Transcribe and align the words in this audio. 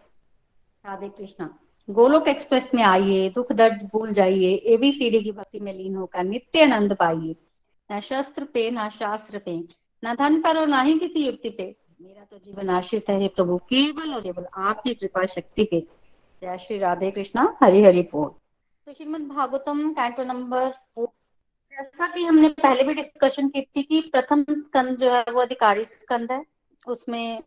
Radhe 0.86 1.08
Krishna 1.08 1.58
Golok 1.90 2.28
express 2.28 2.70
में 2.74 2.82
आइए, 2.82 3.30
दुख 3.30 3.52
दर्द 3.52 3.90
भूल 3.92 4.10
जाइए 4.10 4.54
एबीसीडी 4.54 5.20
की 5.20 5.32
भक्ति 5.32 5.60
में 5.60 5.72
लीन 5.72 5.96
होकर 5.96 6.24
नित्य 6.24 6.62
आनंद 6.62 6.94
पाइए। 6.94 7.36
न 7.92 8.00
शस्त्र 8.00 8.44
पे, 8.44 8.70
न 8.70 8.88
शास्त्र 8.88 9.38
पे, 9.38 9.64
न 10.04 10.14
धन 10.14 10.40
पर 10.42 10.58
और 10.58 10.66
ना 10.66 10.82
ही 10.82 10.98
किसी 10.98 11.26
युक्ति 11.26 11.50
पे। 11.50 11.76
मेरा 12.02 12.24
तो 12.24 12.38
जीवन 12.38 12.70
आश्रित 12.70 13.08
है 13.08 13.28
प्रभु, 13.28 13.58
केवल 13.58 14.14
और 14.14 14.20
केवल 14.20 14.46
आपकी 14.54 14.94
कृपा 14.94 15.26
शक्ति 15.26 15.64
पे। 15.64 16.03
जय 16.44 16.58
श्री 16.58 16.78
राधे 16.78 17.10
कृष्णा, 17.10 17.42
हरि 17.62 17.82
हरि 17.82 18.02
बोल। 18.02 18.28
तो 18.86 18.92
श्रीमद 18.92 19.20
भागवतम 19.28 19.92
कैंटो 19.92 20.22
नंबर 20.22 20.72
जैसा 20.98 22.06
कि 22.06 22.24
हमने 22.24 22.48
पहले 22.48 22.82
भी 22.84 22.94
डिस्कशन 22.94 23.48
की 23.48 23.62
थी 23.66 23.82
कि 23.82 24.00
प्रथम 24.12 24.42
स्कंद 24.42 24.98
जो 24.98 25.12
है 25.12 25.22
वो 25.32 25.40
अधिकारी 25.40 25.84
स्कंद 25.84 26.32
है। 26.32 26.44
उसमें 26.86 27.42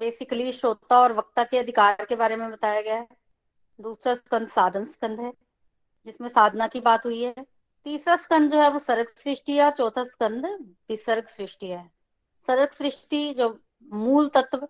बेसिकली 0.00 0.52
श्रोता 0.52 0.98
और 0.98 1.12
वक्ता 1.12 1.44
के 1.44 1.58
अधिकार 1.58 2.04
के 2.04 2.16
बारे 2.16 2.36
में 2.36 2.50
बताया 2.50 2.80
गया 2.80 2.96
है। 2.96 3.06
दूसरा 3.78 4.14
स्कंद 4.14 4.48
साधन 4.48 4.84
स्कंद 4.84 5.20
है, 5.20 5.32
जिसमें 6.06 6.28
साधना 6.28 6.66
की 6.66 6.80
बात 6.80 7.06
हुई 7.06 7.22
है। 7.22 7.34
तीसरा 7.86 8.16
स्कंद 8.16 8.52
जो 8.52 8.60
है 8.60 8.70
वो 8.70 8.78
सर्ग 8.78 9.08
सृष्टि 9.16 9.56
है 9.56 9.64
और 9.64 9.72
चौथा 9.72 10.04
स्कंद 10.04 10.46
विसर्ग 10.90 11.28
सृष्टि 11.28 11.66
है। 11.66 11.90
सर्ग 12.48 12.70
सृष्टि 12.72 13.34
जो 13.34 13.48
मूल 13.92 14.28
तत्व 14.28 14.68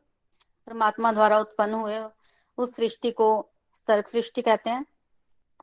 परमात्मा 0.67 1.13
द्वारा 1.13 1.39
उत्पन्न 1.39 1.75
हुए 1.75 1.99
उस 2.61 2.77
सृष्टि 2.77 3.11
को 3.11 3.51
सर्ग 3.75 4.07
सृष्टि 4.07 4.43
कहते 4.43 4.71
हैं। 4.71 4.87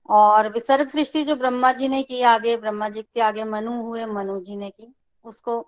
और 0.09 0.53
विसर्ग 0.53 0.87
सृष्टि 0.87 1.23
जो 1.23 1.35
ब्रह्मा 1.35 1.73
जी 1.73 1.87
ने 1.87 2.03
की 2.03 2.21
आगे, 2.21 2.57
ब्रह्मा 2.57 2.89
जी 2.89 3.01
के 3.01 3.21
आगे 3.21 3.43
मनु 3.43 3.81
हुए, 3.81 4.05
मनु 4.05 4.39
जी 4.39 4.55
ने 4.55 4.69
की, 4.69 4.95
उसको 5.23 5.61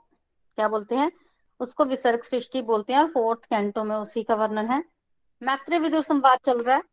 क्या 0.56 0.68
बोलते 0.68 0.96
हैं? 0.96 1.12
उसको 1.60 1.86
विसर्ग 1.86 2.24
सृष्टि 2.24 2.62
बोलते 2.62 2.94
हैं 2.94 3.00
और 3.00 3.08
फोर्थ 3.08 3.46
कैंटो 3.46 3.84
में 3.84 3.96
उसी 3.96 4.24
का 4.24 4.36
वर्णन 4.36 4.68
है। 4.68 4.84
मैत्री 5.44 5.80
विदुर 5.80 6.04
संवाद 6.04 6.40
चल 6.46 6.64
रहा 6.64 6.76
है। 6.76 6.84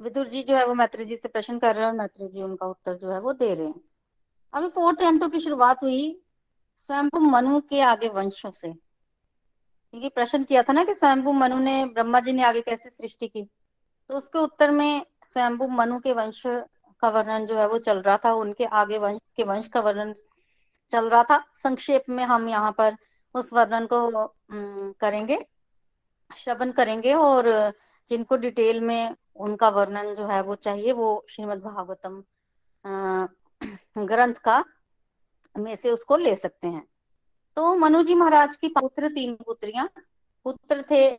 विदुर 0.00 0.28
जी 0.28 0.42
जो 0.42 0.56
है 0.56 0.66
वो 0.66 0.74
मैत्री 0.74 1.04
जी 1.04 1.16
से 1.16 1.28
प्रश्न 1.28 1.58
कर 1.58 1.74
रहे 1.74 1.84
हैं 1.84 1.92
और 1.92 1.98
मैत्री 1.98 2.28
जी 2.28 2.42
उनका 2.42 2.66
उत्तर 2.66 2.94
जो 2.94 3.10
है 3.10 3.20
वो 3.20 3.32
दे 3.32 3.54
रहे 3.54 3.66
हैं। 3.66 3.80
अभी 4.52 4.68
फोर्थ 4.68 4.98
कैंटो 4.98 5.28
की 5.28 5.40
शुरुआत 5.40 5.82
हुई 5.82 6.22
स्वयं 6.76 7.30
मनु 7.30 7.60
के 7.60 7.80
आगे 7.80 8.08
वंशों 8.08 8.50
से। 8.50 8.89
क्योंकि 9.94 10.08
प्रश्न 10.08 10.42
किया 10.44 10.62
था 10.62 10.72
ना 10.72 10.84
कि 10.84 10.94
स्वयंभू 10.94 11.32
मनु 11.32 11.58
ने, 11.58 11.84
ब्रह्मा 11.86 12.20
जी 12.20 12.32
ने 12.32 12.42
आगे 12.42 12.60
कैसे 12.60 12.90
सृष्टि 12.90 13.28
की? 13.28 13.42
तो 14.10 14.16
उसके 14.16 14.38
उत्तर 14.38 14.70
में 14.70 15.02
स्वयंभू 15.24 15.66
मनु 15.68 15.98
के 15.98 16.12
वंश 16.12 16.42
का 16.46 17.08
वर्णन 17.08 17.46
जो 17.46 17.58
है 17.58 17.66
वो 17.68 17.78
चल 17.78 18.00
रहा 18.02 18.16
था, 18.16 18.32
उनके 18.34 18.64
आगे 18.64 18.98
वंश 18.98 19.20
के 19.36 19.44
वंश 19.44 19.68
का 19.68 19.80
वर्णन 19.80 20.14
चल 20.90 21.08
रहा 21.10 21.22
था। 21.24 21.42
संक्षेप 21.54 22.04
में 22.08 22.24
हम 22.24 22.48
यहाँ 22.48 22.72
पर 22.72 22.96
उस 23.34 23.52
वर्णन 23.52 23.86
को 23.86 24.26
करेंगे, 25.00 25.38
श्रवण 26.30 26.70
करेंगे 26.72 27.12
और 27.14 27.48
जिनको 28.10 28.36
डिटेल 28.36 28.80
में 28.80 29.14
उनका 29.36 29.68
वर्णन 29.68 30.14
जो 30.14 30.26
है 30.26 30.40
वो 30.42 30.54
चाहिए 30.56 30.92
वो 30.92 31.26
श्रीमद् 31.30 31.62
भागवतम 31.62 32.22
ग्रंथ 33.98 34.34
का 34.34 34.64
में 35.54 35.74
से 35.76 35.90
उसको 35.90 36.16
ले 36.16 36.34
सकते 36.36 36.68
हैं। 36.68 36.82
तो 37.56 37.74
मनु 37.76 38.02
जी 38.02 38.14
महाराज 38.14 38.56
की 38.56 38.68
पुत्र 38.68 39.08
तीन 39.08 39.34
पुत्रियाँ। 39.36 39.88
पुत्र 40.46 40.82
थे 40.82 41.10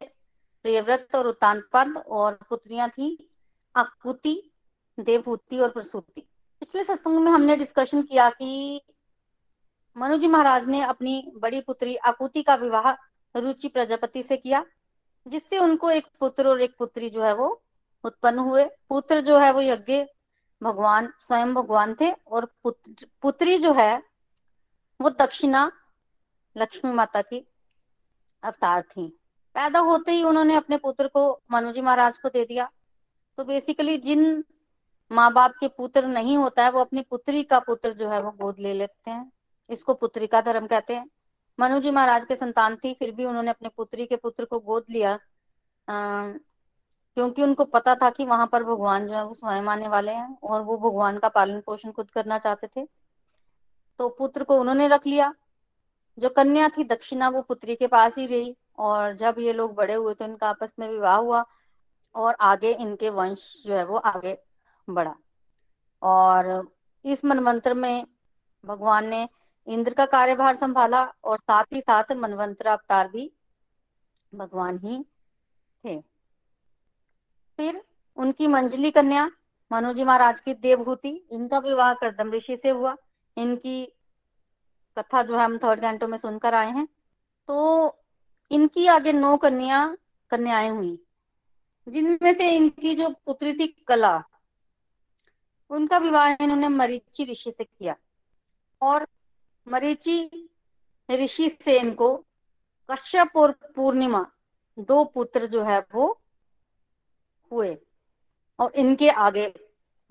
प्रियव्रत 0.65 1.15
और 1.15 1.27
उत्तानपद 1.27 1.97
और 1.97 2.37
पुत्रियाँ 2.49 2.89
थी 2.89 3.07
अकुति 3.75 4.35
देवभूति 4.97 5.57
और 5.57 5.69
प्रसूति। 5.69 6.21
पिछले 6.61 6.83
सत्संग 6.83 7.19
में 7.19 7.31
हमने 7.31 7.55
डिस्कशन 7.55 8.01
किया 8.01 8.29
कि 8.29 8.81
मनु 9.95 10.17
जी 10.17 10.27
महाराज 10.27 10.67
ने 10.67 10.81
अपनी 10.81 11.31
बड़ी 11.35 11.61
पुत्री 11.61 11.95
अकुति 11.95 12.43
का 12.43 12.55
विवाह 12.55 12.91
रुचि 13.35 13.67
प्रजापति 13.67 14.23
से 14.23 14.37
किया 14.37 14.65
जिससे 15.25 15.59
उनको 15.59 15.89
एक 15.91 16.07
पुत्र 16.19 16.47
और 16.47 16.61
एक 16.61 16.75
पुत्री 16.79 17.09
जो 17.09 17.23
है 17.23 17.33
वो 17.35 17.49
उत्पन्न 18.03 18.39
हुए। 18.39 18.63
पुत्र 18.89 19.19
जो 19.21 19.37
है 19.39 19.51
वो 19.53 19.61
यज्ञ 19.61 20.03
भगवान 20.61 21.11
स्वयं 21.19 21.53
भगवान 21.53 21.95
थे 22.01 22.11
और 22.11 22.45
पुत्र, 22.63 23.07
पुत्री 23.21 23.57
जो 23.57 23.73
है 23.73 24.01
वो 24.99 25.09
दक्षिणा 25.09 25.71
लक्ष्मी 26.57 26.91
माता 26.91 27.21
की 27.21 27.47
अवतार 28.43 28.81
थी। 28.81 29.19
पैदा 29.55 29.79
होते 29.79 30.11
ही 30.11 30.23
उन्होंने 30.23 30.55
अपने 30.55 30.77
पुत्र 30.77 31.07
को 31.07 31.41
मनुजी 31.51 31.81
महाराज 31.81 32.17
को 32.17 32.29
दे 32.29 32.45
दिया। 32.45 32.71
तो 33.37 33.43
बेसिकली 33.43 33.97
जिन 33.97 34.43
माँ 35.11 35.33
बाप 35.33 35.51
के 35.59 35.67
पुत्र 35.67 36.07
नहीं 36.07 36.37
होता 36.37 36.63
है 36.63 36.71
वो 36.71 36.79
अपनी 36.79 37.01
पुत्री 37.01 37.43
का 37.43 37.59
पुत्र 37.59 37.93
जो 37.93 38.09
है 38.09 38.21
वो 38.21 38.31
गोद 38.31 38.55
ले 38.59 38.73
लेते 38.73 39.11
हैं। 39.11 39.31
इसको 39.69 39.93
पुत्री 39.93 40.27
का 40.27 40.41
धर्म 40.41 40.67
कहते 40.67 40.95
हैं। 40.95 41.09
मनु 41.59 41.79
जी 41.79 41.91
महाराज 41.91 42.25
के 42.25 42.35
संतान 42.35 42.75
थी 42.75 42.93
फिर 42.93 43.11
भी 43.11 43.25
उन्होंने 43.25 43.49
अपने 43.49 43.69
पुत्री 43.69 44.05
के 44.05 44.15
पुत्र 44.15 44.45
को 44.45 44.59
गोद 44.59 44.85
लिया। 44.89 45.19
आ, 45.89 46.31
क्योंकि 47.15 47.43
उनको 47.43 47.65
पता 47.65 47.95
था 47.95 48.09
कि 48.09 48.25
वहाँ 48.25 48.47
पर 48.47 48.63
भगवान 48.63 49.07
जो 49.07 49.13
है 49.13 49.25
वो 49.25 49.33
स्वयं 49.33 49.63
आने 49.63 49.87
वाले 49.87 50.11
हैं 50.11 50.37
और 50.43 50.61
वो 50.61 50.77
भगवान 50.77 51.17
का 51.17 51.29
पालन 51.29 51.61
पोषण 51.61 51.91
खुद 51.91 52.11
करना 52.11 52.39
चाहते 52.39 52.67
थे। 52.67 52.87
तो 53.99 54.09
पुत्र 54.09 54.43
को 54.43 54.59
उन्होंने 54.59 54.87
रख 54.87 55.07
लिया। 55.07 55.33
जो 56.17 56.29
कन्या 56.29 56.67
थी 56.69 56.83
दक्षिणा 56.83 57.29
वो 57.29 57.41
पुत्री 57.41 57.75
के 57.75 57.87
पास 57.87 58.17
ही 58.17 58.25
रही 58.25 58.55
और 58.77 59.15
जब 59.15 59.35
ये 59.39 59.53
लोग 59.53 59.73
बड़े 59.75 59.93
हुए 59.93 60.13
तो 60.13 60.25
इनका 60.25 60.49
आपस 60.49 60.73
में 60.79 60.87
विवाह 60.89 61.15
हुआ 61.15 61.43
और 62.15 62.35
आगे 62.41 62.73
इनके 62.73 63.09
वंश 63.09 63.41
जो 63.65 63.73
है 63.73 63.85
वो 63.85 63.97
आगे 63.97 64.37
बढ़ा। 64.87 65.15
और 66.01 66.71
इस 67.05 67.23
मनवंतर 67.25 67.73
में 67.73 68.05
भगवान 68.63 69.07
ने 69.07 69.27
इंद्र 69.67 69.93
का 69.93 70.05
कार्यभार 70.05 70.55
संभाला 70.55 71.03
और 71.23 71.37
साथ 71.37 71.73
ही 71.73 71.81
साथ 71.81 72.11
मनवंतर 72.11 72.67
अवतार 72.67 73.07
भी 73.07 73.31
भगवान 74.33 74.77
ही 74.77 75.03
थे। 75.83 75.99
फिर 77.59 77.81
उनकी 78.17 78.47
मंजली 78.47 78.91
कन्या 78.91 79.29
मनोजी 79.71 80.03
महाराज 80.03 80.39
की 80.39 80.53
देवभूति, 80.53 81.09
इनका 81.31 81.59
विवाह 81.59 81.93
करदम 81.93 82.31
ऋषि 82.33 82.59
से 82.63 82.69
हुआ। 82.69 82.95
इनकी 83.37 83.83
कथा 84.97 85.23
जो 85.23 85.37
है 85.37 85.45
हम 85.45 85.57
थर्ड 85.57 85.81
कैंटो 85.81 86.07
में 86.07 86.17
सुनकर 86.17 86.53
आए 86.53 86.71
हैं। 86.71 86.87
तो 87.47 87.87
इनकी 88.51 88.87
आगे 88.87 89.13
नौ 89.13 89.37
कन्या, 89.37 89.97
कन्याएँ 90.29 90.69
हुई। 90.69 91.05
जिनमें 91.87 92.33
से 92.33 92.49
इनकी 92.49 92.95
जो 92.95 93.09
पुत्री 93.09 93.53
थी 93.53 93.67
कला, 93.67 94.23
उनका 95.69 95.97
विवाह 95.97 96.27
इन्होंने 96.27 96.67
मरीची 96.67 97.25
ऋषि 97.25 97.51
से 97.51 97.63
किया। 97.63 97.95
और 98.81 99.07
मरीची 99.67 100.49
ऋषि 101.11 101.49
से 101.49 101.79
इनको 101.79 102.25
कश्यप 102.91 103.31
और 103.35 103.51
पूर्णिमा, 103.51 104.31
दो 104.79 105.05
पुत्र 105.05 105.45
जो 105.45 105.63
है 105.63 105.85
वो 105.93 106.21
हुए। 107.51 107.77
और 108.59 108.71
इनके 108.75 109.09
आगे 109.09 109.53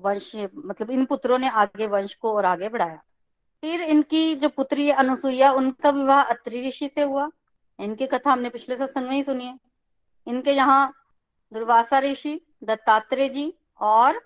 वंश 0.00 0.36
मतलब 0.36 0.90
इन 0.90 1.04
पुत्रों 1.04 1.38
ने 1.38 1.48
आगे 1.48 1.86
वंश 1.86 2.14
को 2.14 2.36
और 2.36 2.44
आगे 2.44 2.68
बढ़ाया। 2.68 3.02
फिर 3.62 3.80
इनकी 3.80 4.34
जो 4.36 4.48
पुत्री 4.48 4.90
अनुसुईया 4.90 5.52
उनका 5.52 5.90
विवाह 5.90 6.22
अत्रि 6.24 6.68
ऋषि 6.68 6.88
से 6.94 7.02
हुआ। 7.02 7.28
इनकी 7.78 8.06
कथा 8.06 8.32
हमने 8.32 8.50
पिछले 8.50 8.76
सत्संग 8.76 9.08
में 9.08 9.14
ही 9.16 9.22
सुनी 9.22 9.44
है। 9.44 9.58
इनके 10.26 10.52
यहाँ 10.52 10.92
दुर्वासा 11.52 11.98
ऋषि 11.98 12.40
दत्तात्रेय 12.64 13.28
जी 13.28 13.52
और 13.80 14.20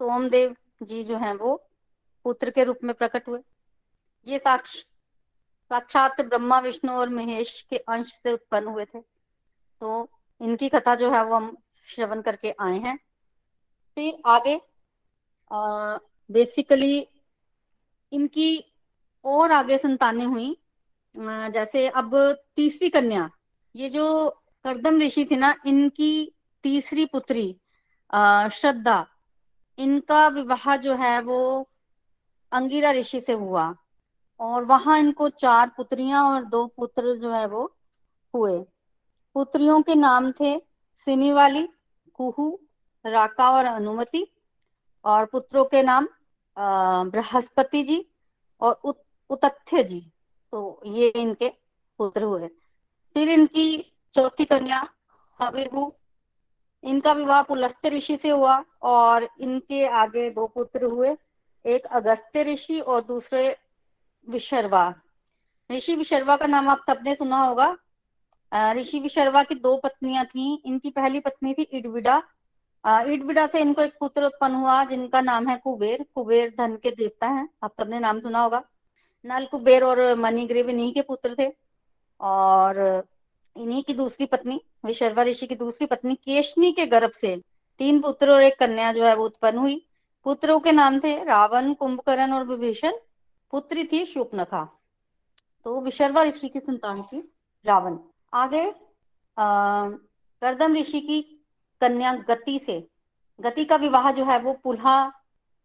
सोमदेव 0.00 0.54
जी 0.82 1.02
जो 1.04 1.16
हैं 1.16 1.34
वो 1.34 1.54
पुत्र 2.24 2.50
के 2.50 2.64
रूप 2.64 2.78
में 2.84 2.94
प्रकट 2.94 3.28
हुए। 3.28 3.40
ये 4.26 4.38
साक्ष 4.38 4.76
साक्षात 5.70 6.20
ब्रह्मा 6.20 6.58
विष्णु 6.58 6.92
और 6.92 7.08
महेश 7.08 7.60
के 7.70 7.76
अंश 7.76 8.12
से 8.22 8.32
उत्पन्न 8.32 8.66
हुए 8.66 8.84
थे। 8.84 9.00
तो 9.00 10.08
इनकी 10.40 10.68
कथा 10.68 10.94
जो 10.94 11.10
है 11.12 11.24
वो 11.24 11.34
हम 11.36 11.56
श्रवण 11.88 12.22
करके 12.22 12.54
आए 12.60 12.78
हैं। 12.78 12.96
फिर 13.96 14.20
आगे 14.26 14.60
आ, 15.50 15.96
बेसिकली 16.30 17.06
इनकी 18.12 18.64
और 19.24 19.52
आगे 19.52 19.78
संतानें 19.78 20.26
हुई। 20.26 20.56
जैसे 21.14 21.86
अब 21.90 22.16
तीसरी 22.56 22.88
कन्या, 22.90 23.28
ये 23.74 23.88
जो 23.88 24.28
करदम 24.64 25.00
ऋषि 25.00 25.24
थी 25.24 25.36
ना, 25.36 25.54
इनकी 25.66 26.32
तीसरी 26.64 27.04
पुत्री 27.06 27.50
श्रद्धा, 28.10 29.06
इनका 29.78 30.26
विवाह 30.28 30.76
जो 30.76 30.94
है 30.94 31.20
वो 31.22 31.68
अंगिरा 32.52 32.90
ऋषि 32.92 33.20
से 33.20 33.32
हुआ 33.32 33.74
और 34.40 34.64
वहाँ 34.64 34.98
इनको 34.98 35.28
चार 35.30 35.70
पुत्रियाँ 35.76 36.22
और 36.24 36.44
दो 36.44 36.66
पुत्र 36.66 37.14
जो 37.16 37.32
है 37.32 37.46
वो 37.46 37.64
हुए। 38.34 38.58
पुत्रियों 39.36 39.80
के 39.82 39.94
नाम 39.94 40.30
थे 40.32 40.58
सिनी 41.06 41.32
वाली 41.32 41.68
कुहू, 42.14 42.48
राका 43.04 43.50
और 43.50 43.64
अनुमति 43.64 44.26
और 45.04 45.26
पुत्रों 45.26 45.64
के 45.64 45.82
नाम 45.82 46.08
बृहस्पति 46.58 47.82
जी 47.82 48.04
और 48.60 48.80
उत, 48.84 49.02
उतथ्य 49.30 49.82
जी 49.82 50.00
तो 50.52 50.80
ये 50.86 51.08
इनके 51.08 51.48
पुत्र 51.98 52.22
हुए। 52.22 52.48
फिर 53.16 53.28
इनकी 53.28 53.94
चौथी 54.14 54.44
कन्या 54.44 54.86
हविर्भु 55.40 55.92
इनका 56.84 57.12
विवाह 57.12 57.42
पुलस्त्य 57.42 57.88
ऋषि 57.88 58.16
से 58.16 58.28
हुआ 58.28 58.62
और 58.82 59.28
इनके 59.40 59.84
आगे 59.88 60.28
दो 60.30 60.46
पुत्र 60.46 60.84
हुए 60.84 61.16
एक 61.64 61.86
अगस्त्य 61.86 62.42
ऋषि 62.42 62.80
और 62.80 63.04
दूसरे 63.04 63.56
विशर्वा। 64.28 64.94
ऋषि 65.70 65.94
विशर्वा 65.94 66.36
का 66.36 66.46
नाम 66.46 66.68
आप 66.68 66.84
सबने 66.90 67.14
सुना 67.14 67.42
होगा। 67.42 67.76
ऋषि 68.72 69.00
विशर्वा 69.00 69.42
की 69.42 69.54
दो 69.54 69.76
पत्नियाँ 69.76 70.24
थी 70.24 70.62
इनकी 70.66 70.90
पहली 70.90 71.20
पत्नी 71.20 71.54
थी 71.54 71.62
इडविडा 71.62 72.22
इडविडा 72.84 73.46
से 73.46 73.60
इनको 73.60 73.82
एक 73.82 73.96
पुत्र 74.00 74.24
उत्पन्न 74.24 74.54
हुआ, 74.54 74.84
जिनका 74.84 75.20
नाम 75.20 75.48
है 75.48 75.56
कुबेर। 75.56 76.04
कुबेर 76.14 76.50
धन 76.58 76.76
के 76.76 76.90
देवता 76.90 77.26
हैं। 77.28 77.48
आप 77.64 77.72
सबने 77.80 77.98
नाम 78.00 78.20
सुना 78.20 78.42
होगा। 78.42 78.62
नल 79.24 79.46
कुबेर 79.46 79.84
और 79.84 80.14
मणिग्रीव 80.14 80.68
इन्हीं 80.70 80.92
के 80.94 81.02
पुत्र 81.02 81.34
थे। 81.38 81.52
और 82.20 83.06
इन्हीं 83.56 83.82
की 83.82 83.94
दूसरी 83.94 84.26
पत्नी 84.26 84.60
विशर्वा 84.84 85.22
ऋषि 85.22 85.46
की 85.46 85.54
दूसरी 85.54 85.86
पत्नी, 85.86 86.14
केशनी 86.14 86.72
के 86.72 86.86
गर्भ 86.86 87.10
से 87.10 87.36
तीन 87.80 88.00
पुत्र 88.00 88.30
और 88.30 88.42
एक 88.42 88.58
कन्या 88.58 88.92
जो 88.92 89.04
है 89.04 89.14
वो 89.16 89.24
उत्पन्न 89.24 89.58
हुई। 89.58 89.84
पुत्रों 90.26 90.58
के 90.60 90.72
नाम 90.72 90.98
थे 91.00 91.22
रावण, 91.24 91.72
कुंभकर्ण 91.74 92.32
और 92.32 92.44
विभीषण। 92.44 92.92
पुत्री 93.52 93.84
थी 93.84 94.04
शुपनखा 94.04 94.64
तो 95.66 95.80
विशर्वा 95.80 96.22
ऋषि 96.22 96.48
की 96.48 96.60
संतान 96.60 97.02
थी 97.02 97.20
रावण। 97.64 97.96
आगे 98.32 98.64
करदम 99.36 100.74
ऋषि 100.76 101.00
की 101.00 101.37
कन्या 101.80 102.14
गति 102.28 102.58
से। 102.66 102.78
गति 103.38 103.64
का 103.64 103.76
विवाह 103.76 104.10
जो 104.12 104.24
है 104.24 104.38
वो 104.38 104.52
पुल्हा 104.64 104.96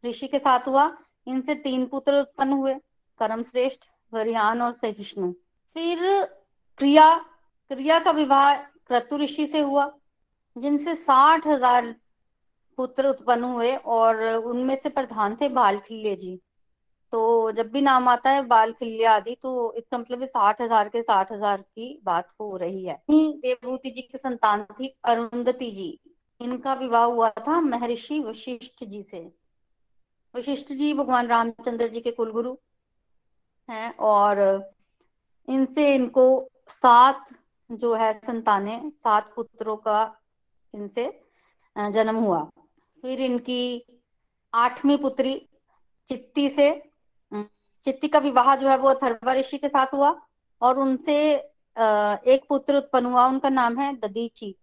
ऋषि 0.03 0.27
के 0.27 0.39
साथ 0.39 0.67
हुआ। 0.67 0.91
इनसे 1.27 1.55
तीन 1.55 1.85
पुत्र 1.85 2.19
उत्पन्न 2.19 2.53
हुए 2.53 2.73
करम 3.19 3.43
श्रेष्ठ 3.43 3.85
वरियान 4.13 4.61
और 4.61 4.73
सहिष्णु। 4.73 5.31
फिर 5.75 5.99
क्रिया 6.79 7.13
क्रिया 7.71 7.99
का 7.99 8.11
विवाह 8.11 8.53
क्रतु 8.55 9.17
ऋषि 9.17 9.45
से 9.47 9.59
हुआ, 9.59 9.91
जिनसे 10.55 10.95
साठ 10.95 11.47
हज़ार 11.47 11.93
पुत्र 12.77 13.07
उत्पन्न 13.07 13.43
हुए 13.43 13.75
और 13.75 14.23
उनमें 14.25 14.75
से 14.83 14.89
प्रधान 14.89 15.35
थे 15.41 15.49
बाल 15.49 15.77
खिल्ले 15.79 16.15
जी। 16.15 16.39
तो 17.13 17.51
जब 17.51 17.69
भी 17.71 17.81
नाम 17.81 18.07
आता 18.09 18.29
है 18.29 18.45
बाल 18.47 18.71
खिल्ले 18.73 19.03
आदि 19.05 19.35
तो 19.41 19.73
इसका 19.77 19.97
मतलब 19.97 20.25
साठ 20.27 20.61
हज़ार 20.61 20.87
के 20.89 21.01
साठ 21.01 21.31
हज़ार 21.31 21.57
की 21.57 21.87
बात 22.05 22.27
हो 22.41 22.55
रही 22.57 22.83
है। 22.85 22.95
देवभूति 23.09 23.89
जी 23.89 24.01
की 24.01 24.17
संतान 24.17 24.63
थी 24.71 24.87
अरुंधति 25.05 25.69
जी। 25.71 25.99
इनका 26.41 26.73
विवाह 26.73 27.03
हुआ 27.03 27.29
था 27.39 27.59
महर्षि 27.61 28.19
वशिष्ठ 28.19 28.83
जी 28.83 29.01
से। 29.01 29.19
वशिष्ठ 30.35 30.71
जी 30.71 30.93
भगवान 30.93 31.27
रामचंद्र 31.27 31.87
जी 31.87 32.01
के 32.01 32.11
कुलगुरु 32.11 32.55
हैं 33.69 33.95
और 34.03 34.41
इनसे 35.47 35.93
इनको 35.95 36.25
सात 36.69 37.25
जो 37.69 37.93
है 37.93 38.11
संताने, 38.15 38.79
सात 38.93 39.31
पुत्रों 39.35 39.75
का 39.77 39.99
इनसे 40.73 41.05
जन्म 41.75 42.15
हुआ। 42.15 42.41
फिर 43.03 43.21
इनकी 43.21 43.85
आठवीं 44.53 44.97
पुत्री 44.97 45.35
चित्ती 46.09 46.47
से 46.49 46.69
चित्ती 47.85 48.07
का 48.07 48.19
विवाह 48.19 48.55
जो 48.55 48.69
है 48.69 48.77
वो 48.77 48.89
अथर्वा 48.89 49.33
ऋषि 49.33 49.57
के 49.57 49.67
साथ 49.67 49.93
हुआ 49.93 50.15
और 50.61 50.79
उनसे 50.79 51.15
एक 51.33 52.45
पुत्र 52.49 52.77
उत्पन्न 52.77 53.05
हुआ, 53.05 53.25
उनका 53.27 53.49
नाम 53.49 53.77
है 53.79 53.93
ददीची। 53.99 54.55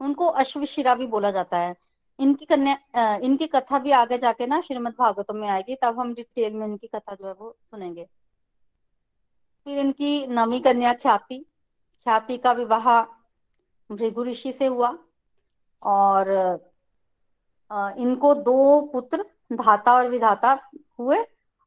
उनको 0.00 0.26
अश्वशिरा 0.26 0.94
भी 0.94 1.06
बोला 1.06 1.30
जाता 1.30 1.58
है। 1.58 1.74
इनकी 2.18 2.44
कन्या 2.44 3.14
इनकी 3.18 3.46
कथा 3.46 3.78
भी 3.78 3.90
आगे 3.92 4.18
जाके 4.18 4.46
ना 4.46 4.60
श्रीमद 4.60 4.94
भागवतम 4.98 5.36
में 5.36 5.48
आएगी, 5.48 5.74
तब 5.74 5.98
हम 6.00 6.14
डिटेल 6.14 6.54
में 6.54 6.66
इनकी 6.66 6.86
कथा 6.86 7.14
जो 7.14 7.26
है 7.26 7.32
वो 7.32 7.56
सुनेंगे। 7.60 8.04
फिर 9.66 9.78
इनकी 9.78 10.26
नवी 10.26 10.60
कन्या 10.60 10.92
ख्याति 10.94 11.38
ख्याति 12.06 12.36
का 12.38 12.52
विवाह 12.52 13.00
भृगु 13.90 14.24
ऋषि 14.24 14.52
से 14.52 14.66
हुआ 14.66 14.96
और 15.82 16.30
इनको 17.98 18.34
दो 18.34 18.80
पुत्र, 18.92 19.24
धाता 19.52 19.94
और 19.94 20.08
विधाता 20.08 20.58
हुए 20.98 21.18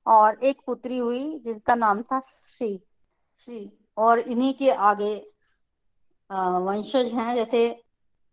और 0.07 0.43
एक 0.43 0.61
पुत्री 0.65 0.97
हुई 0.97 1.39
जिसका 1.39 1.75
नाम 1.75 2.01
था 2.01 2.21
श्री 2.47 2.79
श्री। 3.39 3.71
और 3.97 4.19
इन्हीं 4.19 4.53
के 4.53 4.71
आगे 4.71 5.15
वंशज 6.29 7.13
हैं, 7.13 7.35
जैसे 7.35 7.69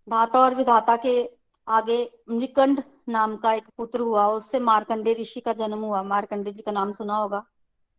धाता 0.09 0.39
और 0.39 0.55
विधाता 0.55 0.97
के 0.97 1.31
आगे 1.69 1.99
मृकंड 2.31 2.83
नाम 3.09 3.37
का 3.37 3.53
एक 3.53 3.65
पुत्र 3.77 4.01
हुआ, 4.01 4.27
उससे 4.29 4.61
मार्कंडे 4.61 5.13
ऋषि 5.15 5.41
का 5.41 5.53
जन्म 5.53 5.79
हुआ। 5.79 6.03
मार्कंडे 6.03 6.53
जी 6.53 6.63
का 6.63 6.73
नाम 6.73 6.93
सुना 6.93 7.17
होगा। 7.17 7.45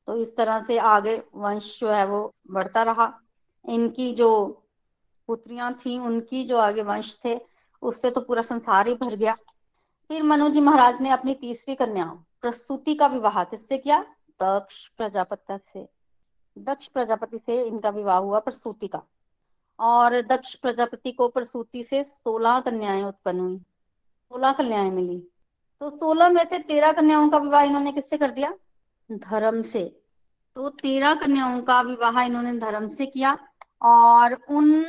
तो 0.07 0.15
इस 0.17 0.35
तरह 0.37 0.59
से 0.63 0.77
आगे 0.77 1.15
वंश 1.35 1.79
जो 1.79 1.89
है 1.89 2.05
वो 2.05 2.33
बढ़ता 2.51 2.83
रहा। 2.83 3.11
इनकी 3.65 4.13
जो 4.13 4.29
पुत्रियाँ 5.27 5.73
थी, 5.73 5.97
उनकी 5.99 6.43
जो 6.43 6.57
आगे 6.57 6.81
वंश 6.81 7.17
थे, 7.25 7.39
उससे 7.81 8.11
तो 8.11 8.21
पूरा 8.21 8.41
संसार 8.41 8.87
ही 8.87 8.93
भर 8.93 9.15
गया। 9.15 9.33
फिर 10.09 10.23
मनु 10.23 10.49
जी 10.49 10.61
महाराज 10.61 11.01
ने 11.01 11.09
अपनी 11.09 11.33
तीसरी 11.33 11.75
कन्या 11.75 12.05
प्रस्तुति 12.41 12.95
का 12.95 13.07
विवाह, 13.07 13.43
किससे 13.43 13.77
किया? 13.77 14.05
दक्ष 14.41 14.87
प्रजापति 14.87 15.59
से। 15.73 15.89
दक्ष 16.57 16.87
प्रजापति 16.87 17.37
से 17.37 17.63
इनका 17.63 17.89
विवाह 17.89 18.17
हुआ 18.17 18.39
प्रस्तुति 18.39 18.87
का। 18.87 19.01
और 19.79 20.21
दक्ष 20.21 20.55
प्रजापति 20.55 21.11
को 21.11 21.27
प्रसूति 21.27 21.83
से 21.83 22.03
सोलह 22.03 22.59
कन्याएँ 22.59 23.03
उत्पन्न 23.03 23.39
हुई। 23.39 23.57
सोलह 24.23 24.53
कन्याएँ 24.53 24.91
मिली। 24.91 25.27
तो 25.79 25.89
सोलह 25.89 26.29
में 26.29 26.45
से 26.45 26.59
तेरह 26.59 26.91
कन्याओं 26.91 27.29
का 27.29 27.37
विवाह 27.37 27.61
इन्होंने 27.61 27.91
किससे 27.91 28.17
कर 28.17 28.31
दिया? 28.31 28.53
धर्म 29.11 29.61
से। 29.61 30.01
तो 30.55 30.69
तेरह 30.69 31.15
कन्याओं 31.15 31.61
का 31.61 31.81
विवाह 31.81 32.21
इन्होंने 32.21 32.59
धर्म 32.59 32.89
से 32.89 33.05
किया। 33.05 33.47
और 33.81 34.33
उन 34.33 34.83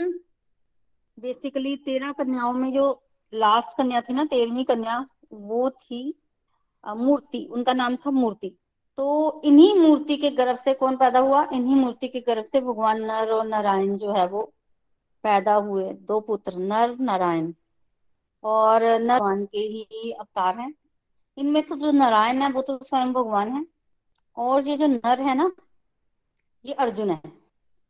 बेसिकली 1.18 1.76
तेरह 1.76 2.12
कन्याओं 2.12 2.52
में 2.52 2.72
जो 2.72 3.02
लास्ट 3.34 3.70
कन्या 3.78 4.00
थी 4.00 4.14
ना, 4.14 4.24
तेरहवीं 4.24 4.64
कन्या, 4.64 5.06
वो 5.32 5.70
थी 5.70 6.22
मूर्ति, 6.94 7.48
उनका 7.52 7.72
नाम 7.72 7.96
था 7.96 8.10
मूर्ति। 8.10 8.56
तो 8.96 9.40
इन्हीं 9.44 9.74
मूर्ति 9.74 10.16
के 10.16 10.30
गर्भ 10.30 10.58
से 10.58 10.74
कौन 10.74 10.96
पैदा 10.96 11.18
हुआ? 11.18 11.46
इन्हीं 11.52 11.76
मूर्ति 11.76 12.08
के 12.08 12.20
गर्भ 12.20 12.44
से 12.44 12.60
भगवान 12.60 13.02
नर 13.02 13.30
और 13.30 13.46
नारायण 13.46 13.96
जो 13.96 14.12
है 14.12 14.26
वो 14.28 14.52
पैदा 15.22 15.54
हुए। 15.54 15.92
दो 15.92 16.20
पुत्र, 16.20 16.56
नर, 16.56 16.98
नारायण। 16.98 17.52
और 18.44 18.82
नर 18.82 19.18
भगवान 19.18 19.46
के 19.46 19.58
ही 19.58 20.12
अवतार 20.12 20.58
हैं। 20.58 20.74
इनमें 21.38 21.62
से 21.62 21.76
जो 21.76 21.92
नारायण 21.92 22.42
है, 22.42 22.50
वो 22.52 22.62
तो 22.62 22.78
स्वयं 22.82 23.12
भगवान 23.12 23.52
है। 23.52 23.66
और 24.36 24.62
ये 24.62 24.76
जो 24.76 24.86
नर 24.86 25.22
है 25.22 25.34
ना, 25.34 25.52
ये 26.64 26.72
अर्जुन 26.72 27.10
है। 27.10 27.22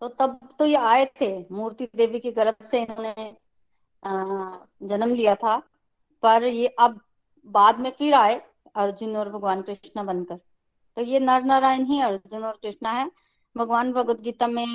तो 0.00 0.08
तब 0.08 0.48
तो 0.58 0.66
ये 0.66 0.76
आए 0.76 1.04
थे। 1.20 1.46
मूर्ति 1.52 1.88
देवी 1.96 2.20
के 2.20 2.32
गर्भ 2.32 2.68
से 2.70 2.82
इन्होंने 2.82 3.36
जन्म 4.86 5.14
लिया 5.14 5.34
था। 5.34 5.62
पर 6.22 6.44
ये 6.44 6.66
अब 6.66 7.00
बाद 7.46 7.78
में 7.78 7.90
फिर 7.90 8.14
आए। 8.14 8.42
अर्जुन 8.76 9.16
और 9.16 9.28
भगवान 9.30 9.62
कृष्ण 9.62 10.04
बनकर। 10.06 10.36
तो 10.96 11.02
ये 11.02 11.18
नर 11.20 11.44
नारायण 11.44 11.84
ही 11.84 12.00
अर्जुन 12.02 12.44
और 12.44 12.58
कृष्णा 12.62 12.90
है। 12.90 13.10
भगवान 13.56 13.92
भगवत 13.92 14.20
गीता 14.20 14.46
में 14.46 14.66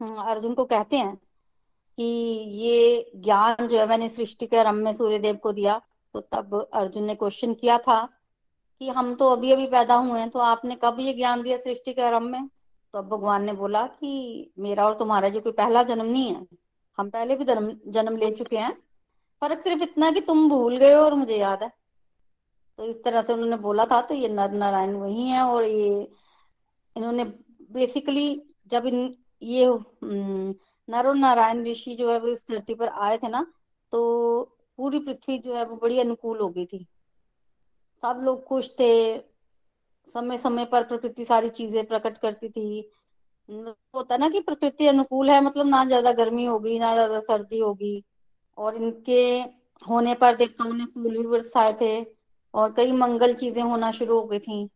अर्जुन 0.00 0.54
को 0.54 0.64
कहते 0.66 0.96
हैं 0.96 1.14
कि 1.98 2.02
ये 2.02 3.10
ज्ञान 3.16 3.66
जो 3.66 3.78
है, 3.78 3.86
मैंने 3.88 4.08
सृष्टि 4.08 4.46
के 4.46 4.56
आरंभ 4.56 4.84
में 4.84 4.92
सूर्य 4.92 5.18
देव 5.18 5.36
को 5.36 5.52
दिया 5.52 5.80
तो 6.14 6.20
तब 6.22 6.68
अर्जुन 6.74 7.04
ने 7.04 7.14
क्वेश्चन 7.14 7.52
किया 7.54 7.76
था 7.78 8.02
कि 8.80 8.88
हम 8.88 9.14
तो 9.14 9.28
अभी 9.28 9.52
अभी 9.52 9.66
पैदा 9.66 9.94
हुए 9.96 10.20
हैं 10.20 10.28
तो 10.30 10.38
आपने 10.40 10.76
कब 10.82 10.96
ये 11.00 11.12
ज्ञान 11.14 11.42
दिया 11.42 11.56
सृष्टि 11.58 11.92
के 11.92 12.02
आरंभ 12.02 12.30
में? 12.30 12.46
तो 12.94 12.98
अब 12.98 13.08
भगवान 13.08 13.44
ने 13.44 13.52
बोला 13.52 13.86
कि 13.86 14.52
मेरा 14.58 14.86
और 14.86 14.94
तुम्हारा 14.98 15.28
जो 15.28 15.40
कोई 15.40 15.52
पहला 15.52 15.82
जन्म 15.82 16.06
नहीं 16.06 16.34
है, 16.34 16.46
हम 16.98 17.10
पहले 17.10 17.36
भी 17.36 17.44
जन्म 17.44 18.16
ले 18.16 18.30
चुके 18.32 18.58
हैं। 18.58 18.72
फ़र्क 19.42 19.60
सिर्फ़ 19.60 19.82
इतना 19.82 20.10
कि 20.10 20.20
तुम 20.20 20.48
भूल 20.48 20.76
गए 20.76 20.92
हो 20.94 21.00
और 21.00 21.14
मुझे 21.14 21.36
याद 21.36 21.62
है। 21.62 21.70
तो 22.80 22.84
इस 22.84 23.02
तरह 23.04 23.22
से 23.22 23.32
उन्होंने 23.32 23.56
बोला 23.56 23.84
था 23.86 24.00
तो 24.02 24.14
ये 24.14 24.28
नर 24.28 24.50
नारायण 24.52 24.92
वही 24.94 25.28
है 25.28 25.40
और 25.42 25.64
ये 25.64 25.88
इन्होंने 26.96 27.24
बेसिकली 27.70 28.22
जब 28.66 28.86
इन 28.86 29.14
ये 29.42 29.66
नर 30.88 31.06
और 31.06 31.14
नारायण 31.16 31.64
ऋषि 31.64 31.94
जो 31.94 32.10
है 32.12 32.18
वो 32.20 32.28
इस 32.28 32.44
धरती 32.50 32.74
पर 32.74 32.88
आए 32.88 33.18
थे 33.18 33.28
ना 33.28 33.42
तो 33.92 34.00
पूरी 34.78 34.98
पृथ्वी 34.98 35.36
जो 35.38 35.54
है 35.56 35.64
वो 35.64 35.76
बड़ी 35.76 35.98
अनुकूल 36.00 36.38
हो 36.40 36.48
गई 36.48 36.64
थी। 36.66 36.86
सब 38.02 38.20
लोग 38.24 38.44
खुश 38.44 38.70
थे 38.80 39.18
समय 40.14 40.38
समय 40.38 40.64
पर 40.64 40.84
प्रकृति 40.84 41.24
सारी 41.24 41.48
चीज़ें 41.50 41.84
प्रकट 41.86 42.16
करती 42.18 42.48
थी। 42.48 42.90
होता 43.94 44.16
ना 44.16 44.28
कि 44.28 44.40
प्रकृति 44.40 44.86
अनुकूल 44.86 45.30
है 45.30 45.40
मतलब 45.40 45.66
ना 45.66 45.84
ज़्यादा 45.84 46.12
गर्मी 46.12 46.44
होगी, 46.44 46.78
ना 46.78 46.92
ज़्यादा 46.94 47.20
सर्दी 47.20 47.58
होगी, 47.58 48.02
और 48.58 48.76
इनके 48.76 49.20
होने 49.82 50.14
पर 50.14 50.36
देवताओं 50.36 50.72
ने 50.74 50.84
फूल 50.84 51.16
भी 51.18 51.26
बरसाए 51.26 51.72
थे। 51.80 52.19
और 52.54 52.72
कई 52.72 52.92
मंगल 52.92 53.34
चीज़ें 53.34 53.62
होना 53.62 53.90
शुरू 53.92 54.18
हो 54.20 54.26
गई 54.26 54.38
थी। 54.38 54.66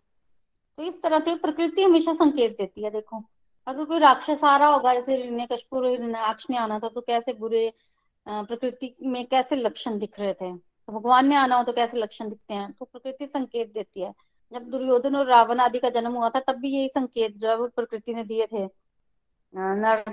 तो 0.78 0.82
इस 0.82 1.00
तरह 1.02 1.18
से 1.20 1.34
प्रकृति 1.36 1.82
हमेशा 1.82 2.14
संकेत 2.14 2.56
देती 2.58 2.84
है, 2.84 2.90
देखो। 2.90 3.22
अगर 3.66 3.84
कोई 3.84 3.98
राक्षस 3.98 4.44
आ 4.44 4.56
रहा 4.56 4.68
होगा, 4.68 4.94
जैसे 4.94 5.16
हिरण्यकश्यप 5.16 5.84
हिरण्याक्ष 5.84 6.46
ने 6.50 6.56
आना 6.56 6.78
था 6.78 6.88
तो 6.88 7.00
कैसे 7.00 7.32
बुरे 7.34 7.72
प्रकृति 8.26 8.94
में 9.02 9.24
कैसे 9.26 9.56
लक्षण 9.56 9.98
दिख 9.98 10.18
रहे 10.20 10.32
थे? 10.32 10.52
तो 10.56 10.92
भगवान 10.92 11.26
ने 11.28 11.36
आना 11.36 11.56
हो 11.56 11.62
तो 11.64 11.72
कैसे 11.72 11.96
लक्षण 11.98 12.28
दिखते 12.28 12.54
हैं? 12.54 12.72
तो 12.72 12.84
प्रकृति 12.84 13.26
संकेत 13.26 13.72
देती 13.74 14.00
है। 14.00 14.12
जब 14.52 14.70
दुर्योधन 14.70 15.16
और 15.16 15.26
रावण 15.26 15.60
आदि 15.60 15.78
का 15.78 15.90
जन्म 15.90 16.12
हुआ 16.12 16.28
था, 16.30 16.40
तब 16.40 16.56
भी 16.56 16.70
यही 16.70 16.88
संकेत 16.88 17.36
जो 17.36 17.48
है 17.48 17.56
वो 17.56 17.66
प्रकृति 17.68 18.14
ने 18.14 18.24
दिए 18.24 18.46
थे। 18.46 18.66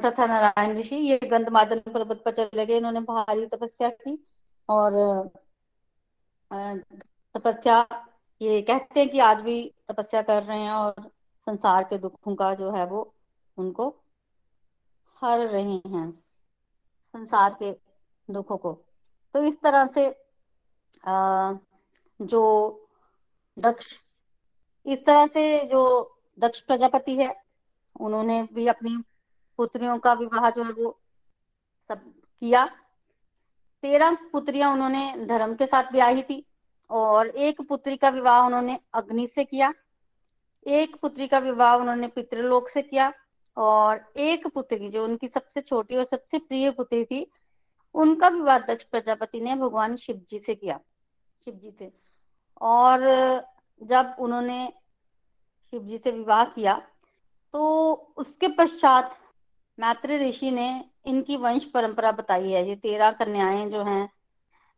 तथा 0.02 0.26
नारायण 0.26 0.78
ऋषि, 0.78 0.96
ये 0.96 1.20
गंधमादन 1.24 1.80
पर्वत 1.94 2.22
पर 2.26 2.32
चले 2.34 2.66
गए। 2.66 2.78
इन्होंने 2.78 3.00
भारी 3.02 3.46
तपस्या 3.48 3.90
की 3.92 4.18
और 4.70 4.94
तपस्या 7.36 7.86
ये 8.42 8.62
कहते 8.62 9.00
हैं 9.00 9.10
कि 9.10 9.20
आज 9.20 9.42
भी 9.42 9.74
तपस्या 9.90 10.22
कर 10.22 10.44
रहे 10.44 10.60
हैं 10.60 10.72
और 10.72 11.10
संसार 11.48 11.84
के 11.84 11.98
दुखों 11.98 12.36
का 12.36 12.54
जो 12.54 12.72
है 12.72 12.86
वो 12.86 13.14
उनको 13.58 13.88
हर 15.22 15.40
रहे 15.40 15.76
हैं 15.88 16.10
संसार 17.14 17.54
के 17.54 17.72
दुखों 18.30 18.58
को। 18.58 18.74
तो 19.36 19.44
इस 19.44 19.62
तरह 19.62 19.88
से 19.88 20.08
आ, 21.04 21.54
जो 22.20 22.42
दक्ष 23.58 23.86
इस 24.86 25.06
तरह 25.06 25.26
से 25.28 25.44
जो 25.68 25.84
दक्ष 26.40 26.60
प्रजापति 26.60 27.16
है 27.16 27.34
उन्होंने 28.00 28.42
भी 28.54 28.68
अपनी 28.68 28.96
पुत्रियों 29.60 29.98
का 30.00 30.14
विवाह 30.14 30.50
जो 30.50 30.64
है 30.64 30.72
वो 30.72 30.98
सब 31.90 32.04
किया। 32.42 32.66
तेरह 33.84 34.18
पुत्रियाँ 34.32 34.72
उन्होंने 34.74 35.26
धर्म 35.26 35.56
के 35.56 35.66
साथ 35.66 35.92
ब्याही 35.92 36.22
थी। 36.22 36.46
और 36.92 37.28
एक 37.28 37.62
पुत्री 37.62 37.96
का 37.98 38.10
विवाह 38.10 38.46
उन्होंने 38.46 38.78
अग्नि 38.94 39.28
से 39.28 39.44
किया, 39.46 39.74
एक 40.66 40.96
पुत्री 41.02 41.28
का 41.28 41.40
विवाह 41.40 41.76
उन्होंने 41.76 42.08
पितृलोक 42.08 42.70
से 42.70 42.82
किया, 42.82 43.12
और 43.58 44.04
एक 44.20 44.48
पुत्री 44.48 44.90
जो 44.90 45.04
उनकी 45.04 45.28
सबसे 45.28 45.62
छोटी 45.62 45.96
और 45.96 46.06
सबसे 46.06 46.40
प्रिय 46.40 46.72
पुत्री 46.72 47.04
थी, 47.06 47.26
उनका 47.96 48.28
विवाह 48.30 48.58
दक्ष 48.60 48.84
प्रजापति 48.84 49.40
ने 49.42 49.56
भगवान 49.56 49.96
शिव 49.96 50.22
जी 50.30 50.40
से 50.40 50.56
किया 50.56 50.80
शिव 51.46 51.54
जी 51.56 51.72
से। 51.72 51.92
और 52.62 53.00
जब 53.82 54.16
उन्होंने 54.20 54.68
शिव 55.74 55.82
जी 55.82 55.98
से 55.98 56.12
विवाह 56.12 56.44
किया 56.46 56.82
तो 57.54 57.92
उसके 58.18 58.48
पश्चात 58.50 59.18
मैत्री 59.78 60.18
ऋषि 60.20 60.52
ने 60.52 60.70
इनकी 61.06 61.38
वंश 61.38 61.66
परंपरा 61.66 62.12
बताई 62.12 62.52
है, 62.52 62.68
ये 62.68 62.76
तेरह 62.76 63.12
कन्याएँ 63.12 63.70
जो 63.70 63.84
हैं 63.84 64.10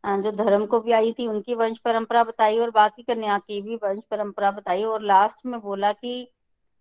जो 0.04 0.30
धर्म 0.32 0.64
को 0.66 0.80
भी 0.80 0.92
आई 0.92 1.12
थी 1.12 1.26
उनकी 1.26 1.54
वंश 1.54 1.78
परंपरा 1.78 2.24
बताई 2.24 2.58
और 2.58 2.70
बाकी 2.70 3.02
कन्या 3.02 3.38
की 3.38 3.60
भी 3.62 3.76
वंश 3.76 4.02
परंपरा 4.10 4.50
बताई। 4.50 4.84
और 4.84 5.02
लास्ट 5.02 5.46
में 5.46 5.60
बोला 5.60 5.92
कि 5.92 6.12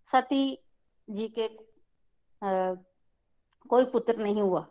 सती 0.09 0.57
जी 1.07 1.27
के 1.39 1.45
आ, 2.41 2.73
कोई 3.69 3.85
पुत्र 3.85 4.17
नहीं 4.17 4.41
हुआ। 4.41 4.65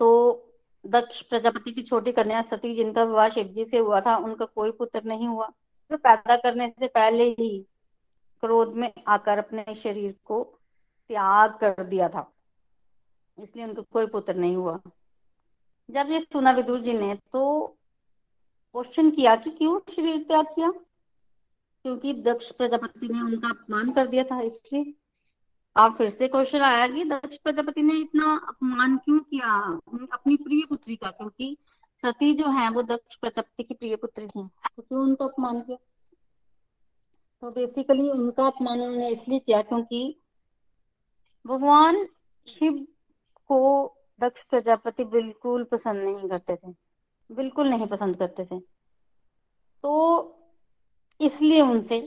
तो 0.00 0.08
दक्ष 0.84 1.20
प्रजापति 1.22 1.72
की 1.72 1.82
छोटी 1.82 2.12
कन्या 2.12 2.40
सती 2.42 2.74
जिनका 2.74 3.02
विवाह 3.04 3.28
शिव 3.28 3.46
जी 3.46 3.64
से 3.64 3.78
हुआ 3.78 4.00
था 4.00 4.16
उनका 4.16 4.44
कोई 4.44 4.70
पुत्र 4.70 5.02
नहीं 5.04 5.28
हुआ। 5.28 5.46
तो 5.90 5.96
पैदा 5.96 6.36
करने 6.36 6.68
से 6.68 6.88
पहले 6.88 7.24
ही 7.30 7.50
क्रोध 8.42 8.74
में 8.74 8.92
आकर 9.08 9.38
अपने 9.38 9.74
शरीर 9.74 10.14
को 10.24 10.42
त्याग 11.10 11.58
कर 11.60 11.84
दिया 11.84 12.08
था। 12.08 12.30
इसलिए 13.38 13.64
उनका 13.64 13.82
कोई 13.82 14.06
पुत्र 14.06 14.34
नहीं 14.34 14.56
हुआ। 14.56 14.80
जब 15.88 16.10
ये 16.10 16.20
सुना 16.22 16.50
विदुर 16.52 16.80
जी 16.80 16.92
ने 16.92 17.14
तो 17.32 17.78
क्वेश्चन 18.74 19.10
किया 19.10 19.34
कि 19.36 19.50
क्यों 19.50 19.78
शरीर 19.92 20.22
त्याग 20.22 20.46
किया? 20.46 20.70
क्योंकि 21.84 22.12
दक्ष 22.22 22.50
प्रजापति 22.50 23.08
ने 23.08 23.20
उनका 23.20 23.48
अपमान 23.48 23.90
कर 23.92 24.06
दिया 24.06 24.24
था 24.24 24.40
इसलिए 24.40 24.94
आप 25.76 25.96
फिर 25.98 26.10
से 26.10 26.28
क्वेश्चन 26.28 26.60
आया 26.60 26.86
कि 26.88 27.04
दक्ष 27.04 27.36
प्रजापति 27.36 27.82
ने 27.82 27.94
इतना 27.94 28.34
अपमान 28.48 28.96
क्यों 28.96 29.18
किया? 29.18 29.54
अपनी 30.12 30.36
प्रिय 30.36 30.62
पुत्री 30.68 30.96
का, 30.96 31.10
क्योंकि 31.10 31.56
सती 32.02 32.32
जो 32.34 32.50
है, 32.50 32.68
वो 32.70 32.82
दक्ष 32.82 33.16
प्रजापति 33.16 33.62
की 33.62 33.74
प्रिय 33.74 33.96
पुत्री 33.96 34.26
थी 34.26 34.48
तो 34.76 34.82
क्यों 34.82 35.02
उनका 35.02 35.24
अपमान 35.24 35.60
किया? 35.60 35.76
तो 37.42 37.50
बेसिकली 37.50 38.10
उनका 38.10 38.46
अपमान 38.46 38.80
उन्होंने 38.80 39.08
इसलिए 39.08 39.38
किया 39.38 39.62
क्योंकि 39.62 40.22
भगवान 41.46 42.06
शिव 42.46 42.86
को 43.48 43.60
दक्ष 44.20 44.42
प्रजापति 44.42 45.04
बिल्कुल 45.04 45.64
पसंद 45.64 46.02
नहीं 46.02 46.28
करते 46.28 46.56
थे। 46.56 46.72
बिल्कुल 47.32 47.68
नहीं 47.68 47.86
पसंद 47.86 48.16
करते 48.16 48.44
थे। 48.44 48.58
तो 49.84 49.92
इसलिए 51.20 51.60
उनसे 51.60 51.98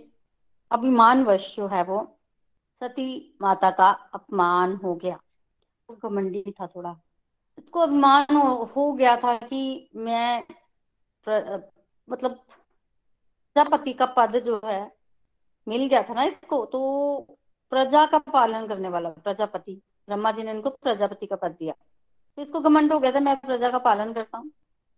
अभिमानवश 0.71 1.55
जो 1.55 1.67
है 1.67 1.83
वो 1.83 1.99
सती 2.81 3.37
माता 3.41 3.71
का 3.71 3.89
अपमान 4.13 4.75
हो 4.75 4.95
गया। 4.95 5.19
घमंडी 5.89 6.43
था 6.51 6.67
थोड़ा। 6.67 6.91
उसको 7.57 7.79
अभिमान 7.79 8.35
हो, 8.35 8.71
हो 8.75 8.91
गया 8.93 9.15
था 9.17 9.35
कि 9.37 9.89
मैं 9.95 10.43
प्र, 11.27 11.71
मतलब 12.07 12.31
प्रजापति 13.55 13.93
का 13.93 14.05
पद 14.05 14.35
जो 14.45 14.59
है 14.65 14.91
मिल 15.67 15.85
गया 15.87 16.01
था 16.03 16.13
ना 16.13 16.23
इसको 16.23 16.65
तो 16.65 16.79
प्रजा 17.71 18.05
का 18.05 18.17
पालन 18.33 18.67
करने 18.67 18.89
वाला 18.89 19.09
प्रजापति 19.09 19.81
ब्रह्मा 20.07 20.31
जी 20.31 20.43
ने 20.43 20.51
इनको 20.51 20.69
प्रजापति 20.69 21.25
का 21.25 21.35
पद 21.35 21.51
दिया। 21.51 21.73
तो 22.37 22.41
इसको 22.41 22.59
घमंड 22.59 22.93
हो 22.93 22.99
गया 22.99 23.11
था 23.11 23.19
मैं 23.19 23.35
प्रजा 23.37 23.71
का 23.71 23.79
पालन 23.79 24.13
करता 24.13 24.37
हूँ। 24.37 24.51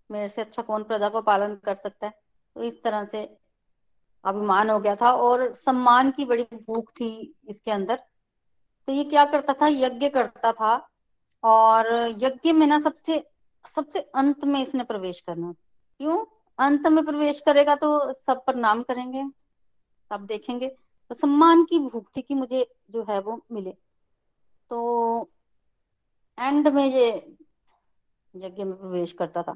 मेरे 0.10 0.30
से 0.30 0.42
अच्छा 0.42 0.62
कौन 0.62 0.84
प्रजा 0.84 1.10
को 1.10 1.22
पालन 1.22 1.56
कर 1.56 1.76
सकता 1.76 2.08
है? 2.08 2.14
तो 2.56 2.64
इस 2.64 2.82
तरह 2.84 3.06
से 3.06 3.24
अभिमान 4.24 4.70
हो 4.70 4.80
गया 4.80 4.96
था 4.96 5.12
और 5.14 5.54
सम्मान 5.56 6.12
की 6.12 6.26
बड़ी 6.26 6.44
भूख 6.44 6.92
थी 6.92 7.10
इसके 7.50 7.72
अंदर। 7.72 7.96
तो 8.88 8.94
ये 8.94 9.04
क्या 9.04 9.26
करता 9.26 9.54
था? 9.54 9.68
यज्ञ 9.68 10.10
करता 10.10 10.52
था 10.52 10.76
और 11.44 11.88
यज्ञ 12.20 12.52
में 12.54 12.66
ना 12.68 12.80
सबसे 12.80 13.24
सबसे 13.66 14.00
अंत 14.16 14.44
में 14.46 14.62
इसने 14.62 14.84
प्रवेश 14.84 15.20
करना। 15.20 15.52
क्यों? 16.00 16.26
अंत 16.60 16.88
में 16.88 17.04
प्रवेश 17.06 17.40
करेगा 17.42 17.76
तो 17.76 18.14
सब 18.14 18.46
प्रणाम 18.46 18.82
करेंगे, 18.84 19.24
सब 20.12 20.26
देखेंगे। 20.26 20.68
तो 21.12 21.16
सम्मान 21.16 21.64
की 21.64 21.80
भूख 21.80 22.10
थी 22.18 22.22
कि 22.22 22.36
मुझे 22.36 22.66
जो 22.90 23.06
है 23.10 23.20
वो 23.22 23.40
मिले। 23.52 23.72
तो 24.70 25.30
एंड 26.38 26.68
में 26.68 26.86
ये 26.86 27.10
यज्ञ 28.36 28.64
में 28.64 28.76
प्रवेश 28.78 29.14
करता 29.14 29.44
था। 29.44 29.54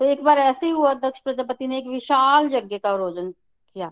तो 0.00 0.04
एक 0.04 0.22
बार 0.24 0.38
ऐसे 0.38 0.66
ही 0.66 0.72
हुआ, 0.72 0.94
दक्ष 0.94 1.20
प्रजापति 1.20 1.66
ने 1.66 1.78
एक 1.78 1.86
विशाल 1.86 2.54
यज्ञ 2.54 2.78
का 2.78 2.90
आयोजन 2.90 3.30
किया। 3.74 3.90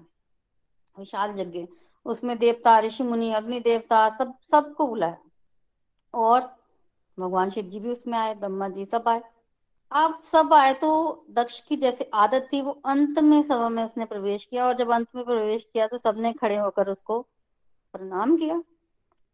विशाल 0.98 1.40
यज्ञ, 1.40 1.66
उसमें 2.06 2.38
देवता, 2.38 2.78
ऋषि 2.80 3.02
मुनि, 3.02 3.32
अग्नि 3.32 3.60
देवता 3.60 4.08
सब, 4.18 4.34
सबको 4.50 4.86
बुलाया। 4.86 5.18
और 6.14 6.40
भगवान 7.18 7.50
शिव 7.50 7.64
जी 7.64 7.80
भी 7.80 7.88
उसमें 7.88 8.18
आए, 8.18 8.34
ब्रह्मा 8.34 8.68
जी 8.68 8.84
सब 8.84 9.08
आए। 9.08 9.22
अब 9.92 10.22
सब 10.24 10.52
आए 10.52 10.72
तो 10.74 11.24
दक्ष 11.30 11.60
की 11.60 11.76
जैसे 11.76 12.10
आदत 12.14 12.48
थी, 12.52 12.60
वो 12.60 12.80
अंत 12.84 13.18
में 13.18 13.42
सभा 13.42 13.68
में 13.68 13.82
उसने 13.84 14.04
प्रवेश 14.04 14.44
किया। 14.44 14.66
और 14.66 14.74
जब 14.74 14.90
अंत 14.90 15.08
में 15.16 15.24
प्रवेश 15.24 15.68
किया 15.72 15.86
तो 15.86 15.98
सबने 15.98 16.32
खड़े 16.32 16.56
होकर 16.56 16.88
उसको 16.88 17.20
प्रणाम 17.94 18.36
किया, 18.36 18.62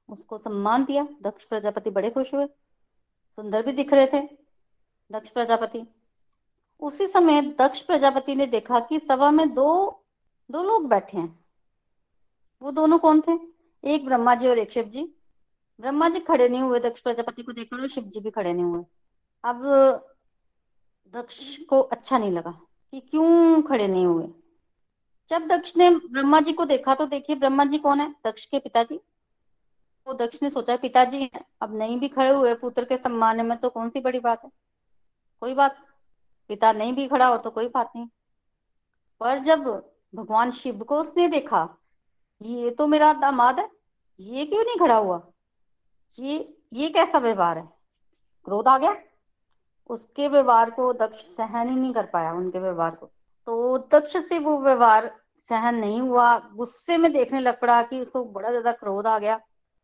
उसको 0.09 0.39
सम्मान 0.39 0.85
दिया। 0.85 1.07
दक्ष 1.23 1.45
प्रजापति 1.45 1.91
बड़े 1.91 2.11
खुश 2.11 2.35
हुए, 2.35 2.47
सुंदर 2.47 3.67
भी 3.67 3.73
दिख 3.73 3.93
रहे 3.93 4.07
थे 4.07 4.23
दक्ष 5.13 5.31
प्रजापति। 5.31 5.85
उसी 6.83 7.07
समय 7.07 7.41
दक्ष 7.59 7.81
प्रजापति 7.81 8.35
ने 8.35 8.47
देखा 8.47 8.81
कि 8.81 8.99
सभा 8.99 9.31
में 9.31 9.49
दो 9.55 10.05
दो 10.51 10.63
लोग 10.63 10.89
बैठे 10.89 11.17
हैं। 11.19 11.45
वो 12.63 12.71
दोनों 12.71 12.99
कौन 12.99 13.21
थे? 13.21 13.39
एक 13.85 14.05
ब्रह्मा 14.05 14.35
जी 14.35 14.49
और 14.49 14.59
एक 14.59 14.71
शिव 14.73 14.85
जी 14.85 15.05
ब्रह्मा 15.81 16.09
जी 16.09 16.21
खड़े 16.21 16.49
नहीं 16.49 16.63
हुए, 16.63 16.81
दक्ष 16.81 17.01
प्रजापति 17.01 17.43
को 17.43 17.53
देखकर, 17.53 17.81
और 17.81 17.89
शिव 17.89 18.05
जी 18.05 18.21
भी 18.21 18.31
खड़े 18.31 18.53
नहीं 18.53 18.65
हुए। 18.65 18.85
अब 19.45 19.63
दक्ष 21.15 21.57
को 21.59 21.81
अच्छा 21.81 22.19
नहीं 22.19 22.31
लगा 22.31 22.51
कि 22.93 23.01
क्यों 23.01 23.63
खड़े 23.63 23.87
नहीं 23.89 24.07
हुए। 24.07 24.29
जब 25.31 25.47
दक्ष 25.49 25.77
ने 25.77 25.91
ब्रह्मा 25.91 26.41
जी 26.41 26.53
को 26.53 26.65
देखा 26.65 26.95
तो 26.95 27.07
देखिए 27.07 27.37
ब्रह्मा 27.37 27.65
जी 27.65 27.79
कौन 27.79 28.01
है? 28.01 28.15
दक्ष 28.27 28.45
के 28.47 28.59
पिताजी। 28.59 28.99
तो 30.07 30.15
दक्ष 30.15 30.43
ने 30.43 30.51
सोचा, 30.51 30.77
पिताजी 30.77 31.31
अब 31.63 31.77
नहीं 31.77 31.99
भी 32.01 32.09
खड़े 32.09 32.31
हुए, 32.31 32.55
पुत्र 32.55 32.85
के 32.85 32.97
सम्मान 32.97 33.47
में 33.47 33.59
तो 33.59 33.71
कौन 33.71 33.91
सी 33.91 34.01
बड़ी 34.01 34.19
बात 34.19 34.45
है? 34.45 34.51
कोई 35.43 35.55
बात 35.55 35.77
पिता 36.51 36.73
नहीं 36.73 36.93
भी 36.93 37.07
खड़ा 37.09 37.27
हो 37.27 37.37
तो 37.37 37.51
कोई 37.51 37.69
बात 37.69 37.93
नहीं। 37.97 38.07
पर 39.21 39.39
जब 39.39 39.65
भगवान 40.15 40.51
शिव 40.51 40.79
को 40.79 41.01
उसने 41.01 41.29
देखा, 41.29 41.69
ये 42.41 42.71
तो 42.71 42.87
मेरा 42.87 43.13
दामाद 43.13 43.61
है, 43.61 43.69
ये 44.21 44.45
क्यों 44.47 44.65
नहीं 44.65 44.77
खड़ा 44.77 44.97
हुआ? 44.97 45.21
ये 46.19 46.59
ये 46.73 46.89
कैसा 46.89 47.19
व्यवहार 47.19 47.59
है? 47.59 47.69
क्रोध 48.47 48.69
आ 48.69 48.77
गया। 48.79 48.97
उसके 49.91 50.29
व्यवहार 50.29 50.71
को 50.71 50.93
दक्ष 50.93 51.23
सहन 51.37 51.69
ही 51.69 51.77
नहीं 51.77 51.93
कर 51.93 52.07
पाया 52.07 52.33
उनके 52.33 52.59
व्यवहार 52.59 52.95
को। 52.95 53.07
तो 53.47 53.79
दक्ष 53.93 54.17
से 54.17 54.39
वो 54.39 54.59
व्यवहार 54.59 55.11
सहन 55.51 55.75
नहीं 55.75 56.01
हुआ। 56.01 56.39
गुस्से 56.55 56.97
में 56.99 57.13
देखने 57.13 57.41
लग 57.41 57.61
पड़ा 57.61 57.83
कि 57.83 58.01
उसको 58.01 58.25
बड़ा 58.25 58.51
ज़्यादा 58.51 58.73
क्रोध 58.73 59.07
आ 59.07 59.19
गया। 59.19 59.41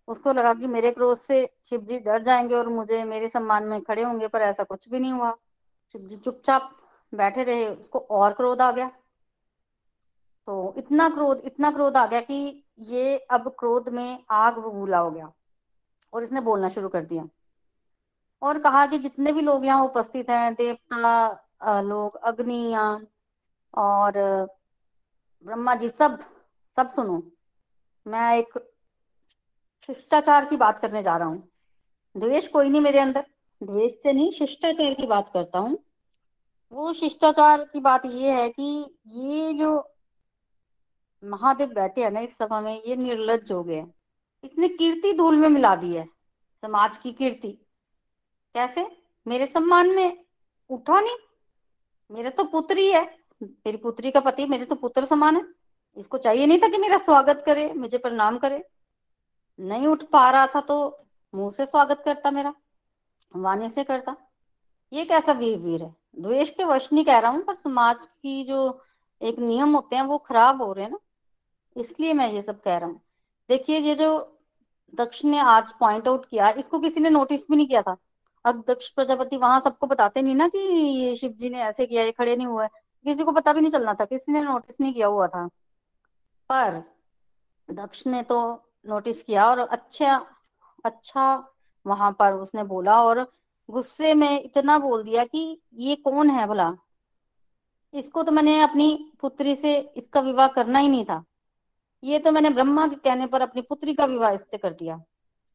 उसको 0.08 0.32
लगा 0.32 0.54
कि 0.54 0.66
मेरे 0.66 0.90
क्रोध 0.90 1.18
से 1.18 1.44
शिव 1.70 1.80
जी 1.80 1.98
डर 1.98 2.22
जाएँगे 2.22 2.54
और 2.54 2.68
मुझे 2.68 3.04
मेरे 3.04 3.28
सम्मान 3.28 3.64
में 3.64 3.80
खड़े 3.82 4.02
होंगे, 4.02 4.28
पर 4.28 4.40
ऐसा 4.40 4.64
कुछ 4.64 4.88
भी 4.88 4.98
नहीं 4.98 5.12
हुआ। 5.12 5.36
चुपचाप 5.94 6.70
बैठे 7.12 7.44
रहे, 7.44 7.66
उसको 7.68 7.98
और 7.98 8.32
क्रोध 8.32 8.60
आ 8.60 8.70
गया। 8.72 8.90
तो 10.48 10.74
इतना 10.78 11.08
क्रोध 11.08 11.40
इतना 11.44 11.70
क्रोध 11.70 11.96
आ 11.96 12.06
गया 12.06 12.20
कि 12.20 12.64
ये 12.80 13.16
अब 13.30 13.48
क्रोध 13.58 13.88
में 13.88 14.24
आग 14.30 14.58
बबूला 14.58 14.98
हो 14.98 15.10
गया 15.10 15.32
और 16.12 16.22
इसने 16.24 16.40
बोलना 16.40 16.68
शुरू 16.68 16.88
कर 16.88 17.04
दिया। 17.04 17.24
और 18.42 18.58
कहा 18.58 18.86
कि 18.86 18.98
जितने 18.98 19.32
भी 19.32 19.40
लोग 19.40 19.64
यहाँ 19.66 19.84
उपस्थित 19.84 20.30
हैं, 20.30 20.54
देवता 20.54 21.80
लोग, 21.80 22.16
अग्निया 22.16 22.82
और 23.74 24.12
ब्रह्मा 25.46 25.74
जी, 25.74 25.88
सब 25.88 26.18
सब 26.76 26.90
सुनो, 26.90 27.22
मैं 28.06 28.36
एक 28.36 28.58
शिष्टाचार 29.86 30.44
की 30.44 30.56
बात 30.56 30.78
करने 30.78 31.02
जा 31.02 31.16
रहा 31.16 31.28
हूँ। 31.28 31.48
द्वेष 32.14 32.46
कोई 32.48 32.68
नहीं 32.68 32.80
मेरे 32.80 32.98
अंदर। 33.00 33.24
द्वेष 33.60 33.92
से 33.92 34.12
नहीं 34.12 34.30
शिष्टाचार 34.32 34.94
की 34.94 35.06
बात 35.06 35.30
करता 35.34 35.58
हूँ। 35.58 35.78
वो 36.72 36.92
शिष्टाचार 36.92 37.64
की 37.64 37.80
बात 37.80 38.06
ये 38.06 38.32
है 38.32 38.48
कि 38.50 38.64
ये 39.08 39.52
जो 39.52 39.70
महादेव 41.22 41.68
बैठे 41.68 42.02
हैं 42.02 42.10
ना 42.10 42.20
इस 42.20 42.36
सभा 42.36 42.60
में, 42.60 42.82
ये 42.82 42.96
निर्लज 42.96 43.52
हो 43.52 43.62
गए 43.64 43.84
इसने 44.44 44.68
कीर्ति 44.68 45.12
धूल 45.12 45.36
में 45.36 45.48
मिला 45.48 45.74
दी 45.76 45.94
है, 45.94 46.04
समाज 46.62 46.96
की 46.98 47.12
कीर्ति। 47.12 47.48
कैसे? 48.54 48.86
मेरे 49.26 49.46
सम्मान 49.46 49.90
में? 49.90 50.24
उठा 50.70 51.00
नहीं। 51.00 51.16
मेरे 52.10 52.30
तो 52.30 52.44
पुत्र 52.44 52.76
ही 52.76 52.90
है। 52.92 53.02
मेरी 53.42 53.76
पुत्री 53.76 54.10
का 54.10 54.20
पति, 54.20 54.46
मेरे 54.46 54.64
तो 54.64 54.74
पुत्र 54.74 55.04
समान 55.04 55.36
है। 55.36 55.42
इसको 55.96 56.18
चाहिए 56.18 56.46
नहीं 56.46 56.58
था 56.58 56.68
कि 56.68 56.78
मेरा 56.78 56.98
स्वागत 56.98 57.42
करे, 57.46 57.72
मुझे 57.72 57.98
प्रणाम 57.98 58.38
करे। 58.38 58.62
नहीं 59.58 59.86
उठ 59.86 60.02
पा 60.02 60.28
रहा 60.30 60.46
था 60.46 60.60
तो 60.60 61.06
मुँह 61.34 61.50
से 61.50 61.66
स्वागत 61.66 62.02
करता 62.04 62.30
मेरा। 62.30 62.54
वाणी 63.36 63.68
से 63.68 63.84
करता। 63.84 64.16
ये 64.92 65.04
कैसा 65.04 65.32
वीर 65.32 65.58
वीर 65.58 65.82
है? 65.82 65.94
द्वेष 66.18 66.50
के 66.50 66.64
वश 66.64 66.92
नहीं 66.92 67.04
कह 67.04 67.18
रहा 67.18 67.30
हूँ, 67.30 67.42
पर 67.44 67.54
समाज 67.54 68.06
की 68.06 68.44
जो 68.44 68.82
एक 69.20 69.38
नियम 69.38 69.74
होते 69.74 69.96
हैं 69.96 70.02
वो 70.02 70.18
खराब 70.18 70.62
हो 70.62 70.72
रहे 70.72 70.84
हैं 70.84 70.92
ना। 70.92 70.98
इसलिए 71.76 72.12
मैं 72.14 72.32
ये 72.32 72.42
सब 72.42 72.60
कह 72.60 72.78
रहा 72.78 72.88
हूँ। 72.88 73.00
देखिए, 73.48 73.78
ये 73.78 73.94
जो 73.94 74.38
दक्ष 74.94 75.24
ने 75.24 75.38
आज 75.38 75.72
पॉइंट 75.72 76.08
आउट 76.08 76.26
किया, 76.28 76.50
इसको 76.50 76.78
किसी 76.78 77.00
ने 77.00 77.10
नोटिस 77.10 77.40
भी 77.50 77.56
नहीं 77.56 77.66
किया 77.68 77.82
था। 77.82 77.96
अब 78.44 78.64
दक्ष 78.68 78.88
प्रजापति 78.88 79.36
वहाँ 79.36 79.60
सबको 79.60 79.86
बताते 79.86 80.22
नहीं 80.22 80.34
ना 80.34 80.48
कि 80.48 80.58
ये 80.58 81.14
शिव 81.16 81.32
जी 81.32 81.50
ने 81.50 81.62
ऐसे 81.62 81.86
किया, 81.86 82.02
ये 82.02 82.12
खड़े 82.12 82.36
नहीं 82.36 82.46
हुए। 82.46 82.66
किसी 83.04 83.24
को 83.24 83.32
पता 83.32 83.52
भी 83.52 83.60
नहीं 83.60 83.70
चलना 83.70 83.94
था, 83.94 84.04
किसी 84.04 84.32
ने 84.32 84.42
नोटिस 84.42 84.80
नहीं 84.80 84.94
किया 84.94 85.06
हुआ 85.06 85.26
था। 85.26 85.46
पर 86.50 86.82
दक्ष 87.70 88.06
ने 88.06 88.22
तो 88.22 88.64
नोटिस 88.86 89.22
किया 89.22 89.46
और 89.46 89.58
अच्छा 89.58 90.26
अच्छा 90.84 91.54
वहाँ 91.86 92.10
पर 92.12 92.32
उसने 92.32 92.64
बोला 92.64 93.02
और 93.02 93.20
गुस्से 93.68 94.14
में 94.14 94.42
इतना 94.42 94.78
बोल 94.78 95.02
दिया 95.02 95.24
कि 95.24 95.60
ये 95.74 95.96
कौन 95.96 96.30
है 96.30 96.46
भला? 96.46 96.72
इसको 97.94 98.22
तो 98.22 98.32
मैंने 98.32 98.60
अपनी 98.60 99.12
पुत्री 99.20 99.54
से 99.56 99.78
इसका 99.96 100.20
विवाह 100.20 100.48
करना 100.48 100.78
ही 100.78 100.88
नहीं 100.88 101.04
था। 101.04 101.24
ये 102.02 102.18
तो 102.18 102.32
मैंने 102.32 102.50
ब्रह्मा 102.50 102.86
के 102.86 102.96
कहने 102.96 103.26
पर 103.26 103.40
अपनी 103.40 103.62
पुत्री 103.62 103.94
का 103.94 104.04
विवाह 104.04 104.30
इससे 104.30 104.58
कर 104.58 104.72
दिया। 104.72 104.96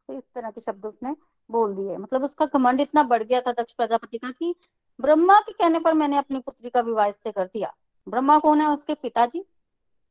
तो 0.09 0.13
इस 0.13 0.23
तरह 0.35 0.51
के 0.51 0.61
शब्द 0.61 0.85
उसने 0.85 1.15
बोल 1.49 1.75
दिए। 1.75 1.97
मतलब 1.97 2.23
उसका 2.23 2.45
घमंड 2.45 2.81
इतना 2.81 3.03
बढ़ 3.03 3.23
गया 3.23 3.41
था 3.41 3.51
दक्ष 3.51 3.73
प्रजापति 3.73 4.17
का 4.17 4.31
कि 4.31 4.55
ब्रह्मा 4.99 5.39
के 5.39 5.53
कहने 5.53 5.79
पर 5.79 5.93
मैंने 5.93 6.17
अपनी 6.17 6.39
पुत्री 6.39 6.69
का 6.69 6.81
विवाह 6.81 7.05
इससे 7.05 7.31
कर 7.31 7.45
दिया। 7.45 7.73
ब्रह्मा 8.07 8.37
कौन 8.39 8.61
है? 8.61 8.67
उसके 8.67 8.93
पिताजी। 8.93 9.43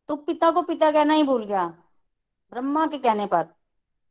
तो 0.09 0.16
पिता 0.16 0.51
को 0.51 0.62
पिता 0.62 0.90
कहना 0.90 1.14
ही 1.14 1.22
भूल 1.22 1.44
गया 1.44 1.66
ब्रह्मा 2.53 2.87
के 2.87 2.98
कहने 2.98 3.27
पर। 3.27 3.46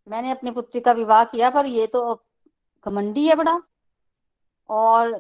मैंने 0.08 0.32
अपनी 0.32 0.52
पुत्री 0.52 0.82
का 0.82 0.92
विवाह 0.92 1.24
किया, 1.24 1.50
पर 1.50 1.66
ये 1.66 1.88
तो 1.88 2.24
घमंडी 2.86 3.28
है 3.28 3.36
बड़ा। 3.36 3.62
और 4.70 5.14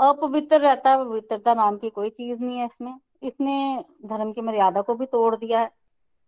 अपवित्र 0.00 0.60
रहता 0.60 0.90
है 0.90 1.04
पवित्रता 1.04 1.54
नाम 1.54 1.76
की 1.76 1.90
कोई 1.90 2.10
चीज़ 2.10 2.40
नहीं 2.40 2.58
है 2.58 2.66
इसमें। 2.66 3.00
इसने 3.22 3.84
धर्म 4.04 4.32
की 4.32 4.40
मर्यादा 4.40 4.80
को 4.80 4.94
भी 4.94 5.06
तोड़ 5.06 5.36
दिया 5.36 5.60
है। 5.60 5.70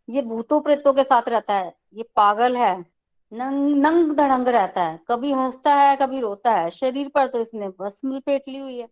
ये 0.09 0.23
भूतों 0.23 0.61
प्रेतों 0.61 0.93
के 0.93 1.05
साथ 1.05 1.23
रहता 1.29 1.55
है। 1.55 1.77
ये 1.95 2.03
पागल 2.03 2.57
है। 2.57 2.87
नंग 3.33 3.77
नंग 3.77 4.17
धड़ंग 4.17 4.49
रहता 4.49 4.85
है। 4.85 5.01
कभी 5.09 5.33
हंसता 5.33 5.75
है, 5.75 5.97
कभी 5.97 6.21
रोता 6.21 6.53
है। 6.53 6.71
शरीर 6.71 7.09
पर 7.09 7.27
तो 7.27 7.39
इसने 7.39 7.69
भस्म 7.69 8.13
लपेट 8.13 8.45
ली 8.49 8.59
हुई 8.59 8.79
है। 8.79 8.89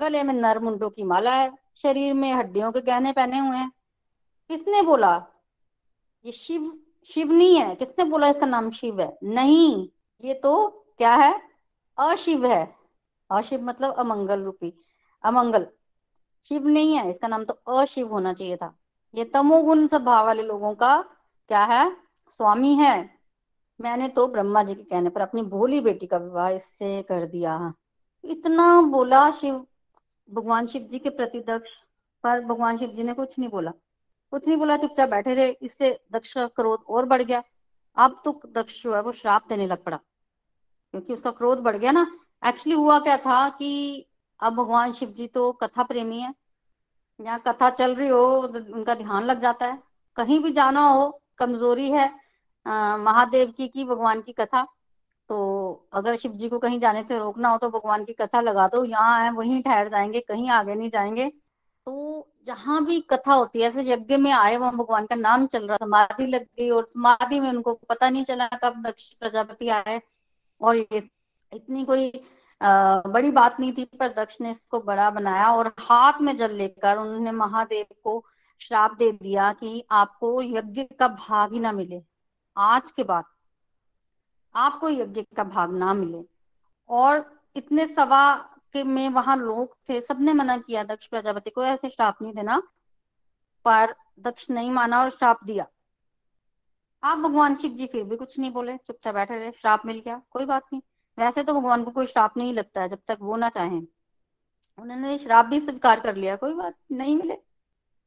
गले 0.00 0.22
में 0.22 0.34
नर 0.34 0.58
मुंडों 0.58 0.90
की 0.90 1.02
माला 1.02 1.34
है। 1.34 1.58
शरीर 1.82 2.14
में 2.14 2.34
हड्डियों 2.34 2.72
के 2.72 2.80
गहने 2.80 3.12
पहने 3.12 3.38
हुए 3.38 3.56
हैं। 3.56 3.72
किसने 4.48 4.82
बोला? 4.82 5.26
ये 6.24 6.32
शिव 6.32 6.80
शिव 7.14 7.32
नहीं 7.32 7.56
है। 7.56 7.74
किसने 7.74 8.04
बोला 8.04 8.28
इसका 8.28 8.46
नाम 8.46 8.70
शिव 8.70 9.00
है? 9.00 9.18
नहीं। 9.22 9.88
ये 10.24 10.34
तो 10.34 10.68
क्या 10.98 11.14
है? 11.14 11.40
अशिव 11.98 12.46
है। 12.46 12.76
अशिव 13.30 13.62
मतलब 13.62 13.94
अमंगल 13.94 14.42
रूपी। 14.42 14.74
अमंगल। 15.24 15.66
शिव 16.48 16.66
नहीं 16.66 16.94
है। 16.94 17.10
इसका 17.10 17.28
नाम 17.28 17.44
तो 17.44 17.54
अशिव 17.54 18.08
होना 18.12 18.32
चाहिए 18.32 18.56
था। 18.56 18.78
ये 19.14 19.24
तमोगुण 19.24 19.86
स्वभाव 19.86 20.26
वाले 20.26 20.42
लोगों 20.42 20.74
का 20.74 21.02
क्या 21.48 21.64
है? 21.64 21.96
स्वामी 22.30 22.74
है। 22.74 23.18
मैंने 23.80 24.08
तो 24.08 24.26
ब्रह्मा 24.26 24.62
जी 24.62 24.74
के 24.74 24.82
कहने 24.82 25.10
पर 25.10 25.20
अपनी 25.20 25.42
भोली 25.42 25.80
बेटी 25.80 26.06
का 26.06 26.16
विवाह 26.16 26.48
इससे 26.48 27.02
कर 27.02 27.26
दिया। 27.26 27.74
इतना 28.24 28.82
बोला 28.82 29.30
शिव। 29.30 29.66
भगवान 30.30 30.66
शिव 30.66 30.82
जी 30.82 30.98
के 30.98 31.10
प्रति 31.10 31.40
दक्ष। 31.40 31.70
पर 32.22 32.40
भगवान 32.40 32.78
शिव 32.78 32.88
जी 32.88 33.02
ने 33.02 33.14
कुछ 33.14 33.38
नहीं 33.38 33.50
बोला। 33.50 33.72
कुछ 34.32 34.46
नहीं 34.48 34.56
बोला 34.58 34.76
चुपचाप 34.76 35.08
बैठे 35.08 35.34
रहे 35.34 35.48
इससे 35.62 35.98
दक्ष 36.12 36.32
का 36.34 36.46
क्रोध 36.48 36.84
और 36.88 37.06
बढ़ 37.06 37.22
गया। 37.22 37.42
अब 37.96 38.20
तो 38.24 38.40
दक्ष 38.54 38.82
जो 38.82 38.94
है 38.94 39.00
वो 39.02 39.12
श्राप 39.12 39.46
देने 39.48 39.66
लग 39.66 39.82
पड़ा 39.84 39.96
क्योंकि 39.96 41.12
उसका 41.12 41.30
क्रोध 41.30 41.58
बढ़ 41.58 41.76
गया 41.76 41.92
ना। 41.92 42.06
एक्चुअली 42.42 42.76
हुआ 42.76 42.98
क्या 42.98 43.16
था 43.16 43.48
कि 43.50 43.70
अब 44.40 44.54
भगवान 44.54 44.92
शिव 44.92 45.10
जी 45.10 45.26
तो 45.28 45.50
कथा 45.52 45.82
प्रेमी 45.84 46.20
है। 46.20 46.32
जहाँ 47.20 47.38
कथा 47.46 47.70
चल 47.70 47.94
रही 47.94 48.08
हो 48.08 48.24
उनका 48.74 48.94
ध्यान 48.94 49.24
लग 49.24 49.40
जाता 49.40 49.66
है। 49.66 49.78
कहीं 50.16 50.38
भी 50.42 50.52
जाना 50.52 50.86
हो 50.88 51.10
कमज़ोरी 51.38 51.90
है 51.90 52.10
आ, 52.66 52.96
महादेव 52.96 53.52
की 53.56 53.68
की 53.68 53.84
भगवान 53.84 54.20
की 54.22 54.32
कथा। 54.32 54.62
तो 55.30 55.36
अगर 55.92 56.16
शिव 56.16 56.32
जी 56.32 56.48
को 56.48 56.58
कहीं 56.58 56.78
जाने 56.80 57.02
से 57.02 57.18
रोकना 57.18 57.48
हो 57.48 57.58
तो 57.58 57.68
भगवान 57.70 58.04
की 58.04 58.12
कथा 58.12 58.40
लगा 58.40 58.66
दो। 58.68 58.84
यहाँ 58.84 59.22
है 59.24 59.30
वहीं 59.32 59.62
ठहर 59.62 59.88
जाएँगे 59.88 60.20
कहीं 60.20 60.48
आगे 60.50 60.74
नहीं 60.74 60.90
जाएँगे। 60.90 61.30
तो 61.88 62.28
जहाँ 62.46 62.84
भी 62.84 63.00
कथा 63.00 63.32
होती 63.32 63.60
है 63.60 63.68
ऐसे 63.68 63.82
यज्ञ 63.82 64.16
में 64.16 64.30
आए 64.32 64.56
वहाँ 64.56 64.72
भगवान 64.76 65.06
का 65.06 65.14
नाम 65.14 65.46
चल 65.46 65.66
रहा 65.68 65.76
समाधि 65.76 66.26
लग 66.26 66.42
गई 66.58 66.68
और 66.70 66.86
समाधि 66.86 67.38
में 67.40 67.48
उनको 67.48 67.72
पता 67.88 68.10
नहीं 68.10 68.24
चला 68.24 68.48
कब 68.64 68.82
दक्ष 68.82 69.04
प्रजापति 69.12 69.68
आए। 69.68 70.00
और 70.60 70.76
ये 70.76 70.98
इतनी 71.52 71.84
कोई 71.84 72.12
आ, 72.60 73.00
बड़ी 73.00 73.30
बात 73.30 73.60
नहीं 73.60 73.72
थी 73.72 73.84
पर 73.84 74.08
दक्ष 74.08 74.40
ने 74.40 74.50
इसको 74.50 74.80
बड़ा 74.80 75.08
बनाया 75.10 75.52
और 75.52 75.72
हाथ 75.80 76.20
में 76.20 76.36
जल 76.36 76.52
लेकर 76.52 76.98
उन्होंने 76.98 77.32
महादेव 77.32 77.86
को 78.04 78.24
श्राप 78.60 78.96
दे 78.98 79.10
दिया 79.12 79.52
कि 79.52 79.84
आपको 79.90 80.42
यज्ञ 80.42 80.84
का 81.00 81.08
भाग 81.08 81.52
ही 81.52 81.60
ना 81.60 81.72
मिले। 81.72 82.02
आज 82.56 82.90
के 82.90 83.04
बाद 83.04 83.24
आपको 84.54 84.88
यज्ञ 84.88 85.22
का 85.36 85.44
भाग 85.44 85.72
ना 85.72 85.94
मिले। 85.94 86.24
और 86.88 87.24
इतने 87.56 87.86
सवा 87.86 88.24
के 88.72 88.82
में 88.82 89.08
वहाँ 89.08 89.36
लोग 89.36 89.76
थे, 89.88 90.00
सबने 90.00 90.32
मना 90.32 90.58
किया 90.58 90.84
दक्ष 90.84 91.06
प्रजापति 91.06 91.50
को, 91.50 91.64
ऐसे 91.64 91.88
श्राप 91.88 92.22
नहीं 92.22 92.34
देना। 92.34 92.62
पर 93.64 93.94
दक्ष 94.18 94.50
नहीं 94.50 94.70
माना 94.70 95.00
और 95.00 95.10
श्राप 95.10 95.44
दिया। 95.44 95.66
आप 97.02 97.18
भगवान 97.18 97.56
शिव 97.56 97.70
जी 97.70 97.86
फिर 97.86 98.04
भी 98.04 98.16
कुछ 98.16 98.38
नहीं 98.38 98.50
बोले, 98.50 98.76
चुपचाप 98.76 99.14
बैठे 99.14 99.38
रहे, 99.38 99.52
श्राप 99.52 99.86
मिल 99.86 99.98
गया, 100.00 100.22
कोई 100.30 100.44
बात 100.44 100.64
नहीं। 100.72 100.82
वैसे 101.18 101.42
तो 101.42 101.54
भगवान 101.54 101.84
को 101.84 101.90
कोई 101.90 102.06
श्राप 102.06 102.36
नहीं 102.36 102.54
लगता 102.54 102.80
है 102.80 102.88
जब 102.88 102.98
तक 103.08 103.18
वो 103.20 103.36
ना 103.36 103.48
चाहे। 103.48 103.80
उन्होंने 104.78 105.18
श्राप 105.18 105.46
भी 105.46 105.60
स्वीकार 105.60 106.00
कर 106.00 106.16
लिया, 106.16 106.36
कोई 106.36 106.54
बात 106.54 106.74
नहीं 106.92 107.16
मिले। 107.16 107.38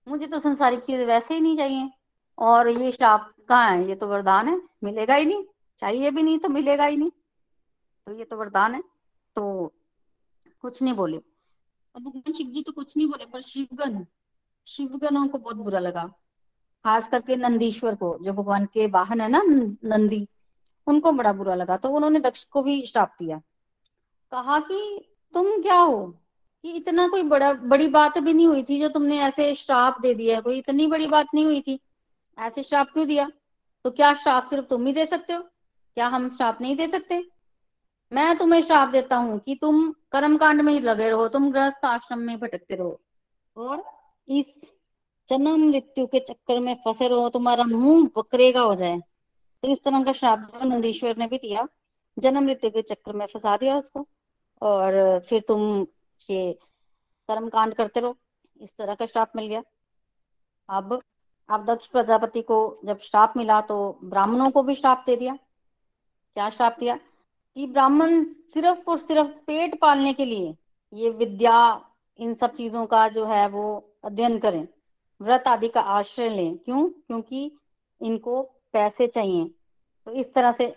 मुझे 0.07 0.27
तो 0.27 0.39
संसारिक 0.39 0.79
चीज़ 0.79 1.01
वैसे 1.01 1.33
ही 1.33 1.39
नहीं 1.39 1.57
चाहिए। 1.57 1.89
और 2.37 2.69
ये 2.69 2.91
श्राप 2.91 3.33
कहाँ 3.49 3.71
है? 3.71 3.87
ये 3.87 3.95
तो 3.95 4.07
वरदान 4.07 4.47
है, 4.47 4.61
मिलेगा 4.83 5.15
ही 5.15 5.25
नहीं। 5.25 5.43
चाहिए 5.79 6.11
भी 6.11 6.23
नहीं 6.23 6.39
तो 6.39 6.49
मिलेगा 6.49 6.85
ही 6.85 6.97
नहीं। 6.97 7.11
तो 8.05 8.13
ये 8.13 8.25
तो 8.25 8.37
वरदान 8.37 8.75
है। 8.75 8.83
तो 9.35 9.73
कुछ 10.61 10.81
नहीं 10.81 10.93
बोले। 10.93 11.17
अब 11.95 12.01
भगवान 12.01 12.33
शिव 12.33 12.47
जी 12.47 12.61
तो 12.61 12.71
कुछ 12.71 12.97
नहीं 12.97 13.07
बोले, 13.07 13.25
पर 13.25 13.41
शिवगन 13.41 14.05
शिवगनों 14.67 15.27
को 15.27 15.37
बहुत 15.37 15.55
बुरा 15.55 15.79
लगा। 15.79 16.03
खास 16.83 17.07
करके 17.07 17.35
नंदीश्वर 17.35 17.95
को, 17.95 18.17
जो 18.21 18.33
भगवान 18.33 18.65
के 18.65 18.87
वाहन 18.87 19.21
है 19.21 19.29
ना, 19.29 19.41
नंदी, 19.89 20.27
उनको 20.87 21.11
बड़ा 21.11 21.33
बुरा 21.33 21.55
लगा। 21.55 21.77
तो 21.77 21.89
उन्होंने 21.89 22.19
दक्ष 22.19 22.43
को 22.43 22.63
भी 22.63 22.85
श्राप 22.85 23.15
दिया। 23.19 23.37
कहा 24.31 24.59
कि 24.59 25.07
तुम 25.33 25.61
क्या 25.61 25.79
हो? 25.79 26.17
कि 26.63 26.71
इतना 26.71 27.07
कोई 27.07 27.23
बड़ा, 27.23 27.53
बड़ी 27.53 27.87
बात 27.87 28.17
भी 28.17 28.33
नहीं 28.33 28.47
हुई 28.47 28.63
थी 28.63 28.79
जो 28.79 28.89
तुमने 28.89 29.19
ऐसे 29.19 29.55
श्राप 29.55 30.01
दे 30.01 30.13
दिया 30.13 30.41
कोई 30.41 30.57
इतनी 30.57 30.87
बड़ी 30.87 31.07
बात 31.07 31.27
नहीं 31.33 31.45
हुई 31.45 31.61
थी। 31.61 31.79
ऐसे 32.39 32.63
श्राप 32.63 32.87
क्यों 32.93 33.07
दिया? 33.07 33.31
तो 33.83 33.91
क्या 33.91 34.13
श्राप 34.13 34.47
सिर्फ़ 34.49 34.65
तुम 34.65 34.85
ही 34.85 34.93
दे 34.93 35.05
सकते 35.05 35.33
हो? 35.33 35.43
क्या 35.95 36.07
हम 36.07 36.29
श्राप 36.29 36.61
नहीं 36.61 36.75
दे 36.75 36.87
सकते? 36.87 37.31
मैं 38.13 38.37
तुम्हें 38.37 38.61
श्राप 38.61 38.89
देता 38.89 39.15
हूँ 39.15 39.39
कि 39.39 39.55
तुम 39.55 39.91
कर्म 39.91 40.37
कांड 40.37 40.61
में 40.61 40.73
ही 40.73 40.79
लगे 40.79 41.09
रहो, 41.09 41.27
तुम 41.27 41.51
गृहस्थ 41.51 41.85
आश्रम 41.85 42.19
में 42.19 42.39
भटकते 42.39 42.75
रहो। 42.75 43.01
और 43.57 43.83
इस 44.27 44.45
जन्म 45.29 45.67
मृत्यु 45.69 46.07
के 46.07 46.19
चक्कर 46.19 46.59
में 46.59 46.75
फंसे 46.75 47.07
रहो, 47.07 47.29
तुम्हारा 47.29 47.63
मुँह 47.63 48.09
बकरेगा 48.17 48.61
हो 48.61 48.75
जाए। 48.75 48.99
तो 49.63 49.67
इस 49.67 49.83
तरह 49.83 50.03
का 50.03 50.11
श्राप 50.11 50.51
नंदीश्वर 50.63 51.17
ने 51.17 51.27
भी 51.27 51.37
दिया। 51.37 51.67
जन्म 52.19 52.43
मृत्यु 52.43 52.71
के 52.71 52.81
चक्कर 52.81 53.13
में 53.13 53.25
फंसा 53.25 53.57
दिया 53.57 53.77
उसको। 53.77 54.07
और 54.61 55.19
फिर 55.19 55.43
तुम 55.47 55.87
ये 56.29 56.53
कर्म 57.27 57.49
कांड 57.49 57.73
करते 57.73 57.99
रहो। 57.99 58.17
इस 58.61 58.77
तरह 58.77 58.95
का 58.95 59.05
श्राप 59.05 59.31
मिल 59.35 59.47
गया। 59.47 59.63
अब 60.69 61.01
अब 61.49 61.65
दक्ष 61.65 61.87
प्रजापति 61.87 62.41
को 62.41 62.79
जब 62.85 62.99
श्राप 62.99 63.33
मिला 63.37 63.61
तो 63.61 63.99
ब्राह्मणों 64.03 64.49
को 64.51 64.63
भी 64.63 64.75
श्राप 64.75 65.03
दे 65.07 65.15
दिया। 65.15 65.35
क्या 66.35 66.49
श्राप 66.49 66.75
दिया? 66.79 66.99
कि 67.55 67.65
ब्राह्मण 67.67 68.23
सिर्फ़ 68.23 68.89
और 68.89 68.99
सिर्फ़ 68.99 69.27
पेट 69.47 69.79
पालने 69.79 70.13
के 70.13 70.25
लिए 70.25 70.55
ये 70.93 71.09
विद्या, 71.09 71.85
इन 72.19 72.33
सब 72.33 72.53
चीज़ों 72.53 72.85
का 72.85 73.07
जो 73.07 73.25
है 73.25 73.47
वो 73.47 73.93
अध्ययन 74.03 74.37
करें। 74.39 74.67
व्रत 75.21 75.43
आदि 75.47 75.69
का 75.69 75.81
आश्रय 75.81 76.29
लें। 76.29 76.57
क्यों? 76.57 76.89
क्योंकि 76.89 77.51
इनको 78.01 78.41
पैसे 78.73 79.07
चाहिए। 79.07 79.45
तो 80.05 80.11
इस 80.11 80.33
तरह 80.33 80.51
से 80.51 80.75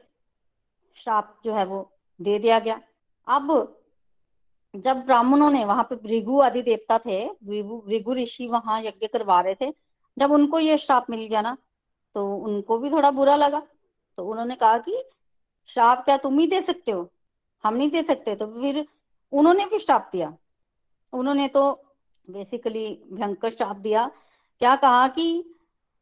श्राप 0.96 1.40
जो 1.44 1.54
है 1.54 1.64
वो 1.64 1.90
दे 2.20 2.38
दिया 2.38 2.58
गया। 2.58 2.80
अब 3.26 3.78
जब 4.76 4.96
ब्राह्मणों 4.96 5.50
ने 5.50 5.64
वहाँ 5.64 5.84
पे 5.84 5.96
भृगु 5.96 6.40
आदि 6.40 6.62
देवता 6.62 6.98
थे, 6.98 7.28
भृगु 7.28 8.14
ऋषि 8.14 8.46
वहाँ 8.46 8.80
यज्ञ 8.82 9.06
करवा 9.06 9.40
रहे 9.40 9.54
थे, 9.54 9.74
जब 10.18 10.32
उनको 10.32 10.58
ये 10.58 10.78
श्राप 10.78 11.10
मिल 11.10 11.26
गया 11.28 11.40
ना 11.42 11.56
तो 12.14 12.36
उनको 12.36 12.78
भी 12.78 12.90
थोड़ा 12.90 13.10
बुरा 13.10 13.36
लगा। 13.36 13.62
तो 14.16 14.26
उन्होंने 14.26 14.56
कहा 14.56 14.78
कि 14.78 15.02
श्राप 15.68 16.04
क्या 16.04 16.16
तुम 16.16 16.38
ही 16.38 16.46
दे 16.46 16.60
सकते 16.62 16.92
हो? 16.92 17.10
हम 17.64 17.74
नहीं 17.74 17.90
दे 17.90 18.02
सकते। 18.02 18.34
तो 18.36 18.46
फिर 18.52 18.86
उन्होंने 19.32 19.64
भी 19.66 19.78
श्राप 19.78 20.08
दिया। 20.12 20.32
उन्होंने 21.12 21.48
तो 21.48 21.72
बेसिकली 22.28 22.86
भयंकर 23.12 23.50
श्राप 23.50 23.76
दिया। 23.76 24.10
क्या 24.60 24.74
कहा 24.76 25.06
कि 25.08 25.54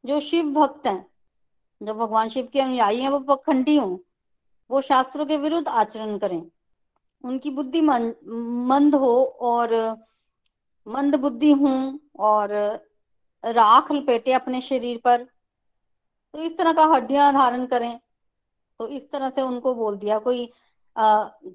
जो 0.05 0.21
शिव 0.21 0.53
भक्त 0.53 0.87
हैं 0.87 1.07
जो 1.81 1.95
भगवान 1.95 2.29
शिव 2.29 2.49
के 2.53 2.61
अनुयायी 2.61 3.01
हैं, 3.01 3.09
वो 3.09 3.19
पखंडी 3.21 3.77
हों, 3.77 3.99
वो 4.71 4.81
शास्त्रों 4.81 5.27
के 5.27 5.37
विरुद्ध 5.37 5.69
आचरण 5.69 6.19
करें। 6.19 6.43
उनकी 7.25 7.51
बुद्धि 7.51 7.81
मंद 7.81 8.95
हो 8.95 9.25
और 9.43 9.75
मंद 10.87 11.15
बुद्धि 11.15 11.51
हूँ 11.53 12.01
और 12.19 12.53
राख 13.45 13.93
लपेटे 13.93 14.33
अपने 14.33 14.61
शरीर 14.61 15.01
पर। 15.05 15.25
तो 16.35 16.43
इस 16.43 16.57
तरह 16.59 16.73
का 16.73 16.85
हड्डियाँ 16.87 17.33
धारण 17.33 17.67
करें। 17.67 17.99
तो 18.83 18.87
इस 18.89 19.11
तरह 19.11 19.31
से 19.31 19.43
उनको 19.43 19.75
बोल 19.75 19.97
दिया, 19.97 20.19
कोई 20.21 20.51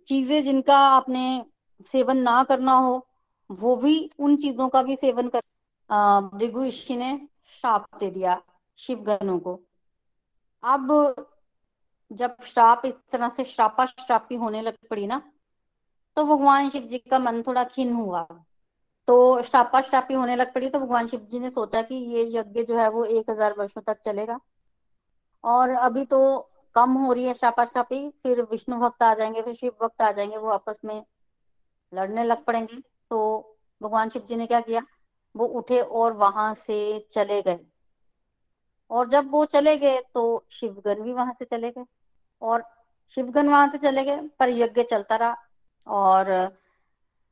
चीज़ें 0.07 0.41
जिनका 0.43 0.77
आपने 0.79 1.43
सेवन 1.87 2.17
ना 2.19 2.43
करना 2.43 2.73
हो, 2.75 3.05
वो 3.49 3.75
भी 3.77 4.09
उन 4.19 4.35
चीज़ों 4.37 4.67
का 4.69 4.81
भी 4.83 4.95
सेवन 4.95 5.29
कर 5.29 5.41
भृगु 6.33 6.63
ऋषि 6.63 6.95
ने 6.97 7.09
श्राप 7.53 7.87
दे 7.99 8.09
दिया 8.11 8.41
शिवगनों 8.79 9.37
को। 9.39 9.59
अब 10.63 11.15
जब 12.11 12.35
श्राप 12.45 12.85
इस 12.85 12.93
तरह 13.11 13.29
से 13.29 13.43
श्रापा 13.45 13.85
श्रापी 13.85 14.35
होने 14.37 14.61
लग 14.61 14.75
पड़ी 14.89 15.07
ना 15.07 15.21
तो 16.17 16.25
भगवान 16.25 16.69
शिव 16.69 16.83
जी 16.83 16.97
का 16.99 17.19
मन 17.19 17.41
थोड़ा 17.47 17.63
खिन्न 17.65 17.93
हुआ। 17.95 18.27
तो 19.07 19.41
श्रापा 19.43 19.81
श्रापी 19.83 20.13
होने 20.13 20.35
लग 20.35 20.53
पड़ी 20.53 20.69
तो 20.69 20.79
भगवान 20.79 21.07
शिव 21.07 21.27
जी 21.31 21.39
ने 21.39 21.49
सोचा 21.51 21.81
कि 21.81 21.95
ये 21.95 22.29
यज्ञ 22.31 22.63
जो 22.63 22.77
है 22.77 22.89
वो 22.91 23.05
एक 23.05 23.29
हज़ार 23.29 23.53
वर्षों 23.57 23.81
तक 23.83 23.99
चलेगा। 24.05 24.39
और 25.43 25.69
अभी 25.69 26.05
तो 26.05 26.19
कम 26.77 26.93
हो 26.93 27.13
रही 27.13 27.25
है 27.25 27.33
श्रापा 27.33 27.65
श्रापी 27.65 28.09
फिर 28.09 28.41
विष्णु 28.41 28.77
भक्त 28.77 29.03
आ 29.03 29.13
जाएँगे, 29.13 29.41
फिर 29.41 29.53
शिव 29.53 29.71
भक्त 29.81 30.01
आ 30.01 30.11
जाएँगे, 30.11 30.37
वो 30.37 30.49
आपस 30.49 30.79
में 30.85 31.05
लड़ने 31.93 32.23
लग 32.23 32.45
पड़ेंगे। 32.45 32.77
तो 33.09 33.19
भगवान 33.81 34.09
शिव 34.09 34.21
जी 34.21 34.35
ने 34.35 34.47
क्या 34.47 34.61
किया? 34.61 34.81
वो 35.35 35.45
उठे 35.45 35.81
और 35.81 36.13
वहाँ 36.13 36.53
से 36.55 37.07
चले 37.11 37.41
गए। 37.41 37.59
और 38.91 39.09
जब 39.09 39.31
वो 39.31 39.45
चले 39.45 39.77
गए 39.77 40.01
तो 40.13 40.45
शिवगन 40.51 41.01
भी 41.01 41.13
वहाँ 41.13 41.33
से 41.33 41.45
चले 41.45 41.71
गए। 41.71 41.85
और 42.41 42.63
शिवगन 43.15 43.49
वहाँ 43.49 43.69
से 43.71 43.77
चले 43.77 44.03
गए, 44.03 44.21
पर 44.39 44.49
यज्ञ 44.49 44.83
चलता 44.83 45.15
रहा। 45.15 45.37
और 45.87 46.57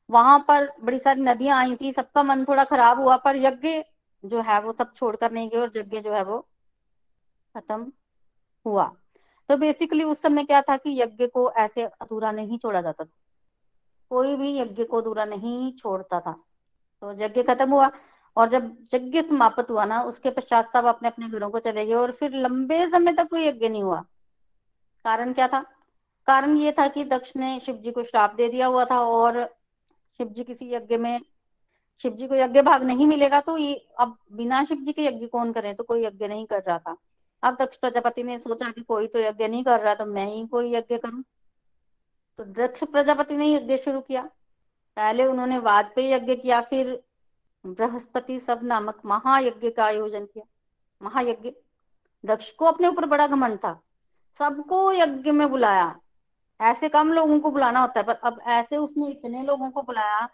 वहाँ 0.09 0.39
पर 0.47 0.73
बड़ी 0.83 0.99
सारी 0.99 1.21
नदियाँ 1.21 1.59
आई 1.59 1.75
थी, 1.81 1.93
सबका 1.93 2.23
मन 2.23 2.45
थोड़ा 2.45 2.63
खराब 2.63 2.99
हुआ, 2.99 3.17
पर 3.17 3.35
यज्ञ 3.35 3.83
जो 4.25 4.41
है 4.41 4.61
वो 4.61 4.73
सब 4.73 4.93
छोड़कर 4.93 5.31
नहीं 5.31 5.49
गए 5.49 5.57
और 5.57 5.71
यज्ञ 5.75 6.01
जो 6.01 6.13
है 6.13 6.23
वो 6.23 6.39
खत्म 7.57 7.91
हुआ। 8.65 8.95
तो 9.49 9.57
बेसिकली 9.57 10.03
उस 10.03 10.21
समय 10.21 10.43
क्या 10.43 10.61
था 10.61 10.77
कि 10.77 11.01
यज्ञ 11.01 11.27
को 11.27 11.51
ऐसे 11.51 11.83
अधूरा 11.83 12.31
नहीं 12.31 12.57
छोड़ा 12.57 12.81
जाता 12.81 13.03
था। 13.03 13.17
कोई 14.09 14.35
भी 14.35 14.59
यज्ञ 14.59 14.83
को 14.83 15.01
अधूरा 15.01 15.25
नहीं 15.25 15.73
छोड़ता 15.73 16.19
था। 16.19 16.31
तो 17.01 17.11
यज्ञ 17.23 17.43
खत्म 17.43 17.71
हुआ 17.71 17.91
और 18.37 18.49
जब 18.49 18.77
यज्ञ 18.93 19.21
समाप्त 19.21 19.69
हुआ 19.69 19.85
ना, 19.85 20.01
उसके 20.01 20.29
पश्चात 20.29 20.71
सब 20.73 20.85
अपने 20.85 21.07
अपने 21.07 21.29
घरों 21.29 21.49
को 21.49 21.59
चले 21.59 21.85
गए 21.85 21.93
और 21.93 22.11
फिर 22.11 22.31
लंबे 22.31 22.87
समय 22.87 23.13
तक 23.13 23.29
कोई 23.29 23.45
यज्ञ 23.47 23.69
नहीं 23.69 23.83
हुआ। 23.83 23.99
कारण 25.05 25.33
क्या 25.33 25.47
था? 25.47 25.65
कारण 26.27 26.57
ये 26.57 26.71
था 26.71 26.87
कि 26.87 27.03
दक्ष 27.03 27.35
ने 27.35 27.59
शिव 27.59 27.75
जी 27.75 27.91
को 27.91 28.03
श्राप 28.03 28.35
दे 28.35 28.49
दिया 28.49 28.67
हुआ 28.67 28.85
था 28.85 28.99
और 29.01 29.45
शिव 30.17 30.27
जी 30.27 30.43
किसी 30.43 30.73
यज्ञ 30.73 30.97
में, 30.97 31.21
शिव 32.01 32.11
जी 32.11 32.27
को 32.27 32.35
यज्ञ 32.35 32.61
भाग 32.61 32.83
नहीं 32.83 33.07
मिलेगा 33.07 33.41
तो 33.41 33.57
ये, 33.57 33.87
अब 33.99 34.17
बिना 34.31 34.63
शिव 34.63 34.77
जी 34.77 34.91
के 34.91 35.05
यज्ञ 35.05 35.27
कौन 35.27 35.51
करे? 35.51 35.73
तो 35.73 35.83
कोई 35.83 36.05
यज्ञ 36.05 36.27
नहीं 36.27 36.45
कर 36.45 36.63
रहा 36.67 36.79
था। 36.79 36.97
अब 37.43 37.55
दक्ष 37.55 37.77
प्रजापति 37.77 38.23
ने 38.23 38.39
सोचा 38.39 38.71
कि 38.71 38.81
कोई 38.81 39.07
तो 39.07 39.19
यज्ञ 39.19 39.47
नहीं 39.47 39.63
कर 39.63 39.79
रहा 39.79 39.95
तो 39.95 40.05
मैं 40.05 40.27
ही 40.27 40.47
कोई 40.47 40.73
यज्ञ 40.73 40.97
करूँ। 40.97 41.23
तो 42.37 42.43
दक्ष 42.43 42.83
प्रजापति 42.83 43.37
ने 43.37 43.53
यज्ञ 43.53 43.77
शुरू 43.77 44.01
किया। 44.01 44.21
पहले 44.95 45.25
उन्होंने 45.25 45.57
वाजपेयी 45.57 46.13
यज्ञ 46.13 46.35
किया, 46.35 46.61
फिर 46.61 47.03
बृहस्पति 47.65 48.39
सब 48.39 48.59
नामक 48.63 49.01
महायज्ञ 49.05 49.69
का 49.69 49.85
आयोजन 49.85 50.25
किया। 50.25 50.45
महायज्ञ। 51.01 51.51
दक्ष 52.25 52.51
को 52.51 52.65
अपने 52.65 52.87
ऊपर 52.87 53.05
बड़ा 53.05 53.27
घमंड 53.27 53.57
था। 53.57 53.81
सबको 54.37 54.93
यज्ञ 54.93 55.31
में 55.31 55.49
बुलाया। 55.49 55.99
ऐसे 56.61 56.89
कम 56.89 57.13
लोगों 57.13 57.39
को 57.39 57.51
बुलाना 57.51 57.79
होता 57.79 57.99
है, 57.99 58.05
पर 58.05 58.13
अब 58.13 58.39
ऐसे 58.43 58.77
उसने 58.77 59.07
इतने 59.07 59.43
लोगों 59.43 59.71
को 59.71 59.81
बुलाया 59.81 60.29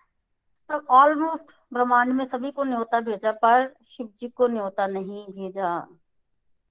तब 0.69 0.87
ऑलमोस्ट 0.89 1.45
ब्रह्मांड 1.73 2.13
में 2.13 2.25
सभी 2.25 2.51
को 2.51 2.63
न्योता 2.63 2.99
भेजा, 2.99 3.31
पर 3.31 3.75
शिव 3.87 4.13
जी 4.17 4.27
को 4.27 4.47
न्योता 4.47 4.87
नहीं 4.87 5.27
भेजा। 5.27 5.87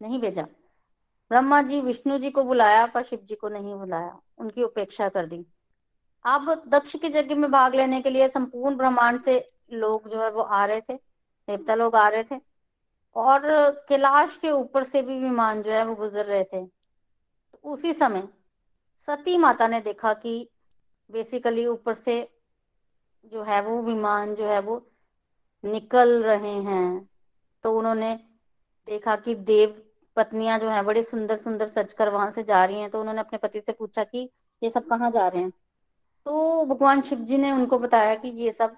नहीं 0.02 0.20
भेजा। 0.20 0.42
ब्रह्मा 1.30 1.62
जी 1.62 1.80
विष्णु 1.80 2.18
जी 2.18 2.30
को 2.30 2.44
बुलाया, 2.44 2.86
पर 2.86 3.02
शिव 3.02 3.18
जी 3.22 3.34
को 3.34 3.48
नहीं 3.48 3.74
बुलाया। 3.74 4.20
उनकी 4.38 4.62
उपेक्षा 4.62 5.08
कर 5.08 5.26
दी। 5.26 5.46
अब 6.24 6.62
दक्ष 6.68 6.96
की 6.96 7.06
यज्ञ 7.06 7.34
में 7.34 7.50
भाग 7.50 7.74
लेने 7.74 8.02
के 8.02 8.10
लिए 8.10 8.28
संपूर्ण 8.28 8.76
ब्रह्मांड 8.76 9.22
से 9.22 9.52
लोग 9.72 10.08
जो 10.08 10.22
है 10.22 10.30
वो 10.30 10.42
आ 10.42 10.66
रहे 10.66 10.80
थे। 10.80 10.94
देवता 11.48 11.74
लोग 11.74 11.96
आ 11.96 12.08
रहे 12.08 12.24
थे। 12.24 12.40
और 13.14 13.70
कैलाश 13.88 14.36
के 14.36 14.50
ऊपर 14.50 14.84
से 14.84 15.02
भी 15.02 15.18
विमान 15.18 15.62
जो 15.62 15.72
है 15.72 15.84
वो 15.84 15.94
गुजर 15.94 16.24
रहे 16.26 16.44
थे। 16.44 16.66
तो 17.52 17.60
उसी 17.64 17.92
समय 17.92 18.28
सती 19.06 19.38
माता 19.38 19.68
ने 19.68 19.80
देखा 19.80 20.14
कि 20.14 20.50
बेसिकली 21.10 21.66
ऊपर 21.66 21.94
से 21.94 22.38
जो 23.24 23.42
है 23.42 23.62
वो 23.62 23.82
विमान 23.82 24.34
जो 24.34 24.44
है 24.44 24.60
वो 24.60 24.90
निकल 25.64 26.22
रहे 26.22 26.52
हैं। 26.52 27.10
तो 27.62 27.78
उन्होंने 27.78 28.16
देखा 28.86 29.16
कि 29.16 29.34
देव 29.34 29.89
पत्नियाँ 30.20 30.58
जो 30.58 30.68
है, 30.70 30.82
बड़े 30.82 31.02
सुंदर 31.02 31.38
सुंदर 31.38 31.68
सजकर 31.68 32.08
वहाँ 32.08 32.30
से 32.30 32.42
जा 32.42 32.64
रही 32.64 32.80
हैं 32.80 32.90
तो 32.90 33.00
उन्होंने 33.00 33.20
अपने 33.20 33.38
पति 33.38 33.60
से 33.60 33.72
पूछा 33.72 34.04
कि 34.04 34.28
ये 34.62 34.70
सब 34.70 34.88
कहाँ 34.88 35.10
जा 35.10 35.26
रहे 35.28 35.42
हैं? 35.42 35.50
तो 36.26 36.64
भगवान 36.66 37.00
शिव 37.00 37.18
जी 37.20 37.38
ने 37.38 37.50
उनको 37.52 37.78
बताया 37.78 38.14
कि 38.14 38.28
ये 38.28 38.52
सब 38.52 38.76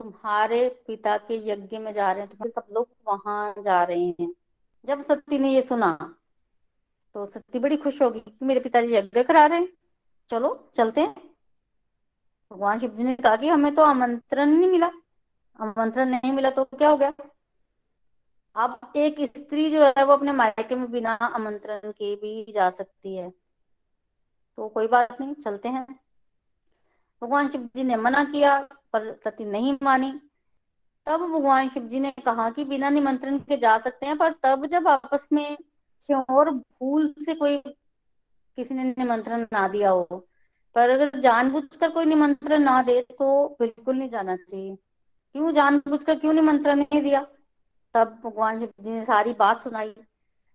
तुम्हारे 0.00 0.68
पिता 0.86 1.16
के 1.18 1.36
यज्ञ 1.48 1.78
में 1.78 1.92
जा 1.94 2.10
रहे 2.12 2.22
हैं 2.22 2.36
तो 2.38 2.48
सब 2.50 2.66
लोग 2.72 2.88
वहाँ 3.08 3.54
जा 3.58 3.82
रहे 3.84 4.04
हैं। 4.20 4.32
जब 4.84 5.04
सती 5.04 5.38
ने 5.38 5.52
ये 5.52 5.62
सुना 5.62 5.92
तो 7.14 7.24
सती 7.26 7.58
बड़ी 7.58 7.76
खुश 7.76 8.00
होगी 8.02 8.20
कि 8.20 8.44
मेरे 8.44 8.60
पिताजी 8.60 8.94
यज्ञ 8.94 9.22
करा 9.22 9.46
रहे 9.46 9.58
हैं। 9.58 9.68
चलो, 10.30 10.70
चलते 10.74 11.00
हैं। 11.00 11.14
भगवान 12.50 12.78
शिव 12.78 12.90
जी 12.90 13.04
ने 13.04 13.14
कहा 13.14 13.36
कि 13.36 13.48
हमें 13.48 13.74
तो 13.74 13.82
आमंत्रण 13.82 14.50
नहीं 14.50 14.70
मिला। 14.70 14.90
आमंत्रण 15.60 16.08
नहीं 16.08 16.32
मिला 16.32 16.50
तो 16.50 16.64
क्या 16.64 16.88
हो 16.88 16.96
गया? 16.96 17.12
अब 18.56 18.92
एक 18.96 19.16
स्त्री 19.20 19.70
जो 19.70 19.82
है 19.82 20.04
वो 20.04 20.12
अपने 20.12 20.32
मायके 20.32 20.74
में 20.74 20.90
बिना 20.92 21.12
आमंत्रण 21.12 21.90
के 21.90 22.14
भी 22.16 22.52
जा 22.52 22.70
सकती 22.70 23.16
है। 23.16 23.30
तो 24.56 24.68
कोई 24.68 24.86
बात 24.86 25.20
नहीं, 25.20 25.34
चलते 25.34 25.68
हैं। 25.68 25.86
भगवान 27.22 27.48
शिव 27.48 27.68
जी 27.76 27.84
ने 27.84 27.96
मना 27.96 28.24
किया, 28.24 28.60
पर 28.92 29.20
सती 29.24 29.44
नहीं 29.44 29.76
मानी। 29.82 30.12
तब 31.06 31.20
भगवान 31.20 31.68
शिव 31.68 31.82
जी 31.82 32.00
ने 32.00 32.10
कहा 32.10 32.50
कि 32.50 32.64
बिना 32.64 32.90
निमंत्रण 32.90 33.38
के 33.38 33.56
जा 33.56 33.78
सकते 33.78 34.06
हैं, 34.06 34.18
पर 34.18 34.32
तब 34.32 34.66
जब 34.66 34.88
आपस 34.88 35.28
में 35.32 35.56
और 36.30 36.50
भूल 36.50 37.14
से 37.18 37.34
कोई 37.34 37.56
किसी 38.56 38.74
ने 38.74 38.84
निमंत्रण 38.84 39.46
ना 39.52 39.68
दिया 39.68 39.90
हो, 39.90 40.28
पर 40.74 40.90
अगर 40.90 41.20
जानबूझकर 41.20 41.90
कोई 41.90 42.04
निमंत्रण 42.04 42.62
ना 42.62 42.82
दे 42.82 43.00
तो 43.02 43.56
बिल्कुल 43.60 43.96
नहीं 43.96 44.10
जाना 44.10 44.36
चाहिए। 44.36 44.76
क्यों 45.34 45.52
जानबूझकर 45.54 46.18
क्यों 46.18 46.32
निमंत्रण 46.32 46.76
नहीं 46.76 47.02
दिया? 47.02 47.26
तब 47.94 48.20
भगवान 48.24 48.58
शिव 48.60 48.72
जी 48.80 48.90
ने 48.90 49.04
सारी 49.04 49.32
बात 49.32 49.62
सुनाई। 49.62 49.94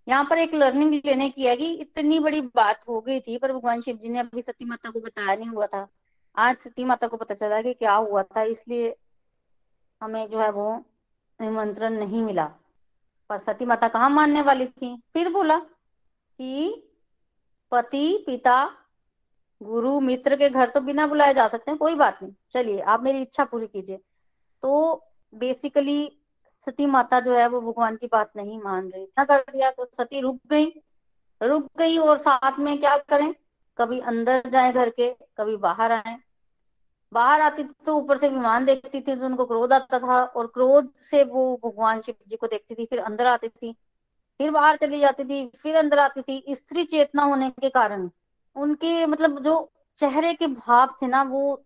यहाँ 0.07 0.23
पर 0.25 0.37
एक 0.37 0.53
लर्निंग 0.53 0.93
लेने 1.05 1.29
की 1.29 1.47
है 1.47 1.55
कि 1.55 1.73
इतनी 1.73 2.19
बड़ी 2.19 2.41
बात 2.41 2.87
हो 2.87 3.01
गई 3.01 3.19
थी, 3.19 3.37
पर 3.37 3.53
भगवान 3.53 3.81
शिव 3.81 3.97
जी 3.97 4.09
ने 4.09 4.19
अभी 4.19 4.41
सती 4.41 4.65
माता 4.65 4.89
को 4.89 4.99
बताया 4.99 5.35
नहीं 5.35 5.49
हुआ 5.49 5.67
था। 5.67 5.87
आज 6.37 6.57
सती 6.57 6.83
माता 6.83 7.07
को 7.07 7.17
पता 7.17 7.35
चला 7.35 7.61
कि 7.61 7.73
क्या 7.73 7.93
हुआ 7.93 8.23
था, 8.23 8.41
इसलिए 8.41 8.95
हमें 10.01 10.29
जो 10.29 10.39
है 10.39 10.51
वो 10.51 10.83
निमंत्रण 11.41 11.93
नहीं 11.93 12.23
मिला। 12.23 12.45
पर 13.29 13.37
सती 13.37 13.65
माता 13.65 13.87
कहाँ 13.87 14.09
मानने 14.09 14.41
वाली 14.41 14.65
थी? 14.65 15.01
फिर 15.13 15.29
बोला 15.29 15.59
कि 16.39 16.83
पति, 17.71 18.23
पिता, 18.27 18.71
गुरु, 19.63 19.99
मित्र 19.99 20.35
के 20.35 20.49
घर 20.49 20.69
तो 20.69 20.81
बिना 20.81 21.07
बुलाए 21.07 21.33
जा 21.33 21.47
सकते 21.47 21.71
हैं, 21.71 21.77
कोई 21.77 21.95
बात 21.95 22.23
नहीं। 22.23 22.33
चलिए, 22.51 22.79
आप 22.81 23.03
मेरी 23.03 23.21
इच्छा 23.21 23.43
पूरी 23.43 23.67
कीजिए। 23.67 23.97
तो 24.63 25.03
बेसिकली 25.35 26.19
सती 26.67 26.85
माता 26.85 27.19
जो 27.19 27.35
है 27.35 27.47
वो 27.47 27.61
भगवान 27.61 27.95
की 27.95 28.07
बात 28.07 28.31
नहीं 28.37 28.59
मान 28.61 28.89
रही। 28.89 29.05
क्या 29.05 29.23
कर 29.25 29.43
दिया 29.51 29.71
तो 29.71 29.85
सती 29.93 30.21
रुक 30.21 30.39
गई 30.47 30.65
रुक 31.41 31.67
गई 31.77 31.97
और 31.97 32.17
साथ 32.17 32.59
में 32.59 32.77
क्या 32.79 32.95
करें? 32.99 33.33
कभी 33.77 33.99
अंदर 34.01 34.49
जाए 34.49 34.71
घर 34.73 34.89
के, 34.89 35.09
कभी 35.37 35.55
बाहर 35.57 35.91
आए। 35.91 36.17
बाहर 37.11 37.41
आती 37.41 37.63
थी 37.63 37.73
तो 37.85 37.95
ऊपर 37.97 38.17
से 38.17 38.29
विमान 38.29 38.65
देखती 38.65 38.99
थी 39.01 39.15
तो 39.15 39.25
उनको 39.25 39.45
क्रोध 39.45 39.73
आता 39.73 39.99
था 39.99 40.23
और 40.23 40.47
क्रोध 40.47 40.91
से 41.01 41.23
वो 41.23 41.43
भगवान 41.65 42.01
शिव 42.01 42.15
जी 42.27 42.35
को 42.35 42.47
देखती 42.47 42.75
थी, 42.75 42.85
फिर 42.85 42.99
अंदर 42.99 43.27
आती 43.27 43.47
थी, 43.49 43.71
फिर 44.39 44.51
बाहर 44.51 44.75
चली 44.75 44.99
जाती 44.99 45.23
थी, 45.23 45.45
फिर 45.57 45.75
अंदर 45.75 45.99
आती 45.99 46.21
थी। 46.21 46.55
स्त्री 46.55 46.83
चेतना 46.85 47.23
होने 47.23 47.49
के 47.51 47.69
कारण 47.69 48.09
उनके 48.55 49.05
मतलब 49.05 49.39
जो 49.43 49.71
चेहरे 49.97 50.33
के 50.33 50.47
भाव 50.47 50.95
थे 51.01 51.07
ना, 51.07 51.23
वो 51.23 51.63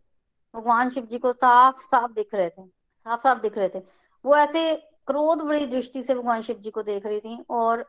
भगवान 0.53 0.89
शिव 0.89 1.05
जी 1.05 1.17
को 1.17 1.33
साफ़ 1.33 1.81
साफ़ 1.85 2.11
दिख 2.11 2.33
रहे 2.33 2.49
थे 2.49 2.65
साफ़ 2.65 3.21
साफ़ 3.23 3.41
दिख 3.41 3.57
रहे 3.57 3.69
थे। 3.69 3.79
वो 4.25 4.35
ऐसे 4.37 4.71
क्रोध 5.07 5.41
बड़ी 5.41 5.65
दृष्टि 5.65 6.03
से 6.03 6.15
भगवान 6.15 6.41
शिव 6.41 6.55
जी 6.55 6.69
को 6.69 6.83
देख 6.83 7.05
रही 7.05 7.19
थी 7.19 7.37
और 7.49 7.85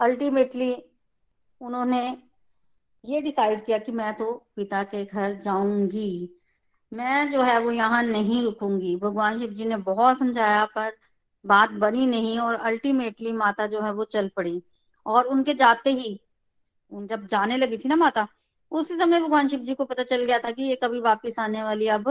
अल्टीमेटली 0.00 0.72
उन्होंने 1.60 2.18
ये 3.04 3.20
डिसाइड 3.20 3.64
किया 3.66 3.78
कि 3.78 3.92
मैं 3.92 4.12
तो 4.14 4.32
पिता 4.56 4.82
के 4.82 5.04
घर 5.04 5.34
जाऊँगी। 5.34 6.40
मैं 6.92 7.30
जो 7.32 7.42
है 7.42 7.58
वो 7.60 7.70
यहाँ 7.70 8.02
नहीं 8.02 8.42
रुकूँगी। 8.42 8.94
भगवान 8.96 9.38
शिव 9.38 9.50
जी 9.50 9.64
ने 9.64 9.76
बहुत 9.76 10.18
समझाया, 10.18 10.64
पर 10.64 10.92
बात 11.44 11.70
बनी 11.70 12.06
नहीं 12.06 12.38
और 12.38 12.54
अल्टीमेटली 12.54 13.32
माता 13.32 13.66
जो 13.66 13.80
है 13.80 13.92
वो 13.92 14.04
चल 14.04 14.30
पड़ी। 14.36 14.62
और 15.06 15.24
उनके 15.24 15.54
जाते 15.54 15.92
ही 15.92 16.20
जब 16.92 17.26
जाने 17.26 17.56
लगी 17.56 17.76
थी 17.76 17.88
ना 17.88 17.96
माता, 17.96 18.26
उसी 18.72 18.96
समय 18.98 19.20
भगवान 19.20 19.48
शिव 19.48 19.60
जी 19.60 19.74
को 19.74 19.84
पता 19.84 20.02
चल 20.02 20.24
गया 20.24 20.38
था 20.38 20.50
कि 20.50 20.62
ये 20.62 20.76
कभी 20.76 21.00
वापिस 21.00 21.38
आने 21.38 21.62
वाली 21.62 21.88
अब 21.88 22.08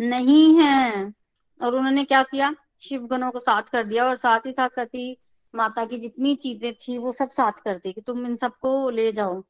नहीं 0.00 0.54
है। 0.60 1.12
और 1.60 1.76
उन्होंने 1.76 2.04
क्या 2.04 2.22
किया? 2.22 2.54
शिव 2.82 3.06
गणों 3.06 3.30
को 3.30 3.38
साथ 3.38 3.62
कर 3.72 3.84
दिया 3.84 4.06
और 4.06 4.16
साथ 4.16 4.46
ही 4.46 4.52
साथ 4.52 4.68
सती 4.76 5.16
माता 5.54 5.84
की 5.86 5.98
जितनी 5.98 6.34
चीज़ें 6.36 6.72
थी 6.74 6.98
वो 6.98 7.12
सब 7.12 7.30
साथ 7.30 7.60
कर 7.64 7.76
दी 7.76 7.92
कि 7.92 8.00
तुम 8.00 8.26
इन 8.26 8.36
सबको 8.36 8.90
ले 8.90 9.10
जाओ। 9.12 9.40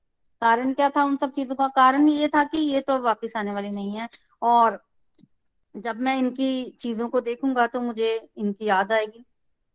कारण 0.43 0.73
क्या 0.73 0.89
था 0.91 1.05
उन 1.05 1.17
सब 1.17 1.33
चीज़ों 1.33 1.55
का? 1.55 1.67
कारण 1.69 2.09
ये 2.09 2.29
था 2.29 2.45
कि 2.45 2.59
ये 2.61 2.81
तो 2.81 2.99
वापिस 3.01 3.37
आने 3.37 3.53
वाली 3.53 3.71
नहीं 3.71 3.93
है 3.93 4.09
और 4.43 4.81
जब 5.75 6.01
मैं 6.01 6.17
इनकी 6.19 6.71
चीज़ों 6.81 7.09
को 7.09 7.21
देखूँगा 7.21 7.67
तो 7.67 7.81
मुझे 7.81 8.15
इनकी 8.39 8.67
याद 8.67 8.93
आएगी। 8.93 9.25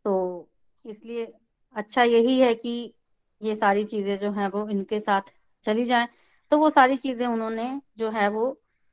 तो 0.05 0.49
इसलिए 0.85 1.31
अच्छा 1.75 2.03
यही 2.03 2.39
है 2.39 2.53
कि 2.55 2.93
ये 3.41 3.55
सारी 3.55 3.83
चीज़ें 3.85 4.15
जो 4.17 4.31
है 4.31 4.47
वो 4.49 4.67
इनके 4.69 4.99
साथ 4.99 5.31
चली 5.63 5.85
जाए। 5.85 6.07
तो 6.51 6.57
वो 6.57 6.69
सारी 6.69 6.97
चीज़ें 6.97 7.25
उन्होंने 7.27 7.69
जो 7.97 8.09
है 8.09 8.27
वो 8.29 8.49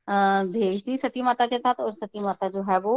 भेज 0.07 0.83
दी 0.85 0.97
सती 0.97 1.21
माता 1.21 1.45
के 1.47 1.57
साथ 1.57 1.79
और 1.79 1.93
सती 1.93 2.19
माता 2.19 2.49
जो 2.49 2.61
है 2.63 2.79
वो 2.79 2.95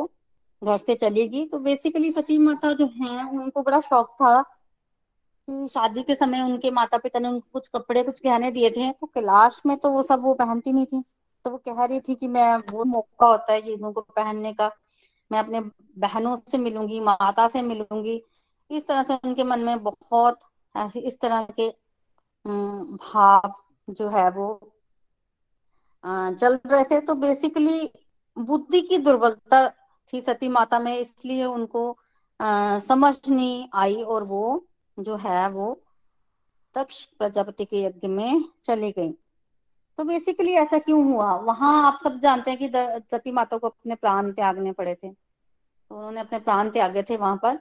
घर 0.62 0.77
से 0.79 0.95
चलेगी। 0.95 1.45
तो 1.47 1.59
बेसिकली 1.59 2.11
सती 2.12 2.38
माता 2.38 2.73
जो 2.73 2.87
है, 2.87 3.25
उनको 3.31 3.62
बड़ा 3.62 3.81
शौक 3.81 4.09
था 4.23 4.40
कि 5.49 5.69
शादी 5.69 6.03
के 6.03 6.14
समय 6.14 6.42
उनके 6.42 6.71
माता 6.71 6.99
पिता 6.99 7.19
ने 7.19 7.29
उनको 7.29 7.49
कुछ 7.53 7.69
कपड़े, 7.69 8.03
कुछ 8.03 8.21
गहने 8.25 8.51
दिए 8.51 8.71
थे। 8.71 8.90
तो 8.92 9.07
कैलाश 9.07 9.61
में 9.66 9.77
तो 9.77 9.90
वो 9.90 10.03
सब 10.03 10.23
वो 10.23 10.35
पहनती 10.35 10.73
नहीं 10.73 10.87
थी। 10.87 11.03
तो 11.45 11.51
वो 11.51 11.57
कह 11.59 11.85
रही 11.85 12.01
थी 12.01 12.14
कि 12.14 12.29
मैं, 12.29 12.57
वो 12.73 12.85
मौका 12.85 13.27
होता 13.27 13.53
है 13.53 13.61
चीज़ों 13.62 13.92
को 13.92 14.01
पहनने 14.01 14.53
का। 14.53 14.71
मैं 15.31 15.38
अपने 15.38 15.61
बहनों 15.99 16.37
से 16.37 16.59
मिलूँगी, 16.59 17.01
माता 17.01 17.47
से 17.49 17.62
मिलूँगी। 17.62 18.23
इस 18.71 18.87
तरह 18.87 19.03
से 19.03 19.14
उनके 19.25 19.45
मन 19.45 19.61
में 19.61 19.83
बहुत 19.83 20.38
ऐसे, 20.75 21.01
इस 21.01 21.19
तरह 21.21 21.47
के 21.61 21.69
भाव 22.47 23.55
जो 23.90 24.09
है 24.09 24.31
वो 24.31 24.49
चल 26.05 26.59
रहे 26.66 26.85
थे। 26.85 27.01
तो 27.01 27.14
बेसिकली 27.14 27.90
बुद्धि 28.37 28.81
की 28.81 28.99
दुर्बलता 28.99 29.66
थी 30.12 30.21
सती 30.21 30.49
माता 30.49 30.79
में 30.79 30.99
इसलिए 30.99 31.45
उनको 31.45 31.99
आ, 32.40 32.79
समझ 32.79 33.29
नहीं 33.29 33.69
आई 33.75 34.03
और 34.03 34.25
वो 34.25 34.66
जो 34.99 35.16
है 35.16 35.49
वो 35.49 35.83
दक्ष 36.77 37.05
प्रजापति 37.05 37.64
के 37.64 37.83
यज्ञ 37.83 38.09
में 38.09 38.45
चली 38.64 38.92
गई। 38.92 39.12
तो 39.99 40.05
बेसिकली 40.05 40.53
ऐसा 40.53 40.79
क्यों 40.79 41.05
हुआ? 41.05 41.35
वहाँ 41.37 41.92
आप 41.92 42.01
सब 42.05 42.21
जानते 42.21 42.51
हैं 42.51 42.59
कि 42.61 42.73
सती 43.16 43.31
माता 43.31 43.59
को 43.59 43.66
अपने 43.69 43.95
प्राण 43.95 44.33
त्यागने 44.33 44.73
पड़े 44.73 44.95
थे। 44.95 45.09
तो 45.09 45.97
उन्होंने 45.97 46.21
अपने 46.21 46.38
प्राण 46.38 46.71
त्यागे 46.71 47.03
थे 47.03 47.16
वहाँ 47.16 47.37
पर। 47.37 47.57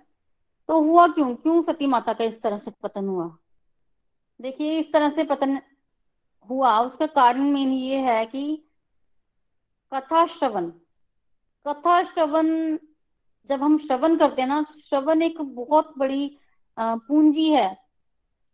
तो 0.67 0.81
हुआ 0.81 1.07
क्यों? 1.07 1.35
क्यों 1.35 1.63
सती 1.63 1.85
माता 1.85 2.13
का 2.13 2.23
इस 2.23 2.41
तरह 2.41 2.57
से 2.57 2.71
पतन 2.71 3.07
हुआ? 3.07 3.37
देखिए 4.41 4.79
इस 4.79 4.93
तरह 4.93 5.09
से 5.09 5.23
पतन 5.23 5.61
हुआ। 6.49 6.79
उसका 6.79 7.05
कारण 7.05 7.41
मेन 7.41 7.69
ये 7.69 7.97
है 7.97 8.25
कि 8.25 8.65
कथा 9.93 10.25
श्रवण। 10.27 10.71
कथा 11.65 12.03
श्रवण, 12.03 12.47
जब 13.49 13.61
हम 13.63 13.77
श्रवण 13.77 14.15
करते 14.17 14.41
हैं 14.41 14.49
ना, 14.49 14.63
श्रवण 14.79 15.21
एक 15.21 15.41
बहुत 15.41 15.93
बड़ी 15.97 16.37
पूंजी 16.77 17.49
है। 17.49 17.67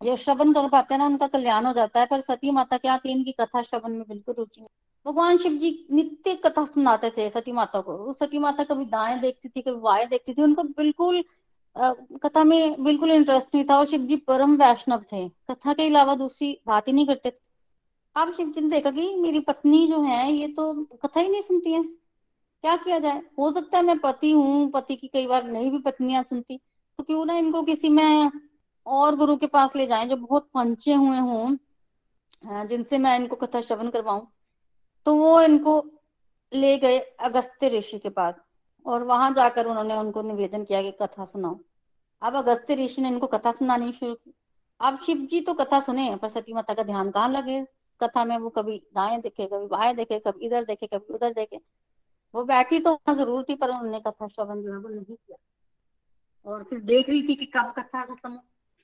जो 0.02 0.16
श्रवण 0.18 0.54
कर 0.54 0.68
पाते 0.70 0.94
हैं 0.94 1.00
ना, 1.00 1.06
उनका 1.06 1.28
कल्याण 1.28 1.66
हो 1.66 1.74
जाता 1.74 2.00
है, 2.00 2.06
पर 2.06 2.22
सती 2.22 2.52
माता 2.52 2.78
क्या 2.78 2.98
थी 2.98 3.12
इनकी 3.12 3.32
कथा 3.32 3.62
श्रवण 3.62 3.92
में 3.92 4.04
बिल्कुल 4.10 4.36
रुचि 4.38 4.66
भगवान 5.06 5.38
शिव 5.38 5.54
जी 5.58 5.70
नित्य 5.92 6.34
कथा 6.36 6.64
सुनाते 6.66 7.10
थे 7.10 7.30
सती 7.30 7.52
माता 7.52 7.80
को। 7.82 8.14
सती 8.14 8.40
माता 8.40 8.64
कभी 8.64 8.86
दाएँ 8.86 9.20
देखती 9.20 9.50
थी, 9.50 9.62
कभी 9.62 9.80
बाएँ 9.82 10.06
देखती 10.08 10.34
थी, 10.34 10.42
उनको 10.42 10.64
बिल्कुल 10.64 11.24
कथा 12.24 12.44
में 12.44 12.84
बिल्कुल 12.84 13.12
इंटरेस्ट 13.12 13.48
नहीं 13.56 13.66
था 13.70 13.78
और 13.78 13.86
शिव 13.86 14.02
जी 14.02 14.16
परम 14.28 14.56
वैष्णव 14.58 15.04
थे। 15.14 15.28
कथा 15.50 15.74
के 15.74 15.88
अलावा 15.88 16.16
दूसरी 16.16 16.58
बात 16.68 16.88
ही 16.88 16.94
नहीं 16.94 17.08
करते। 17.08 17.32
थे 17.32 17.40
अब 18.16 18.34
शिव 18.34 18.52
जी 18.52 18.62
ने 18.62 18.70
देखा 18.70 18.92
कि 18.92 19.16
मेरी 19.16 19.40
पत्नी 19.40 19.88
जो 19.88 20.02
है, 20.02 20.32
ये 20.34 20.48
तो 20.48 20.74
कथा 20.96 21.20
ही 21.20 21.30
नहीं 21.30 21.42
सुनती 21.42 21.74
है। 21.74 21.84
क्या 22.64 22.76
किया 22.76 22.98
जाए? 23.00 23.22
हो 23.40 23.52
सकता 23.52 23.78
है 23.78 23.84
मैं 23.84 23.98
पति 24.00 24.32
हूँ, 24.32 24.70
पति 24.72 24.96
की 24.96 25.08
कई 25.08 25.28
बार 25.28 25.44
नहीं 25.44 25.72
भी 25.72 25.78
पत्नियाँ 25.82 26.24
सुनती 26.24 26.58
तो 27.00 27.04
क्यों 27.04 27.26
ना 27.26 27.34
इनको 27.36 27.62
किसी 27.64 27.90
में 27.90 28.32
और 28.86 29.16
गुरु 29.16 29.36
के 29.38 29.48
पास 29.48 29.76
ले 29.76 29.86
जाएँ 29.88 30.08
जो 30.08 30.16
बहुत 30.18 30.50
पंचे 30.54 30.94
हुए 30.94 31.18
हों 31.20 32.66
जिनसे 32.68 32.98
मैं 32.98 33.16
इनको 33.16 33.36
कथा 33.36 33.62
श्रवण 33.62 33.90
करवाऊं। 33.90 34.22
तो 35.06 35.16
वो 35.16 35.42
इनको 35.42 35.84
ले 36.52 36.78
गए 36.78 37.00
अगस्त्य 37.00 37.70
ऋषि 37.70 38.00
के 38.00 38.10
पास 38.10 38.40
और 38.86 39.04
वहाँ 39.04 39.34
जाकर 39.34 39.66
उन्होंने 39.66 39.96
उनको 39.96 40.22
निवेदन 40.22 40.64
किया 40.64 40.82
कि 40.82 40.92
कथा 41.02 41.26
सुनाओ 41.26 41.58
अब 42.22 42.36
अगस्त्य 42.36 42.76
ऋषि 42.76 43.02
ने 43.02 43.08
इनको 43.08 43.28
कथा 43.28 43.52
सुनानी 43.52 43.92
शुरू 43.92 44.14
की। 44.14 44.34
अब 44.80 45.00
शिव 45.06 45.18
जी 45.32 45.40
तो 45.42 45.54
कथा 45.54 45.80
सुने, 45.80 46.16
पर 46.16 46.30
सती 46.30 46.54
माता 46.54 46.74
का 46.74 46.84
ध्यान 46.84 47.10
कहाँ 47.12 47.30
लगे? 47.30 47.62
कथा 48.02 48.26
में 48.26 48.38
वो 48.38 48.50
कभी 48.50 48.78
दाएँ 48.96 49.20
देखे, 49.22 49.46
कभी 49.46 49.68
बाएँ 49.68 49.94
देखे, 49.96 50.20
कभी 50.20 50.46
इधर 50.46 50.66
देखे, 50.66 50.88
कभी 50.88 51.14
उधर 51.14 51.34
देखे। 51.34 51.60
वो 52.34 52.44
बैठी 52.44 52.80
तो 52.80 52.92
वहाँ 52.92 53.16
ज़रूर 53.16 53.44
थी, 53.44 53.56
पर 53.56 53.70
उन्होंने 53.70 54.00
कथा 54.00 54.28
श्रवण 54.28 54.62
जो 54.62 54.72
है 54.72 54.78
वो 54.78 54.90
नहीं 54.90 55.04
किया। 55.04 55.38
और 56.46 56.64
फिर 56.64 56.80
देख 56.80 57.10
रही 57.10 57.22
थी 57.28 57.36
कि 57.36 57.46
कब 57.46 57.74
कथा 57.78 58.04
खत्म 58.06 58.40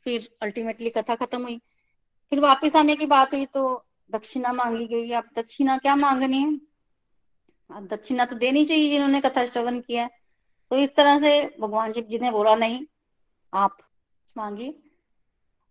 फिर 0.06 0.30
अल्टीमेटली 0.42 0.90
कथा 0.90 1.16
खत्म 1.16 1.42
हुई। 1.44 1.58
फिर 2.32 2.40
वापस 2.40 2.76
आने 2.76 2.96
की 2.96 3.06
बात 3.06 3.34
हुई 3.34 3.46
तो 3.46 3.86
दक्षिणा 4.12 4.54
मांगी 4.54 4.86
गई। 4.88 5.12
अब 5.12 5.24
दक्षिणा 5.36 5.78
क्या 5.78 5.96
मांगनी 5.96 6.42
है? 6.44 6.60
अब 7.70 7.88
दक्षिणा 7.88 8.26
तो 8.26 8.36
देनी 8.36 8.66
चाहिए 8.66 8.90
जिन्होंने 8.90 9.22
कथा 9.22 9.46
श्रवण 9.46 9.80
किया 9.80 10.04
है। 10.04 10.10
तो 10.72 10.76
इस 10.76 10.96
तरह 10.96 11.20
से 11.20 11.58
भगवान 11.60 11.92
शिव 11.92 12.04
जी 12.04 12.20
ने 12.20 12.32
बोला, 12.32 12.56
नहीं, 12.56 12.86
आप 13.54 13.78
मांगिए। 14.36 14.72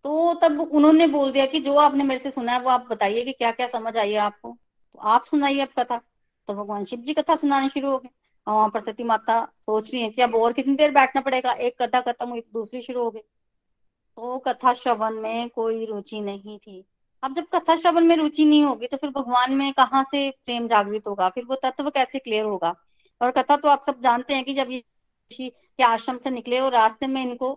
तो 0.05 0.35
तब 0.35 0.61
उन्होंने 0.61 1.07
बोल 1.07 1.33
दिया 1.33 1.47
कि 1.47 1.61
जो 1.61 1.77
आपने 1.77 2.05
मेरे 2.05 2.21
से 2.21 2.31
सुना 2.31 2.53
है, 2.53 2.61
वो 2.61 2.71
आप 2.71 2.87
बताइए 2.91 3.25
कि 3.25 3.33
क्या 3.33 3.51
क्या 3.53 3.67
समझ 3.69 3.97
आई 3.97 4.13
है 4.13 4.19
आपको। 4.19 4.51
तो 4.51 4.99
आप 4.99 5.25
सुनाइए 5.25 5.61
अब 5.61 5.69
कथा। 5.79 6.01
तो 6.49 6.55
भगवान 6.55 6.85
शिव 6.85 7.01
जी 7.01 7.15
कथा 7.15 7.37
सुनाने 7.37 7.69
शुरू 7.69 7.91
हो 7.91 7.99
गए। 7.99 8.09
और 8.47 8.55
वहाँ 8.55 8.69
पर 8.71 8.81
सती 8.81 9.05
माता 9.05 9.41
सोच 9.45 9.91
रही 9.93 10.03
है 10.03 10.11
कि 10.11 10.23
अब 10.23 10.35
और 10.35 10.53
कितनी 10.53 10.75
देर 10.77 10.91
बैठना 10.93 11.21
पड़ेगा? 11.23 11.53
एक 11.53 11.83
कथा 11.83 12.01
खत्म 12.03 12.29
हुई, 12.29 12.41
दूसरी 12.53 12.83
शुरू 12.83 13.03
हो 13.03 13.11
गई। 13.11 13.21
तो 13.21 14.39
कथा 14.39 14.73
श्रवण 14.75 15.15
में 15.15 15.49
कोई 15.51 15.85
रुचि 15.87 16.21
नहीं 16.21 16.59
थी। 16.59 16.85
अब 17.23 17.35
जब 17.35 17.47
कथा 17.55 17.77
श्रवण 17.77 18.05
में 18.05 18.17
रुचि 18.17 18.45
नहीं 18.45 18.65
होगी 18.65 18.87
तो 18.87 18.97
फिर 18.97 19.11
भगवान 19.11 19.53
में 19.55 19.73
कहाँ 19.73 20.05
से 20.11 20.29
प्रेम 20.45 20.69
जागृत 20.69 21.07
होगा? 21.07 21.29
फिर 21.29 21.45
वो 21.45 21.55
तत्व 21.55 21.91
कैसे 21.91 22.19
क्लियर 22.19 22.45
होगा? 22.45 22.75
और 23.21 23.31
कथा 23.31 23.57
तो 23.57 23.69
आप 23.69 23.83
सब 23.87 24.01
जानते 24.03 24.35
हैं 24.35 24.45
कि 24.45 24.55
जब 24.55 24.71
ये 24.71 24.83
के 25.31 25.83
आश्रम 25.85 26.19
से 26.25 26.31
निकले 26.31 26.59
और 26.61 26.73
रास्ते 26.73 27.07
में 27.07 27.21
इनको 27.23 27.53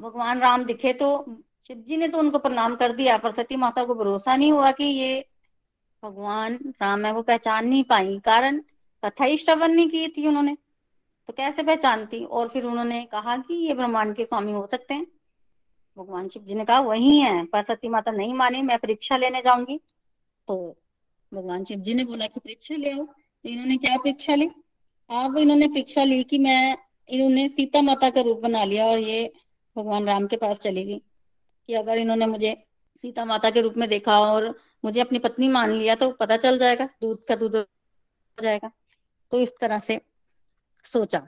भगवान 0.00 0.40
राम 0.40 0.64
दिखे 0.64 0.92
तो 0.92 1.08
शिव 1.68 1.76
जी 1.78 1.96
ने 1.96 2.08
तो 2.08 2.18
उनको 2.18 2.38
प्रणाम 2.38 2.74
कर 2.76 2.92
दिया, 2.92 3.16
पर 3.18 3.32
सती 3.32 3.56
माता 3.56 3.84
को 3.84 3.94
भरोसा 3.94 4.36
नहीं 4.36 4.52
हुआ 4.52 4.70
कि 4.72 4.84
ये 4.84 5.24
भगवान, 6.04 6.54
राम 6.54 7.04
है 7.04 7.12
वो 7.12 7.22
पहचान 7.22 7.68
नहीं 7.68 7.84
पाई। 7.84 8.18
कारण, 8.18 8.58
कथा 9.04 9.24
ही 9.24 9.36
श्रवण 9.36 9.68
नहीं 9.68 9.88
की 9.88 10.08
थी 10.08 10.26
उन्होंने। 10.26 10.56
तो 11.26 11.32
कैसे 11.32 11.62
पहचानती? 11.62 12.24
और 12.24 12.48
फिर 12.48 12.64
उन्होंने 12.64 13.04
कहा 13.04 13.36
कि 13.36 13.54
ये 13.54 13.74
ब्रह्मांड 13.74 14.16
के 14.16 14.24
स्वामी 14.24 14.52
हो 14.52 14.66
सकते 14.66 14.94
हैं। 14.94 15.06
भगवान 15.98 16.28
शिव 16.28 16.42
जी 16.42 16.54
ने 16.54 16.64
कहा, 16.64 16.80
वही 16.80 17.20
है, 17.20 17.44
पर 17.44 17.62
सती 17.62 17.88
माता 17.88 18.10
नहीं 18.10 18.34
मानी, 18.34 18.62
मैं 18.62 18.78
परीक्षा 18.78 19.16
लेने 19.16 19.40
जाऊँगी। 19.40 19.80
तो 20.48 20.76
भगवान 21.34 21.64
शिव 21.64 21.78
जी 21.78 21.94
ने 21.94 22.04
बोला 22.04 22.26
कि 22.26 22.40
परीक्षा 22.40 22.76
ले 22.76 22.90
आओ। 22.90 23.04
तो 23.42 23.48
इन्होंने 23.48 23.76
क्या 23.76 23.96
परीक्षा 23.96 24.34
ली? 24.34 24.50
अब 25.10 25.38
इन्होंने 25.38 25.66
परीक्षा 25.66 26.04
ली 26.04 26.24
कि 26.24 26.38
मैं, 26.38 26.78
इन्होंने 27.08 27.48
सीता 27.48 27.82
माता 27.82 28.10
का 28.10 28.20
रूप 28.20 28.38
बना 28.38 28.64
लिया 28.64 28.86
और 28.86 28.98
ये 28.98 29.32
भगवान 29.76 30.04
राम 30.04 30.26
के 30.26 30.36
पास 30.36 30.58
चली 30.58 30.84
गई। 30.84 31.02
कि 31.66 31.74
अगर 31.74 31.98
इन्होंने 31.98 32.26
मुझे 32.26 32.66
सीता 32.96 33.24
माता 33.24 33.50
के 33.50 33.60
रूप 33.60 33.74
में 33.76 33.88
देखा 33.88 34.20
और 34.20 34.58
मुझे 34.84 35.00
अपनी 35.00 35.18
पत्नी 35.18 35.48
मान 35.48 35.70
लिया 35.70 35.94
तो 35.94 36.10
पता 36.10 36.36
चल 36.36 36.58
जाएगा, 36.58 36.84
दूध 37.02 37.24
का 37.28 37.36
दूध 37.36 37.56
हो 37.56 37.64
जाएगा। 38.38 38.70
तो 39.32 39.40
इस 39.40 39.52
तरह 39.60 39.78
से 39.78 40.00
सोचा। 40.84 41.22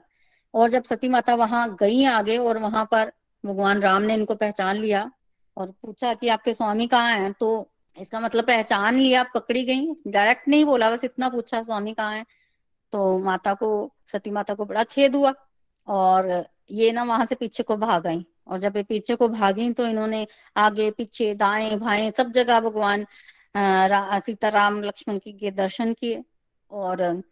और 0.55 0.71
जब 0.71 0.85
सती 0.85 1.09
माता 1.09 1.35
वहाँ 1.35 1.77
गई 1.81 2.05
आगे 2.05 2.37
और 2.39 2.59
वहाँ 2.59 2.85
पर 2.93 3.13
भगवान 3.45 3.81
राम 3.81 4.03
ने 4.03 4.15
इनको 4.15 4.35
पहचान 4.35 4.77
लिया 4.77 5.11
और 5.57 5.71
पूछा 5.83 6.13
कि 6.15 6.29
आपके 6.29 6.55
स्वामी 6.55 6.87
कहाँ 6.87 7.17
हैं 7.19 7.33
तो 7.33 7.71
इसका 7.99 8.21
मतलब 8.21 8.45
पहचान 8.45 8.99
लिया, 8.99 9.23
पकड़ी 9.35 9.65
गई। 9.65 9.87
डायरेक्ट 10.07 10.49
नहीं 10.49 10.65
बोला, 10.65 10.91
बस 10.91 11.05
इतना 11.05 11.29
पूछा, 11.29 11.63
स्वामी 11.63 11.93
कहाँ 11.95 12.15
है? 12.15 12.25
तो 12.93 13.19
माता 13.19 13.55
को, 13.55 13.93
सती 14.07 14.31
माता 14.31 14.55
को 14.55 14.65
बड़ा 14.65 14.83
खेद 14.85 15.15
हुआ 15.15 15.33
और 15.89 16.45
ये 16.71 16.91
ना 16.93 17.03
वहाँ 17.03 17.27
से 17.27 17.35
पीछे 17.35 17.63
को 17.63 17.77
भाग 17.77 18.03
गई 18.07 18.25
और 18.49 18.59
जब 18.59 18.77
ये 18.77 18.83
पीछे 18.83 19.17
को 19.17 19.29
भागी 19.29 19.71
तो 19.73 19.87
इन्होंने 19.87 20.27
आगे 20.57 20.91
पीछे 20.91 21.35
दाएँ 21.35 21.77
भाएँ 21.79 22.11
सब 22.11 22.33
जगह 22.33 22.61
भगवान 22.61 23.07
सीताराम 23.55 24.83
लक्ष्मण 24.83 25.19
की, 25.19 25.33
के 25.33 25.51
दर्शन 25.51 25.93
किए 25.93 26.23
और 26.71 27.23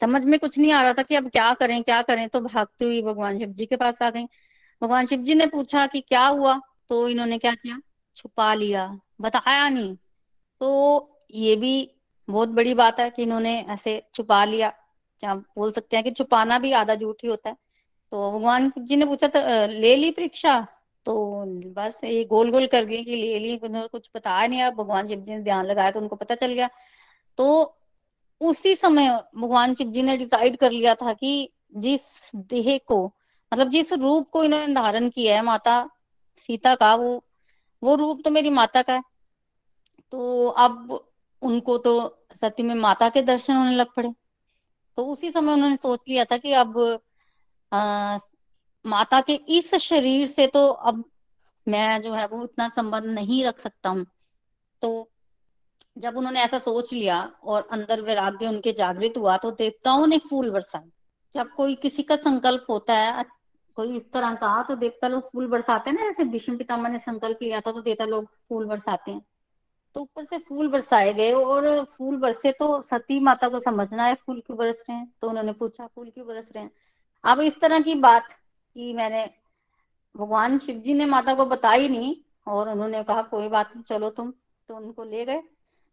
समझ 0.00 0.24
में 0.24 0.38
कुछ 0.40 0.58
नहीं 0.58 0.72
आ 0.72 0.80
रहा 0.82 0.92
था 0.92 1.02
कि 1.02 1.14
अब 1.16 1.28
क्या 1.30 1.52
करें 1.54 1.82
क्या 1.82 2.00
करें। 2.02 2.28
तो 2.28 2.40
भागती 2.40 2.84
हुई 2.84 3.02
भगवान 3.02 3.38
शिव 3.38 3.48
जी 3.50 3.66
के 3.66 3.76
पास 3.76 4.02
आ 4.02 4.10
गई 4.10 4.24
भगवान 4.82 5.06
शिव 5.06 5.22
जी 5.22 5.34
ने 5.34 5.46
पूछा 5.46 5.86
कि 5.86 6.00
क्या 6.00 6.26
हुआ? 6.26 6.60
तो 6.88 7.08
इन्होंने 7.08 7.38
क्या 7.38 7.54
किया? 7.54 7.80
छुपा 8.16 8.52
लिया। 8.54 8.86
बताया 9.20 9.68
नहीं। 9.68 9.94
तो 10.60 11.18
ये 11.34 11.56
भी 11.56 11.90
बहुत 12.28 12.48
बड़ी 12.48 12.74
बात 12.74 13.00
है 13.00 13.08
कि 13.10 13.22
इन्होंने 13.22 13.58
ऐसे 13.70 14.02
छुपा 14.14 14.44
लिया। 14.44 14.68
क्या 15.22 15.34
बोल 15.34 15.72
सकते 15.72 15.96
हैं 15.96 16.04
कि 16.04 16.10
छुपाना 16.10 16.58
भी 16.58 16.72
आधा 16.72 16.94
झूठ 16.94 17.22
ही 17.24 17.28
होता 17.28 17.50
है। 17.50 17.56
तो 18.12 18.30
भगवान 18.32 18.68
शिव 18.70 18.84
जी 18.84 18.96
ने 18.96 19.06
पूछा 19.06 19.30
ले 19.66 19.94
ली 19.96 20.10
परीक्षा? 20.10 20.66
तो 21.06 21.14
बस 21.74 22.00
ये 22.04 22.24
गोल 22.24 22.50
गोल 22.50 22.66
कर 22.66 22.84
गई 22.84 23.02
कि 23.04 23.16
ले 23.16 23.38
ली 23.38 23.56
कुछ 23.64 24.08
बताया 24.16 24.46
नहीं 24.46 24.62
अब 24.62 24.74
भगवान 24.74 25.06
शिव 25.06 25.20
जी 25.20 25.34
ने 25.34 25.42
ध्यान 25.42 25.66
लगाया 25.66 25.90
तो 25.90 26.00
उनको 26.00 26.16
पता 26.16 26.34
चल 26.34 26.52
गया। 26.52 26.68
तो 27.38 27.78
उसी 28.40 28.74
समय 28.74 29.08
भगवान 29.36 29.74
शिव 29.74 29.90
जी 29.92 30.02
ने 30.02 30.16
डिसाइड 30.16 30.56
कर 30.56 30.70
लिया 30.70 30.94
था 30.94 31.12
कि 31.12 31.48
जिस 31.76 32.30
देह 32.36 32.78
को 32.86 33.04
मतलब 33.52 33.68
जिस 33.70 33.92
रूप 33.92 34.28
को 34.30 34.44
इन्होंने 34.44 34.74
धारण 34.74 35.08
किया 35.10 35.36
है 35.36 35.42
माता 35.42 35.74
सीता 36.38 36.74
का 36.74 36.94
वो 36.94 37.24
वो 37.82 37.94
रूप 37.96 38.20
तो 38.24 38.30
मेरी 38.30 38.50
माता 38.50 38.82
का 38.82 38.94
है। 38.94 39.02
तो 40.12 40.46
अब 40.48 41.00
उनको 41.42 41.76
तो 41.78 41.92
सती 42.36 42.62
में 42.62 42.74
माता 42.74 43.08
के 43.08 43.22
दर्शन 43.22 43.56
होने 43.56 43.74
लग 43.76 43.94
पड़े। 43.96 44.12
तो 44.98 45.06
उसी 45.06 45.30
समय 45.30 45.52
उन्होंने 45.52 45.76
सोच 45.76 46.00
लिया 46.08 46.24
था 46.24 46.36
कि 46.36 46.52
अब 46.54 46.78
आ, 47.72 48.18
माता 48.84 49.20
के 49.20 49.34
इस 49.48 49.74
शरीर 49.74 50.26
से 50.26 50.46
तो 50.46 50.66
अब 50.68 51.04
मैं 51.66 52.00
जो 52.02 52.12
है 52.12 52.26
वो 52.26 52.42
इतना 52.44 52.68
संबंध 52.68 53.04
नहीं 53.04 53.44
रख 53.44 53.58
सकता 53.60 53.88
हूँ। 53.88 54.06
तो 54.82 55.08
जब 55.96 56.16
उन्होंने 56.16 56.40
ऐसा 56.40 56.58
सोच 56.58 56.92
लिया 56.92 57.20
और 57.44 57.68
अंदर 57.72 58.00
वैराग्य 58.00 58.48
उनके 58.48 58.72
जागृत 58.72 59.18
हुआ 59.18 59.36
तो 59.36 59.50
देवताओं 59.50 60.06
ने 60.06 60.18
फूल 60.20 60.50
बरसाए। 60.50 60.88
जब 61.34 61.52
कोई 61.52 61.74
किसी 61.74 62.02
का 62.02 62.16
संकल्प 62.18 62.66
होता 62.70 62.94
है 62.94 63.24
कोई 63.76 63.96
इस 63.96 64.10
तरह 64.12 64.34
का 64.34 64.62
तो 64.62 64.74
देवता 64.76 65.08
लोग 65.08 65.30
फूल 65.32 65.46
बरसाते 65.48 65.90
हैं 65.90 65.96
ना, 65.96 66.04
जैसे 66.04 66.24
भीष्म 66.24 66.56
पितामह 66.56 66.88
ने 66.88 66.98
संकल्प 66.98 67.38
लिया 67.42 67.60
था 67.60 67.72
तो 67.72 67.80
देवता 67.82 68.04
लोग 68.04 68.26
फूल 68.48 68.66
बरसाते 68.66 69.10
हैं। 69.10 69.20
तो 69.96 70.00
ऊपर 70.00 70.24
से 70.24 70.38
फूल 70.38 70.68
बरसाए 70.68 71.12
गए 71.14 71.32
और 71.32 71.84
फूल 71.96 72.16
बरसे 72.16 72.52
तो 72.52 72.80
सती 72.82 73.18
माता 73.20 73.48
को 73.48 73.60
समझना 73.60 74.04
है, 74.04 74.14
फूल 74.16 74.40
क्यों 74.40 74.58
बरस 74.58 74.76
रहे 74.80 74.96
हैं? 74.96 75.12
तो 75.20 75.28
उन्होंने 75.28 75.52
पूछा, 75.52 75.86
फूल 75.86 76.10
क्यों 76.10 76.26
बरस 76.26 76.50
रहे 76.54 76.64
हैं? 76.64 76.70
अब 77.24 77.40
इस 77.40 77.60
तरह 77.60 77.80
की 77.80 77.94
बात 77.96 78.28
की 78.74 78.92
मैंने 78.92 79.30
भगवान 80.16 80.58
शिव 80.58 80.76
जी 80.76 80.94
ने 80.94 81.06
माता 81.06 81.34
को 81.34 81.44
बताई 81.44 81.88
नहीं 81.88 82.16
और 82.46 82.68
उन्होंने 82.68 83.04
कहा, 83.04 83.22
कोई 83.22 83.48
बात 83.48 83.70
नहीं, 83.76 83.84
चलो 83.84 84.10
तुम। 84.10 84.32
तो 84.68 84.76
उनको 84.76 85.04
ले 85.04 85.24
गए। 85.24 85.42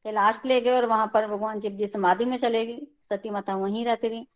कैलाश 0.04 0.42
ले 0.46 0.62
गए 0.62 0.72
और 0.72 0.86
वहाँ 0.86 1.12
पर 1.14 1.28
भगवान 1.28 1.60
शिव 1.60 1.72
जी 1.72 1.88
समाधि 1.88 2.26
में 2.26 2.38
चले 2.38 2.66
गई 2.66 2.88
सती 3.10 3.30
माता 3.30 3.56
वहीं 3.56 3.86
रहती 3.86 4.08
रही। 4.08 4.28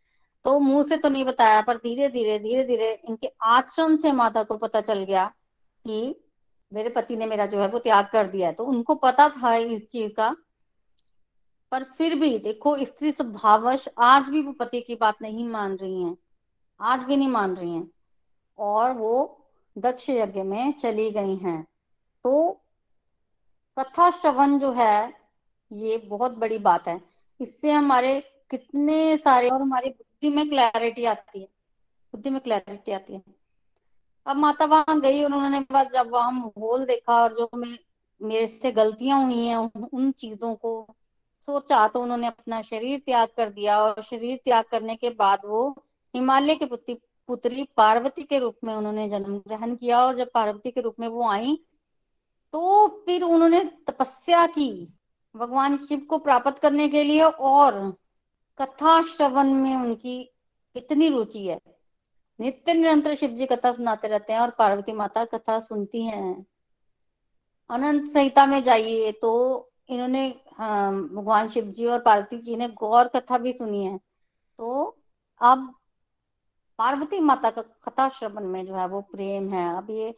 तो 0.43 0.60
मुँह 0.60 0.84
से 0.84 0.97
तो 0.97 1.10
नहीं 1.10 1.25
बताया, 1.25 1.62
पर 1.62 1.77
धीरे 1.77 2.10
धीरे 2.10 2.39
धीरे 2.39 2.63
धीरे 2.63 3.01
इनके 3.10 3.32
आचरण 3.41 3.95
से 3.95 4.12
माता 4.12 4.43
को 4.43 4.58
पता 4.58 4.82
चल 4.82 5.03
गया 5.03 5.34
कि 5.86 6.23
मेरे 6.73 6.89
पति 6.89 7.17
ने 7.17 7.25
मेरा 7.25 7.45
जो 7.45 7.60
है 7.60 7.67
वो 7.67 7.79
त्याग 7.79 8.10
कर 8.12 8.27
दिया 8.27 8.47
है। 8.47 8.53
तो 8.53 8.65
उनको 8.65 8.95
पता 8.95 9.29
था 9.29 9.56
इस 9.56 9.89
चीज़ 9.89 10.13
का। 10.13 10.36
पर 11.71 11.84
फिर 11.84 12.15
भी 12.15 12.39
देखो, 12.39 12.86
स्त्री 12.86 13.12
स्वभावश 13.12 13.89
आज 13.97 14.29
भी 14.29 14.41
वो 14.41 14.51
पति 14.51 14.82
की 14.82 14.95
बात 14.95 15.15
नहीं 15.21 15.47
मान 15.47 15.75
रही 15.75 16.03
हैं। 16.03 16.17
आज 16.82 17.03
भी 17.03 17.17
नहीं 17.17 17.27
मान 17.27 17.56
रही 17.56 17.73
हैं। 17.75 17.91
और 18.58 18.92
वो 18.92 19.13
दक्ष 19.78 20.10
यज्ञ 20.10 20.42
में 20.44 20.72
चली 20.74 21.10
गई 21.12 21.36
हैं। 21.36 21.62
तो 22.26 22.52
कथा 23.78 24.10
श्रवण 24.12 24.58
जो 24.60 24.72
है, 24.72 25.13
ये 25.72 25.98
बहुत 25.98 26.32
बड़ी 26.32 26.58
बात 26.58 26.88
है। 26.88 27.00
इससे 27.39 27.72
हमारे 27.72 28.20
कितने 28.52 29.18
सारे 29.18 29.50
और 29.50 29.62
हमारी 29.62 29.89
बुद्धि 29.89 30.30
में 30.30 30.50
क्लैरिटी 30.50 31.06
आती 31.06 31.39
है। 31.39 31.48
बुद्धि 32.13 32.30
में 32.30 32.39
क्लैरिटी 32.42 32.92
आती 32.92 33.13
है। 33.13 33.24
अब 34.26 34.38
माता 34.38 34.66
वहाँ 34.66 35.00
गई 35.02 35.24
और 35.24 35.34
उन्होंने 35.34 35.60
बाद 35.72 35.92
जब 35.94 36.10
वहाँ 36.12 36.32
माहौल 36.32 36.86
देखा 36.86 37.22
और 37.24 37.34
जो 37.34 37.50
मैं, 37.56 37.78
मेरे 38.22 38.48
से 38.48 38.72
गलतियाँ 38.72 39.24
हुई 39.24 39.46
हैं 39.48 39.58
उन 39.94 40.12
चीज़ों 40.12 40.54
को 40.56 40.96
सोचा 41.48 41.88
तो 41.88 42.02
उन्होंने 42.02 42.28
अपना 42.28 42.62
शरीर 42.62 43.00
त्याग 43.00 43.28
कर 43.38 43.50
दिया। 43.50 43.82
और 43.84 44.02
शरीर 44.02 44.39
त्याग 44.46 44.66
करने 44.72 44.96
के 44.96 45.10
बाद 45.10 45.42
वो 45.46 45.70
हिमालय 46.13 46.56
के 46.56 46.66
पुत्री 46.66 46.94
पुत्री 47.30 47.64
पार्वती 47.78 48.24
के 48.24 48.40
रूप 48.40 48.56
में 48.64 48.74
उन्होंने 48.76 49.08
जन्म 49.10 49.38
ग्रहण 49.38 49.76
किया 49.76 50.02
और 50.02 50.16
जब 50.16 50.32
पार्वती 50.34 50.72
के 50.72 50.82
रूप 50.82 50.96
में 51.00 51.08
वो 51.08 51.28
आई 51.30 51.56
तो 52.54 52.88
फिर 53.06 53.24
उन्होंने 53.24 53.64
तपस्या 53.88 54.46
की 54.48 54.70
भगवान 55.36 55.78
शिव 55.78 56.00
को 56.00 56.18
प्राप्त 56.18 56.60
करने 56.60 56.88
के 56.90 57.04
लिए 57.04 57.22
और 57.22 57.80
कथा 58.60 59.02
श्रवण 59.04 59.54
में 59.54 59.76
उनकी 59.76 60.20
इतनी 60.76 61.08
रुचि 61.10 61.46
है। 61.48 61.60
नित्य 62.40 62.74
निरंतर 62.74 63.16
शिव 63.16 63.30
जी 63.30 63.46
कथा 63.46 63.72
सुनाते 63.72 64.08
रहते 64.08 64.34
हैं 64.34 64.40
और 64.40 64.50
पार्वती 64.50 64.92
माता 64.94 65.24
कथा 65.26 65.60
सुनती 65.60 66.06
हैं। 66.06 66.46
अनंत 67.70 68.10
संहिता 68.12 68.46
में 68.46 68.62
जाइए 68.64 69.12
तो 69.12 69.32
इन्होंने 69.90 70.30
भगवान 70.60 71.48
शिव 71.48 71.72
जी 71.72 71.86
और 71.86 72.00
पार्वती 72.02 72.38
जी 72.38 72.56
ने 72.56 72.68
गौर 72.70 73.08
कथा 73.08 73.38
भी 73.38 73.54
सुनी 73.54 73.86
है। 73.86 73.98
तो 73.98 74.98
अब 75.42 75.74
पार्वती 76.78 77.20
माता 77.20 77.50
का 77.50 77.62
कथा 77.62 78.10
श्रवण 78.10 78.46
में 78.46 78.66
जो 78.66 78.76
है 78.76 78.88
वो 78.88 79.02
प्रेम 79.02 79.50
है। 79.50 79.78
अब 79.78 79.90
ये 79.90 80.16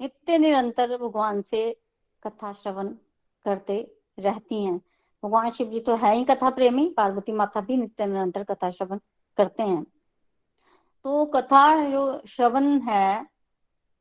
नित्य 0.00 0.38
निरंतर 0.38 0.96
भगवान 0.96 1.42
से 1.42 1.80
कथा 2.26 2.52
श्रवण 2.52 2.88
करते 3.44 3.96
रहती 4.18 4.64
हैं। 4.64 4.80
भगवान 5.24 5.50
शिव 5.50 5.70
जी 5.70 5.80
तो 5.80 5.96
है 5.96 6.14
ही 6.14 6.24
कथा 6.24 6.50
प्रेमी 6.50 6.94
पार्वती 6.96 7.32
माता 7.32 7.60
भी 7.60 7.76
नित्य 7.76 8.06
निरंतर 8.06 8.44
कथा 8.44 8.70
श्रवण 8.70 8.98
करते 9.36 9.62
हैं। 9.62 9.86
तो 11.04 11.26
कथा 11.26 11.90
जो 11.90 12.22
श्रवण 12.28 12.80
है, 12.80 13.26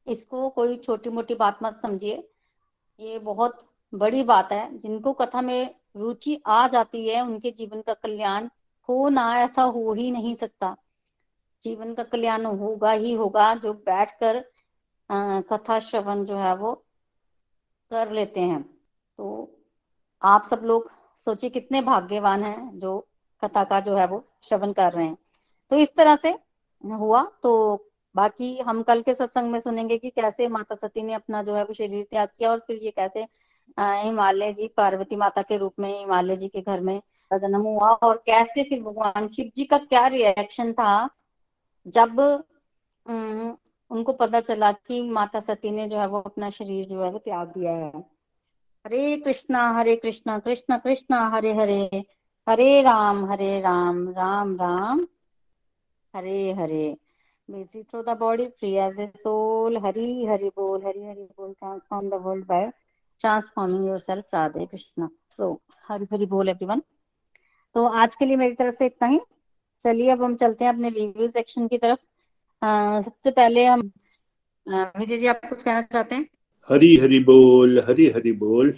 इसको 0.08 0.50
कोई 0.50 0.78
छोटी 0.78 1.10
मोटी 1.10 1.36
बात 1.36 1.60
मत 1.64 1.80
समझिए। 1.82 2.30
ये 3.00 3.20
बहुत 3.20 3.68
बड़ी 3.94 4.24
बात 4.24 4.52
है। 4.52 4.78
जिनको 4.78 5.14
कथा 5.14 5.42
में 5.42 5.76
रुचि 5.98 6.42
आ 6.46 6.68
जाती 6.68 7.10
है, 7.10 7.22
उनके 7.22 7.52
जीवन 7.52 7.82
का 7.82 7.94
कल्याण 7.94 8.50
हो 8.90 9.10
ना, 9.10 9.40
ऐसा 9.40 9.62
हो 9.62 9.94
ही 9.94 10.12
नहीं 10.12 10.36
सकता। 10.36 10.78
जीवन 11.64 11.93
का 11.93 12.03
कल्याण 12.03 12.45
होगा 12.45 12.91
ही 12.91 13.14
होगा, 13.14 13.53
जो 13.55 13.74
बैठकर 13.74 14.43
कथा 15.49 15.80
श्रवण 15.80 16.24
जो 16.26 16.38
है 16.38 16.55
वो 16.55 16.74
कर 17.91 18.12
लेते 18.12 18.39
हैं। 18.41 18.62
तो 19.18 19.57
आप 20.22 20.47
सब 20.49 20.62
लोग 20.64 20.89
सोचिए 21.28 21.49
कितने 21.49 21.82
भाग्यवान 21.82 22.43
हैं 22.43 22.80
जो 22.80 22.97
कथा 23.41 23.64
का 23.64 23.80
जो 23.80 23.95
है 23.95 24.05
वो 24.07 24.24
श्रवण 24.43 24.72
कर 24.74 24.91
रहे 24.93 25.05
हैं। 25.05 25.18
तो 25.72 25.78
इस 25.78 25.95
तरह 25.97 26.16
से 26.16 26.30
हुआ। 26.84 27.24
तो 27.43 27.88
बाकी 28.16 28.57
हम 28.59 28.82
कल 28.84 29.01
के 29.01 29.14
सत्संग 29.14 29.51
में 29.51 29.59
सुनेंगे 29.59 29.97
कि 29.97 30.09
कैसे 30.09 30.47
माता 30.47 30.76
सती 30.76 31.01
ने 31.03 31.14
अपना 31.14 31.41
जो 31.43 31.55
है 31.55 31.64
वो 31.64 31.74
शरीर 31.74 32.05
त्याग 32.12 32.28
किया 32.30 32.51
और 32.51 32.59
फिर 32.59 32.78
ये 32.78 32.91
कैसे 32.91 33.28
हिमालय 33.78 34.53
जी, 34.53 34.68
पार्वती 34.68 35.16
माता 35.16 35.41
के 35.41 35.57
रूप 35.57 35.74
में, 35.80 35.99
हिमालय 35.99 36.38
जी 36.38 36.47
के 36.47 36.62
घर 36.62 36.80
में 36.80 37.01
जन्म 37.32 37.62
हुआ 37.62 37.89
और 37.93 38.22
कैसे 38.26 38.64
फिर 38.64 38.82
भगवान 38.84 39.28
शिव 39.28 39.51
जी 39.55 39.66
का 39.66 39.78
क्या 39.80 40.05
रिएक्शन 40.07 40.74
था 40.74 41.09
जब 41.86 42.20
उनको 43.92 44.14
पता 44.14 44.40
चला 44.42 44.72
कि 44.72 45.02
माता 45.12 45.40
सती 45.40 45.72
ने 45.72 45.88
जो 45.90 46.00
है 46.00 46.08
वो 46.08 46.20
अपना 46.22 46.50
शरीर 46.50 46.86
जो 46.86 47.04
है 47.04 47.12
वो 47.12 47.18
त्याग 47.20 47.48
दिया 47.50 47.72
है। 47.74 48.04
हरे 48.86 49.16
कृष्णा 49.18 49.70
हरे 49.72 49.96
कृष्णा, 49.96 50.38
कृष्ण 50.40 50.78
कृष्ण, 50.78 51.16
हरे 51.34 51.54
हरे 51.54 52.04
हरे 52.48 52.82
राम 52.82 53.26
हरे 53.32 53.60
Ram 53.62 54.08
Ram 54.10 54.56
Ram, 54.56 55.06
Hare 56.14 56.52
Hare. 56.54 56.98
Busy 57.50 57.82
through 57.84 58.02
the 58.04 58.18
body 58.18 58.46
free 58.50 58.74
as 58.78 59.00
a 59.00 59.06
soul 59.08 59.78
Hari, 59.78 60.26
Hari 60.26 60.50
बोल, 60.50 60.86
हरी, 60.86 61.04
हरि 61.06 61.28
बोल 61.38 61.54
transform 61.54 62.10
the 62.10 62.22
world 62.24 62.46
by 62.46 62.72
transforming 63.22 63.88
yourself 64.00 64.34
Radhe 64.34 64.66
Krishna 64.66 65.10
so 65.32 65.54
Hari, 65.88 66.08
Hari 66.14 66.26
बोल 66.26 66.50
एवरीवन 66.50 66.82
तो 67.76 67.86
आज 67.88 68.16
के 68.16 68.26
लिए 68.26 68.36
मेरी 68.38 68.54
तरफ़ 68.56 68.76
से 68.76 68.86
इतना 68.86 69.08
ही। 69.08 69.20
चलिए 69.84 70.10
अब 70.10 70.24
हम 70.24 70.36
चलते 70.36 70.66
हैं 70.66 70.74
अपने 70.74 70.90
रिव्यू 70.90 71.28
सेक्शन 71.28 71.68
की 71.68 71.78
तरफ़। 71.78 72.00
आ, 72.66 73.02
सबसे 73.02 73.32
पहले 73.32 73.66
हम 73.66 73.92
विजय 74.70 75.18
जी 75.18 75.28
आप 75.28 75.42
कुछ 75.50 75.64
कहना 75.64 75.82
चाहते 75.82 76.16
हैं? 76.16 76.28
हरी 76.70 76.96
हरी 76.98 77.20
बोल 77.20 77.80
हरी 77.80 78.10
हरी 78.10 78.32
बोल। 78.32 78.72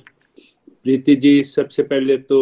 प्रीति 0.83 1.15
जी 1.15 1.43
सबसे 1.43 1.83
पहले 1.83 2.17
तो 2.17 2.39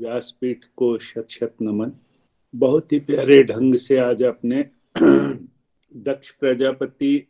व्यासपीठ 0.00 0.64
को 0.76 0.98
शत 0.98 1.26
शत 1.30 1.54
नमन। 1.62 1.92
बहुत 2.54 2.92
ही 2.92 2.98
प्यारे 3.00 3.42
ढंग 3.44 3.74
से 3.74 3.98
आज 3.98 4.22
आपने 4.22 4.64
दक्ष 5.96 6.30
प्रजापति 6.30 7.26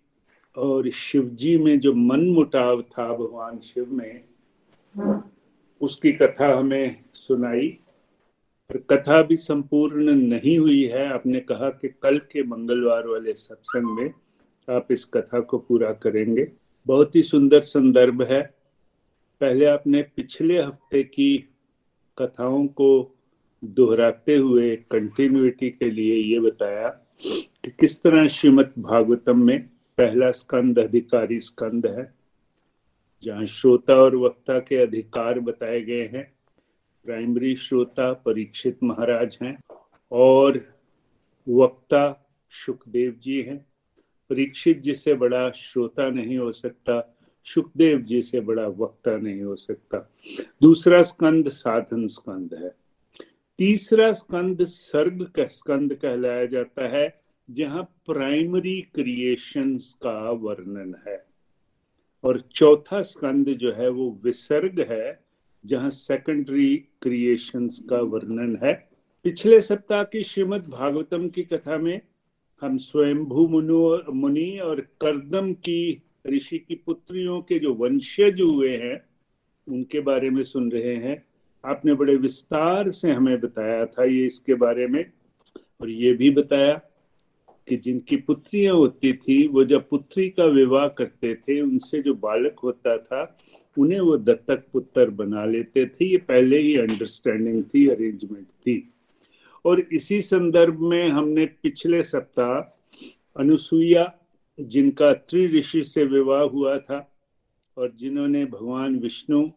और 0.56 0.90
शिव 0.90 1.28
जी 1.34 1.56
में 1.58 1.78
जो 1.80 1.92
मन 1.94 2.20
मुटाव 2.30 2.82
था 2.82 3.12
भगवान 3.16 3.58
शिव 3.58 3.92
में 3.92 4.24
उसकी 5.80 6.12
कथा 6.12 6.56
हमें 6.58 7.04
सुनाई। 7.14 7.78
और 8.70 8.76
कथा 8.90 9.22
भी 9.22 9.36
संपूर्ण 9.36 10.14
नहीं 10.14 10.58
हुई 10.58 10.84
है। 10.84 11.06
आपने 11.12 11.40
कहा 11.40 11.68
कि 11.70 11.88
कल 12.02 12.18
के 12.18 12.42
मंगलवार 12.42 13.06
वाले 13.06 13.34
सत्संग 13.34 13.98
में 13.98 14.12
आप 14.68 14.88
इस 14.90 15.04
कथा 15.04 15.40
को 15.40 15.58
पूरा 15.58 15.92
करेंगे। 15.92 16.48
बहुत 16.86 17.16
ही 17.16 17.22
सुंदर 17.22 17.60
संदर्भ 17.60 18.22
है। 18.22 18.42
पहले 19.40 19.66
आपने 19.66 20.02
पिछले 20.02 20.60
हफ़्ते 20.62 21.02
की 21.02 21.36
कथाओं 22.18 22.66
को 22.66 23.16
दोहराते 23.64 24.36
हुए 24.36 24.76
कंटिन्यूटी 24.76 25.70
के 25.70 25.90
लिए 25.90 26.14
ये 26.14 26.40
बताया 26.40 26.88
कि 27.64 27.70
किस 27.70 28.02
तरह 28.02 28.26
श्रीमद 28.28 28.72
भागवतम 28.78 29.44
में 29.46 29.58
पहला 29.98 30.30
स्कंद, 30.30 30.78
अधिकारी 30.78 31.40
स्कंद 31.40 31.86
है, 31.86 32.12
जहाँ 33.22 33.46
श्रोता 33.46 33.94
और 33.94 34.16
वक्ता 34.16 34.58
के 34.58 34.76
अधिकार 34.76 35.40
बताए 35.40 35.80
गए 35.80 36.10
हैं। 36.14 36.35
प्राइमरी 37.06 37.56
श्रोता 37.56 38.12
परीक्षित 38.12 38.82
महाराज 38.82 39.38
हैं 39.42 39.58
और 40.12 40.74
वक्ता 41.48 42.30
सुखदेव 42.50 43.20
जी 43.22 43.42
हैं। 43.42 43.66
परीक्षित 44.30 44.78
जी 44.78 44.94
से 44.94 45.14
बड़ा 45.14 45.50
श्रोता 45.50 46.10
नहीं 46.10 46.38
हो 46.38 46.52
सकता 46.52 47.16
सुखदेव 47.44 48.02
जी 48.02 48.22
से 48.22 48.40
बड़ा 48.40 48.66
वक्ता 48.66 49.16
नहीं 49.16 49.42
हो 49.42 49.56
सकता। 49.56 50.12
दूसरा 50.62 51.02
स्कंद 51.02 51.48
साधन 51.48 52.06
स्कंद 52.06 52.54
है। 52.54 52.74
तीसरा 53.58 54.12
स्कंद 54.12 54.64
सर्ग 54.64 55.24
का 55.24 55.46
स्कंद 55.46 55.94
कहलाया 55.94 56.46
जाता 56.46 56.88
है, 56.88 57.20
जहाँ 57.50 57.82
प्राइमरी 57.82 58.80
क्रिएशंस 58.80 59.92
का 60.02 60.30
वर्णन 60.30 60.94
है। 61.08 61.26
और 62.24 62.40
चौथा 62.40 63.02
स्कंद 63.02 63.48
जो 63.48 63.72
है 63.72 63.88
वो 63.88 64.20
विसर्ग 64.24 64.80
है 64.80 65.25
जहाँ 65.66 65.90
सेकेंडरी 65.90 66.76
क्रिएशंस 67.02 67.82
का 67.90 67.96
वर्णन 67.96 68.58
है। 68.62 68.88
पिछले 69.24 69.60
सप्ताह 69.60 70.02
की 70.04 70.22
श्रीमद 70.22 70.66
भागवतम 70.68 71.28
की 71.28 71.42
कथा 71.42 71.78
में 71.78 72.00
हम 72.62 72.78
स्वयंभू 72.78 73.48
मुनु 73.48 73.98
मुनि 74.12 74.58
और 74.58 74.80
करदम 74.80 75.52
की 75.52 76.02
ऋषि 76.26 76.58
की 76.58 76.74
पुत्रियों 76.74 77.40
के 77.40 77.58
जो 77.58 77.74
वंशज 77.74 78.40
हुए 78.40 78.76
हैं, 78.76 79.00
उनके 79.68 80.00
बारे 80.00 80.30
में 80.30 80.42
सुन 80.42 80.70
रहे 80.70 80.96
हैं। 80.96 81.26
आपने 81.64 81.94
बड़े 81.94 82.16
विस्तार 82.16 82.90
से 82.90 83.12
हमें 83.12 83.40
बताया 83.40 83.86
था 83.86 84.04
ये 84.04 84.26
इसके 84.26 84.54
बारे 84.54 84.86
में 84.86 85.04
और 85.80 85.90
ये 85.90 86.12
भी 86.12 86.30
बताया। 86.30 86.80
कि 87.68 87.76
जिनकी 87.76 88.16
पुत्रियाँ 88.16 88.74
होती 88.74 89.12
थी, 89.12 89.46
वो 89.46 89.64
जब 89.64 89.88
पुत्री 89.88 90.30
का 90.30 90.44
विवाह 90.44 90.88
करते 90.88 91.34
थे, 91.34 91.60
उनसे 91.60 92.02
जो 92.02 92.14
बालक 92.14 92.56
होता 92.58 92.98
था, 92.98 93.38
उन्हें 93.78 94.00
वो 94.00 94.16
दत्तक 94.16 94.64
पुत्र 94.72 95.10
बना 95.10 95.44
लेते 95.44 95.86
थे। 95.86 96.04
ये 96.04 96.16
पहले 96.16 96.58
ही 96.58 96.76
अंडरस्टैंडिंग 96.76 97.64
थी 97.64 97.88
अरेंजमेंट 97.88 98.46
थी। 98.46 98.92
और 99.64 99.80
इसी 99.80 100.22
संदर्भ 100.22 100.80
में 100.80 101.08
हमने 101.08 101.46
पिछले 101.46 102.02
सप्ताह 102.02 102.80
अनुसुईया, 103.36 104.14
जिनका 104.60 105.12
त्रि 105.12 105.46
ऋषि 105.46 105.84
से 105.84 106.04
विवाह 106.04 106.42
हुआ 106.42 106.78
था, 106.78 107.12
और 107.76 107.92
जिन्होंने 107.98 108.44
भगवान 108.44 108.96
विष्णु, 108.96 109.48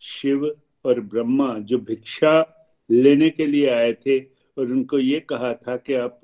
शिव 0.00 0.56
और 0.84 1.00
ब्रह्मा 1.00 1.58
जो 1.58 1.78
भिक्षा 1.78 2.54
लेने 2.90 3.30
के 3.30 3.46
लिए 3.46 3.70
आए 3.70 3.92
थे, 3.92 4.18
और 4.58 4.72
उनको 4.72 4.98
ये 4.98 5.20
कहा 5.20 5.52
था 5.52 5.76
कि 5.76 5.94
आप 5.94 6.20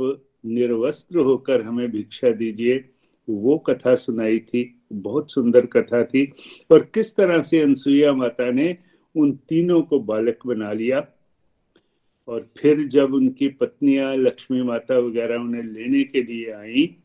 निर्वस्त्र 0.46 1.18
होकर 1.18 1.62
हमें 1.62 1.90
भिक्षा 1.90 2.30
दीजिए। 2.30 2.84
वो 3.30 3.58
कथा 3.58 3.94
सुनाई 3.94 4.38
थी, 4.38 4.80
बहुत 4.92 5.30
सुंदर 5.30 5.66
कथा 5.66 6.04
थी। 6.04 6.32
और 6.70 6.84
किस 6.94 7.16
तरह 7.16 7.42
से 7.42 7.60
अनसुईया 7.60 8.12
माता 8.12 8.50
ने 8.50 8.78
उन 9.16 9.32
तीनों 9.32 9.82
को 9.82 10.00
बालक 10.00 10.38
बना 10.46 10.72
लिया। 10.72 11.08
और 12.28 12.50
फिर 12.58 12.84
जब 12.84 13.14
उनकी 13.14 13.48
पत्नियाँ 13.48 14.16
लक्ष्मी 14.16 14.62
माता 14.62 14.98
वगैरह 14.98 15.36
उन्हें 15.36 15.62
लेने 15.62 16.04
के 16.04 16.22
लिए 16.22 16.50
आई, 16.50 16.96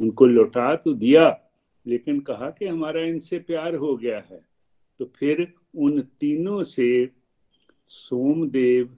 उनको 0.00 0.26
लौटा 0.26 0.76
तो 0.76 0.92
दिया, 0.92 1.40
लेकिन 1.86 2.20
कहा 2.20 2.50
कि 2.50 2.66
हमारा 2.66 3.00
इनसे 3.00 3.38
प्यार 3.38 3.74
हो 3.74 3.96
गया 3.96 4.22
है। 4.30 4.40
तो 4.98 5.12
फिर 5.16 5.52
उन 5.76 6.00
तीनों 6.00 6.64
से 6.64 7.10
सोमदेव, 7.88 8.96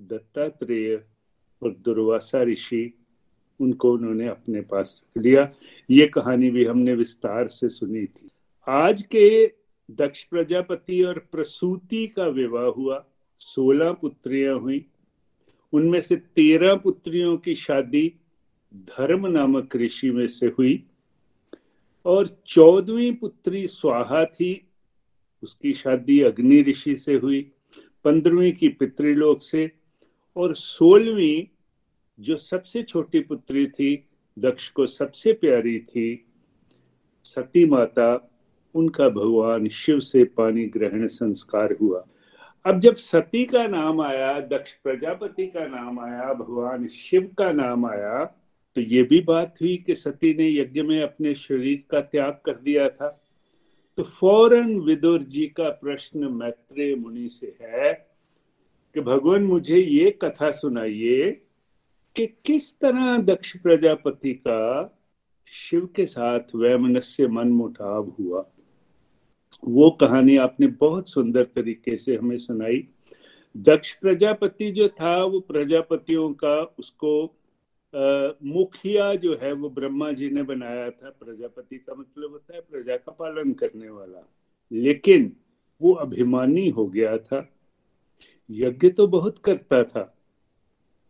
दत्तात्रेय 0.00 1.04
और 1.62 1.72
दुर्वासा 1.72 2.42
ऋषि 2.42 2.99
उनको 3.60 3.92
उन्होंने 3.92 4.26
अपने 4.26 4.60
पास 4.60 5.02
रख 5.02 5.24
लिया। 5.24 5.52
ये 5.90 6.06
कहानी 6.06 6.50
भी 6.50 6.64
हमने 6.64 6.94
विस्तार 6.94 7.48
से 7.48 7.68
सुनी 7.68 8.06
थी। 8.06 8.30
आज 8.68 9.02
के 9.02 9.52
दक्ष 9.90 10.24
प्रजापति 10.24 11.02
और 11.02 11.18
प्रसूति 11.32 12.06
का 12.06 12.26
विवाह 12.26 12.64
हुआ। 12.64 13.06
सोलह 13.38 13.92
पुत्रियाँ 13.92 14.58
हुई। 14.58 14.86
उनमें 15.72 16.00
से 16.00 16.16
तेरह 16.16 16.74
पुत्रियों 16.74 17.36
की 17.36 17.54
शादी 17.54 18.12
धर्म 18.74 19.26
नामक 19.26 19.76
ऋषि 19.76 20.10
में 20.10 20.28
से 20.28 20.46
हुई 20.46 20.84
और 22.06 22.42
चौदहवीं 22.46 23.14
पुत्री 23.14 23.66
स्वाहा 23.66 24.24
थी। 24.24 24.66
उसकी 25.42 25.72
शादी 25.72 26.20
अग्नि 26.20 26.62
ऋषि 26.62 26.96
से 26.96 27.14
हुई, 27.14 27.50
पंद्रहवीं 28.04 28.52
की 28.52 28.68
पितृलोक 28.68 29.42
से 29.42 29.70
और 30.36 30.54
सोलहवीं 30.54 31.59
जो 32.20 32.36
सबसे 32.36 32.82
छोटी 32.82 33.20
पुत्री 33.20 33.66
थी, 33.66 34.04
दक्ष 34.38 34.68
को 34.68 34.86
सबसे 34.86 35.32
प्यारी 35.32 35.78
थी, 35.80 36.26
सती 37.24 37.64
माता, 37.64 38.30
उनका 38.74 39.08
भगवान 39.08 39.68
शिव 39.68 40.00
से 40.00 40.24
पानी 40.24 40.66
ग्रहण 40.66 41.06
संस्कार 41.06 41.76
हुआ। 41.80 42.06
अब 42.66 42.80
जब 42.80 42.94
सती 42.94 43.44
का 43.44 43.66
नाम 43.66 44.00
आया, 44.00 44.40
दक्ष 44.40 44.72
प्रजापति 44.72 45.46
का 45.46 45.66
नाम 45.66 46.00
आया, 46.00 46.32
भगवान 46.34 46.88
शिव 46.88 47.34
का 47.38 47.52
नाम 47.52 47.86
आया 47.86 48.36
तो 48.74 48.80
ये 48.80 49.02
भी 49.02 49.20
बात 49.20 49.54
हुई 49.60 49.76
कि 49.76 49.94
सती 49.94 50.34
ने 50.34 50.48
यज्ञ 50.48 50.82
में 50.82 51.02
अपने 51.02 51.34
शरीर 51.34 51.84
का 51.90 52.00
त्याग 52.00 52.38
कर 52.44 52.54
दिया 52.54 52.88
था। 52.88 53.22
तो 53.96 54.02
फ़ौरन 54.02 54.80
विदुर 54.80 55.22
जी 55.22 55.46
का 55.46 55.68
प्रश्न 55.68 56.24
मैत्रेय 56.24 56.94
मुनि 56.94 57.28
से 57.28 57.56
है 57.60 57.94
कि, 58.94 59.00
भगवान, 59.00 59.42
मुझे 59.42 59.76
ये 59.76 60.10
कथा 60.10 60.50
सुनाइए 60.50 61.40
कि 62.16 62.26
किस 62.26 62.80
तरह 62.80 63.18
दक्ष 63.18 63.56
प्रजापति 63.56 64.34
का 64.34 64.98
शिव 65.46 65.86
के 65.86 66.06
साथ 66.06 66.40
वैमनस्य 66.54 67.28
मन 67.28 67.48
मुटाव 67.48 68.08
हुआ? 68.08 68.50
वो 69.64 69.90
कहानी 69.90 70.36
आपने 70.36 70.66
बहुत 70.66 71.08
सुंदर 71.08 71.44
तरीके 71.44 71.96
से 71.98 72.16
हमें 72.16 72.38
सुनाई। 72.38 72.88
दक्ष 73.56 73.92
प्रजापति 73.92 74.70
जो 74.70 74.88
था, 74.88 75.24
वो 75.24 75.40
प्रजापतियों 75.40 76.32
का 76.32 76.74
उसको 76.78 77.36
मुखिया 78.44 79.14
जो 79.14 79.38
है, 79.42 79.52
वो 79.52 79.70
ब्रह्मा 79.70 80.12
जी 80.12 80.30
ने 80.30 80.42
बनाया 80.42 80.90
था। 80.90 81.10
प्रजापति 81.10 81.78
का 81.78 81.94
मतलब 81.94 82.30
होता 82.30 82.54
है 82.54 82.60
प्रजा 82.60 82.96
का 82.96 83.12
पालन 83.12 83.52
करने 83.52 83.88
वाला। 83.88 84.28
लेकिन 84.72 85.36
वो 85.82 85.92
अभिमानी 85.92 86.68
हो 86.68 86.86
गया 86.86 87.18
था। 87.18 87.48
यज्ञ 88.50 88.90
तो 88.90 89.06
बहुत 89.06 89.38
करता 89.38 89.84
था। 89.84 90.19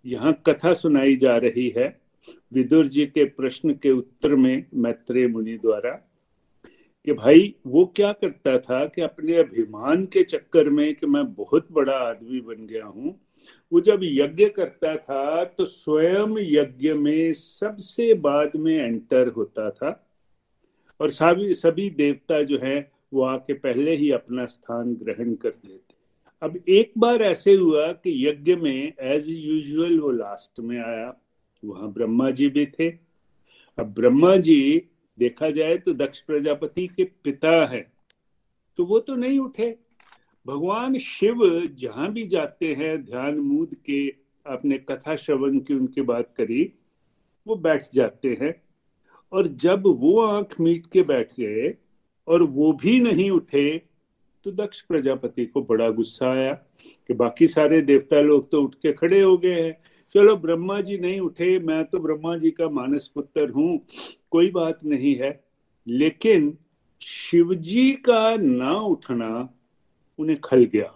यहाँ 0.04 0.32
कथा 0.46 0.72
सुनाई 0.74 1.16
जा 1.16 1.36
रही 1.36 1.68
है 1.76 1.88
विदुर 2.54 2.86
जी 2.86 3.06
के 3.06 3.24
प्रश्न 3.24 3.74
के 3.74 3.90
उत्तर 3.90 4.34
में 4.34 4.64
मैत्रेय 4.74 5.26
मुनि 5.28 5.56
द्वारा 5.58 5.90
कि 7.06 7.12
भाई, 7.12 7.54
वो 7.66 7.84
क्या 7.96 8.12
करता 8.12 8.58
था 8.58 8.84
कि 8.86 9.02
अपने 9.02 9.36
अभिमान 9.36 10.04
के 10.06 10.22
चक्कर 10.22 10.68
में 10.70 10.94
कि 10.94 11.06
मैं 11.06 11.24
बहुत 11.34 11.68
बड़ा 11.72 11.96
आदमी 11.98 12.40
बन 12.40 12.66
गया 12.66 12.84
हूँ, 12.84 13.14
वो 13.72 13.80
जब 13.80 14.00
यज्ञ 14.02 14.48
करता 14.48 14.96
था 14.96 15.44
तो 15.44 15.64
स्वयं 15.64 16.36
यज्ञ 16.38 16.92
में 16.92 17.32
सबसे 17.32 18.12
बाद 18.14 18.56
में 18.56 18.74
एंटर 18.74 19.28
होता 19.28 19.70
था 19.70 19.90
और 21.00 21.10
सभी 21.10 21.54
सभी 21.54 21.88
देवता 21.90 22.42
जो 22.42 22.58
है 22.58 22.92
वो 23.14 23.22
आके 23.22 23.52
पहले 23.52 23.96
ही 23.96 24.10
अपना 24.10 24.46
स्थान 24.46 24.94
ग्रहण 24.94 25.34
कर 25.34 25.52
लेते 25.64 25.89
अब 26.42 26.60
एक 26.68 26.92
बार 26.98 27.22
ऐसे 27.22 27.54
हुआ 27.54 27.92
कि 27.92 28.28
यज्ञ 28.28 28.56
में 28.56 28.92
एज 29.00 29.30
यूजुअल 29.30 30.00
वो 30.00 30.10
लास्ट 30.10 30.60
में 30.60 30.78
आया। 30.78 31.16
वहाँ 31.64 31.92
ब्रह्मा 31.92 32.30
जी 32.30 32.48
भी 32.48 32.66
थे। 32.66 32.90
अब 33.78 33.82
ब्रह्मा 33.82 34.36
जी, 34.36 34.82
देखा 35.18 35.50
जाए 35.50 35.76
तो 35.78 35.92
दक्ष 35.92 36.20
प्रजापति 36.20 36.86
के 36.86 37.04
पिता 37.04 37.66
है। 37.66 37.92
तो 38.76 38.84
वो 38.84 39.00
तो 39.00 39.14
नहीं 39.14 39.38
उठे। 39.38 39.78
भगवान 40.46 40.98
शिव 40.98 41.66
जहाँ 41.74 42.12
भी 42.12 42.26
जाते 42.26 42.74
हैं, 42.74 43.04
ध्यान 43.04 43.38
मूद 43.38 43.74
के 43.74 44.14
आपने 44.46 44.78
कथा 44.78 45.16
श्रवण 45.16 45.58
की 45.58 45.74
उनकी 45.74 46.02
बात 46.02 46.34
करी, 46.36 46.72
वो 47.46 47.56
बैठ 47.56 47.84
जाते 47.94 48.38
हैं। 48.40 48.62
और 49.32 49.46
जब 49.46 49.82
वो 49.86 50.20
आँख 50.20 50.60
मीट 50.60 50.86
के 50.86 51.02
बैठ 51.02 51.32
गए, 51.40 51.74
और 52.28 52.42
वो 52.42 52.72
भी 52.72 53.00
नहीं 53.00 53.30
उठे 53.30 53.82
तो 54.44 54.50
दक्ष 54.52 54.80
प्रजापति 54.80 55.46
को 55.46 55.62
बड़ा 55.62 55.88
गुस्सा 55.90 56.30
आया 56.30 56.52
कि 57.08 57.14
बाकी 57.14 57.46
सारे 57.48 57.80
देवता 57.82 58.20
लोग 58.20 58.50
तो 58.50 58.62
उठ 58.62 58.74
के 58.74 58.92
खड़े 58.92 59.20
हो 59.20 59.36
गए 59.38 59.60
हैं। 59.62 59.76
चलो 60.14 60.36
ब्रह्मा 60.36 60.80
जी 60.80 60.98
नहीं 60.98 61.20
उठे, 61.20 61.58
मैं 61.58 61.84
तो 61.84 61.98
ब्रह्मा 61.98 62.36
जी 62.36 62.50
का 62.50 62.68
मानस 62.68 63.10
पुत्र 63.14 63.48
हूँ, 63.50 63.80
कोई 64.30 64.50
बात 64.50 64.84
नहीं 64.84 65.14
है। 65.16 65.40
लेकिन 65.86 66.56
शिव 67.02 67.54
जी 67.54 67.90
का 67.92 68.36
ना 68.36 68.72
उठना 68.72 69.48
उन्हें 70.18 70.38
खल 70.40 70.64
गया। 70.64 70.92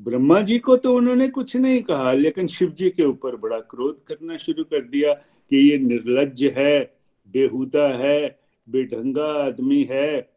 ब्रह्मा 0.00 0.40
जी 0.40 0.58
को 0.58 0.76
तो 0.76 0.94
उन्होंने 0.94 1.28
कुछ 1.28 1.56
नहीं 1.56 1.82
कहा, 1.82 2.12
लेकिन 2.12 2.46
शिव 2.46 2.70
जी 2.70 2.90
के 2.90 3.04
ऊपर 3.04 3.36
बड़ा 3.36 3.58
क्रोध 3.60 4.04
करना 4.04 4.36
शुरू 4.36 4.64
कर 4.64 4.80
दिया 4.80 5.12
कि 5.12 5.70
ये 5.70 5.78
निर्लज 5.78 6.42
है, 6.56 6.96
बेहुदा 7.34 7.86
है, 7.88 8.38
बेढंगा 8.68 9.26
आदमी 9.44 9.82
है। 9.90 10.35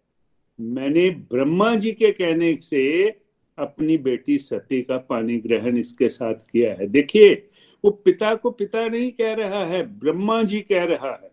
मैंने 0.62 1.10
ब्रह्मा 1.10 1.76
जी 1.76 1.92
के 1.92 2.12
कहने 2.12 2.58
से 2.62 3.10
अपनी 3.58 3.98
बेटी 3.98 4.38
सती 4.38 4.82
का 4.82 4.98
पानी 4.98 5.38
ग्रहण 5.38 5.78
इसके 5.78 6.10
साथ 6.10 6.34
किया 6.34 6.74
है। 6.74 6.88
देखिए, 6.88 7.50
वो 7.86 7.92
पिता 7.92 8.36
को 8.36 8.52
पिता 8.52 8.88
नहीं 8.88 9.12
कह 9.12 9.34
रहा 9.34 9.66
है, 9.66 10.00
ब्रह्मा 10.00 10.44
जी 10.44 10.62
कह 10.62 10.84
रहा 10.84 11.22
है। 11.24 11.32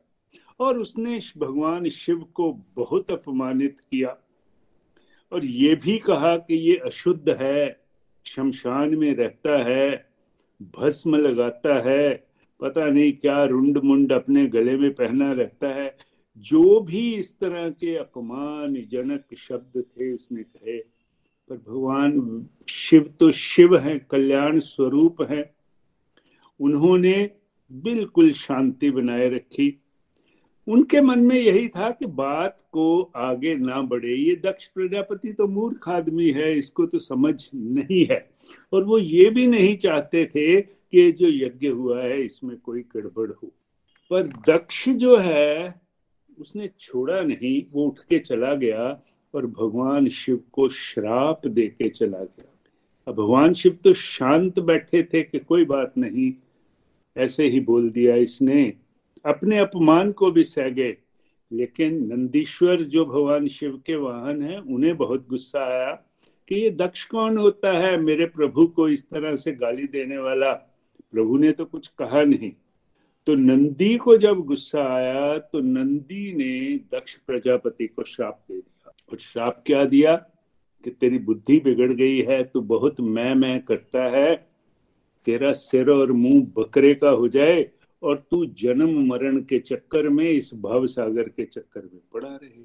और 0.60 0.78
उसने 0.78 1.20
भगवान 1.38 1.88
शिव 1.88 2.18
को 2.34 2.52
बहुत 2.76 3.10
अपमानित 3.10 3.76
किया। 3.80 4.16
और 5.32 5.44
ये 5.44 5.74
भी 5.74 5.98
कहा 5.98 6.36
कि 6.36 6.54
ये 6.54 6.76
अशुद्ध 6.76 7.30
है, 7.30 7.80
शमशान 8.24 8.94
में 8.94 9.14
रहता 9.14 9.56
है, 9.56 10.06
भस्म 10.62 11.16
लगाता 11.16 11.90
है, 11.90 12.26
पता 12.60 12.86
नहीं 12.86 13.12
क्या 13.12 13.44
रुंड 13.44 13.78
मुंड 13.78 14.12
अपने 14.12 14.46
गले 14.46 14.76
में 14.76 14.94
पहना 14.94 15.32
रहता 15.32 15.68
है। 15.68 15.96
जो 16.38 16.80
भी 16.80 17.14
इस 17.14 17.38
तरह 17.38 17.70
के 17.70 17.96
अपमान 17.96 18.74
जनक 18.74 19.24
शब्द 19.36 19.82
थे, 19.82 20.12
उसने 20.12 20.42
कहे, 20.42 20.78
पर 21.48 21.56
भगवान, 21.56 22.46
शिव 22.68 23.14
तो 23.20 23.30
शिव 23.30 23.76
है, 23.76 23.98
कल्याण 23.98 24.58
स्वरूप 24.58 25.22
है। 25.22 25.54
उन्होंने 26.60 27.30
बिल्कुल 27.72 28.32
शांति 28.32 28.90
बनाए 28.90 29.28
रखी। 29.28 29.82
उनके 30.68 31.00
मन 31.00 31.18
में 31.18 31.40
यही 31.40 31.68
था 31.68 31.90
कि 31.90 32.06
बात 32.06 32.66
को 32.72 33.02
आगे 33.16 33.54
ना 33.54 33.82
बढ़े। 33.82 34.14
ये 34.14 34.36
दक्ष 34.36 34.66
प्रजापति 34.66 35.32
तो 35.32 35.46
मूर्ख 35.46 35.88
आदमी 35.88 36.30
है, 36.30 36.58
इसको 36.58 36.86
तो 36.86 36.98
समझ 36.98 37.50
नहीं 37.54 38.06
है। 38.06 38.30
और 38.72 38.84
वो 38.84 38.98
ये 38.98 39.30
भी 39.30 39.46
नहीं 39.46 39.76
चाहते 39.76 40.26
थे 40.26 40.60
कि 40.62 41.12
जो 41.12 41.28
यज्ञ 41.28 41.68
हुआ 41.68 42.02
है, 42.02 42.22
इसमें 42.22 42.56
कोई 42.56 42.82
गड़बड़ 42.82 43.30
हो। 43.30 43.52
पर 44.10 44.26
दक्ष 44.26 44.88
जो 44.88 45.16
है 45.16 45.85
उसने 46.40 46.70
छोड़ा 46.80 47.20
नहीं, 47.20 47.62
वो 47.72 47.86
उठ 47.86 47.98
के 47.98 48.18
चला 48.18 48.54
गया 48.54 49.02
और 49.34 49.46
भगवान 49.46 50.08
शिव 50.08 50.40
को 50.52 50.68
श्राप 50.68 51.46
दे 51.46 51.66
के 51.66 51.88
चला 51.88 52.18
गया। 52.18 52.52
अब 53.08 53.14
भगवान 53.14 53.52
शिव 53.52 53.78
तो 53.84 53.92
शांत 53.94 54.58
बैठे 54.58 55.02
थे 55.02 55.22
कि 55.22 55.38
कोई 55.38 55.64
बात 55.64 55.92
नहीं, 55.98 56.32
ऐसे 57.16 57.48
ही 57.48 57.60
बोल 57.60 57.90
दिया 57.90 58.16
इसने। 58.16 58.72
अपने 59.24 59.58
अपमान 59.58 60.12
को 60.12 60.30
भी 60.30 60.44
सह 60.44 60.68
गए, 60.68 60.96
लेकिन 61.52 62.12
नंदीश्वर 62.12 62.82
जो 62.82 63.04
भगवान 63.04 63.48
शिव 63.48 63.82
के 63.86 63.96
वाहन 63.96 64.42
हैं, 64.42 64.58
उन्हें 64.58 64.96
बहुत 64.96 65.28
गुस्सा 65.28 65.60
आया 65.60 65.92
कि 66.48 66.54
ये 66.54 66.70
दक्ष 66.70 67.04
कौन 67.04 67.38
होता 67.38 67.72
है, 67.72 67.96
मेरे 67.96 68.26
प्रभु 68.26 68.66
को 68.66 68.88
इस 68.88 69.08
तरह 69.10 69.36
से 69.36 69.52
गाली 69.52 69.86
देने 69.86 70.18
वाला। 70.18 70.52
प्रभु 71.12 71.36
ने 71.38 71.52
तो 71.52 71.64
कुछ 71.64 71.86
कहा 71.86 72.22
नहीं। 72.22 72.52
तो 73.26 73.34
नंदी 73.34 73.96
को 73.96 74.16
जब 74.16 74.36
गुस्सा 74.36 74.94
आया 74.94 75.38
तो 75.38 75.60
नंदी 75.60 76.34
ने 76.34 76.78
दक्ष 76.78 77.14
प्रजापति 77.14 77.86
को 77.86 78.04
श्राप 78.04 78.44
दे 78.48 78.54
दिया। 78.54 78.92
और 79.12 79.18
श्राप 79.18 79.62
क्या 79.66 79.84
दिया? 79.84 80.26
कि 80.84 80.90
तेरी 80.90 81.18
बुद्धि 81.18 81.60
बिगड़ 81.60 81.92
गई 81.92 82.22
है, 82.22 82.44
तू 82.44 82.60
बहुत 82.60 83.00
मैं 83.00 83.34
मैं 83.34 83.62
करता 83.62 84.04
है, 84.04 84.48
तेरा 85.24 85.52
सिर 85.52 85.90
और 85.90 86.12
मुँह 86.12 86.52
बकरे 86.56 86.94
का 86.94 87.10
हो 87.10 87.28
जाए, 87.28 87.70
और 88.02 88.26
तू 88.30 88.46
जन्म 88.46 89.06
मरण 89.06 89.40
के 89.40 89.58
चक्कर 89.58 90.08
में 90.08 90.30
इस 90.30 90.50
भव 90.54 90.86
सागर 90.86 91.22
के 91.22 91.44
चक्कर 91.44 91.80
में 91.80 92.00
पड़ा 92.14 92.28
रहे। 92.28 92.64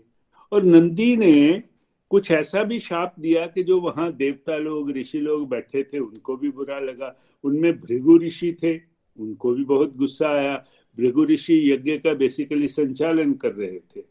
और 0.51 0.63
नंदी 0.63 1.17
ने 1.17 1.63
कुछ 2.09 2.31
ऐसा 2.31 2.63
भी 2.63 2.79
शाप 2.79 3.15
दिया 3.19 3.47
कि 3.47 3.63
जो 3.63 3.81
वहाँ 3.81 4.13
देवता 4.13 4.57
लोग, 4.57 4.91
ऋषि 4.91 5.19
लोग 5.19 5.49
बैठे 5.49 5.83
थे, 5.83 5.99
उनको 5.99 6.37
भी 6.37 6.49
बुरा 6.49 6.79
लगा। 6.79 7.15
उनमें 7.43 7.79
भृगु 7.79 8.17
ऋषि 8.17 8.57
थे। 8.63 8.90
उनको 9.19 9.53
भी 9.53 9.63
बहुत 9.63 9.95
गुस्सा 9.95 10.29
आया। 10.29 10.65
भृगु 10.97 11.25
ऋषि 11.25 11.73
यज्ञ 11.73 11.97
का 11.97 12.13
बेसिकली 12.13 12.67
संचालन 12.67 13.33
कर 13.33 13.53
रहे 13.53 13.79
थे। 13.79 14.01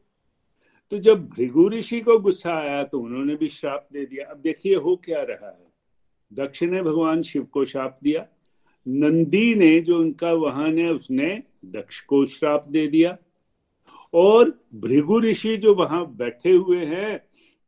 तो 0.90 0.98
जब 0.98 1.28
भृगु 1.28 1.68
ऋषि 1.68 2.00
को 2.00 2.18
गुस्सा 2.18 2.54
आया 2.54 2.84
तो 2.84 3.00
उन्होंने 3.00 3.36
भी 3.36 3.48
श्राप 3.48 3.88
दे 3.92 4.06
दिया। 4.06 4.26
अब 4.26 4.36
देखिए 4.36 4.74
हो 4.74 4.96
क्या 4.96 5.22
रहा 5.22 5.48
है। 5.48 5.72
दक्ष 6.32 6.62
ने 6.62 6.82
भगवान 6.82 7.22
शिव 7.22 7.42
को 7.42 7.64
श्राप 7.64 7.98
दिया। 8.02 8.26
नंदी 8.88 9.54
ने 9.54 9.80
जो 9.80 9.98
उनका 9.98 10.32
वाहन 10.32 10.78
है, 10.78 10.92
उसने 10.92 11.42
दक्ष 11.64 12.00
को 12.00 12.26
श्राप 12.26 12.66
दे 12.68 12.86
दिया। 12.86 13.18
और 14.14 14.64
भृगु 14.74 15.20
ऋषि 15.20 15.56
जो 15.56 15.74
वहाँ 15.74 16.16
बैठे 16.16 16.52
हुए 16.52 16.84
हैं, 16.84 17.20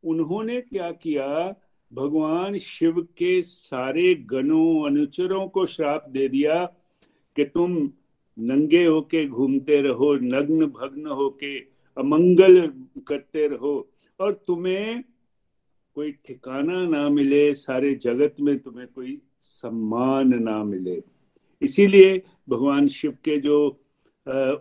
उन्होंने 0.03 0.61
क्या 0.61 0.91
किया? 0.91 1.55
भगवान 1.93 2.57
शिव 2.57 3.07
के 3.17 3.41
सारे 3.41 4.15
गणों, 4.15 4.85
अनुचरों 4.85 5.47
को 5.47 5.65
श्राप 5.65 6.05
दे 6.09 6.27
दिया। 6.27 6.73
कि 7.35 7.45
तुम 7.45 7.77
नंगे 8.37 8.83
होके 8.85 9.25
घूमते 9.27 9.81
रहो, 9.81 10.13
नग्न 10.15 10.65
भग्न 10.65 11.07
होके 11.07 11.57
अमंगल 11.97 12.61
करते 13.07 13.47
रहो। 13.47 13.89
और 14.19 14.33
तुम्हें 14.47 15.03
कोई 15.95 16.11
ठिकाना 16.25 16.85
ना 16.87 17.09
मिले, 17.09 17.53
सारे 17.53 17.93
जगत 17.95 18.35
में 18.39 18.57
तुम्हें 18.59 18.87
कोई 18.87 19.21
सम्मान 19.41 20.33
ना 20.43 20.63
मिले। 20.63 21.01
इसीलिए 21.61 22.21
भगवान 22.49 22.87
शिव 22.87 23.17
के 23.25 23.37
जो 23.37 23.79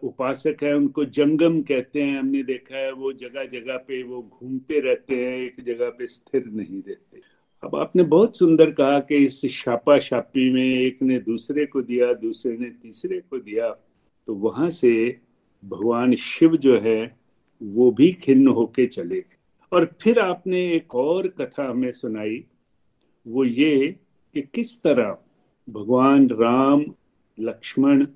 उपासक 0.02 0.62
है, 0.62 0.74
उनको 0.76 1.04
जंगम 1.04 1.60
कहते 1.62 2.02
हैं। 2.02 2.18
हमने 2.18 2.42
देखा 2.42 2.76
है, 2.76 2.92
वो 2.92 3.12
जगह 3.12 3.44
जगह 3.44 3.76
पे 3.76 4.02
वो 4.02 4.22
घूमते 4.22 4.80
रहते 4.80 5.16
हैं, 5.16 5.38
एक 5.38 5.60
जगह 5.64 5.90
पे 5.90 6.06
स्थिर 6.06 6.46
नहीं 6.46 6.82
रहते। 6.82 7.20
अब 7.62 7.74
आपने 7.76 8.02
बहुत 8.02 8.36
सुंदर 8.36 8.70
कहा 8.70 8.98
कि 9.00 9.16
इस 9.16 9.40
छापा 9.54 9.98
छापी 9.98 10.52
में 10.52 10.64
एक 10.64 11.02
ने 11.02 11.18
दूसरे 11.18 11.66
को 11.66 11.82
दिया, 11.82 12.12
दूसरे 12.12 12.56
ने 12.58 12.70
तीसरे 12.72 13.20
को 13.20 13.38
दिया 13.38 13.70
तो 14.28 14.34
वहाँ 14.34 14.70
से 14.70 15.20
भगवान 15.64 16.14
शिव 16.14 16.56
जो 16.56 16.78
है, 16.80 17.16
वो 17.60 17.90
भी 17.90 18.12
खिन्न 18.12 18.48
होके 18.48 18.86
चले। 18.86 19.22
और 19.72 19.88
फिर 20.00 20.18
आपने 20.18 20.60
एक 20.74 20.94
और 20.94 21.28
कथा 21.28 21.68
हमें 21.70 21.92
सुनाई, 21.92 22.44
वो 23.26 23.44
ये 23.44 23.96
कि 24.34 24.42
किस 24.54 24.80
तरह 24.82 25.16
भगवान 25.68 26.28
राम, 26.30 26.84
लक्ष्मण, 27.38 28.06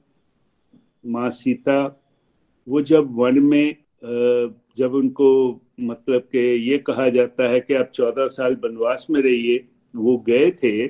माँ 1.07 1.31
सीता, 1.31 2.03
वो 2.67 2.81
जब 2.83 3.15
वन 3.17 3.39
में 3.39 3.75
जब 4.77 4.95
उनको 4.95 5.29
मतलब 5.81 6.23
के 6.33 6.55
ये 6.57 6.79
कहा 6.79 7.09
जाता 7.09 7.49
है 7.49 7.61
कि 7.61 7.75
आप 7.75 7.91
चौदह 7.95 8.27
साल 8.29 8.57
वनवास 8.65 9.07
में 9.11 9.21
रहिए, 9.21 9.65
वो 9.95 10.17
गए 10.29 10.51
थे 10.53 10.87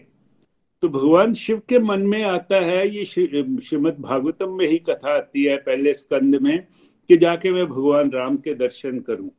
तो 0.82 0.89
भगवान 0.89 1.32
शिव 1.32 1.61
के 1.68 1.78
मन 1.78 2.01
में 2.03 2.22
आता 2.24 2.57
है, 2.57 2.89
ये 2.89 3.05
श्रीमद 3.05 3.97
भागवतम 4.01 4.53
में 4.53 4.66
ही 4.66 4.78
कथा 4.80 5.14
आती 5.16 5.45
है 5.45 5.57
पहले 5.59 5.95
स्कंद 5.95 6.37
में, 6.37 6.66
कि 7.11 7.16
जाके 7.16 7.51
मैं 7.51 7.66
भगवान 7.66 8.11
राम 8.11 8.37
के 8.37 8.55
दर्शन 8.55 8.99
करूँ। 9.01 9.30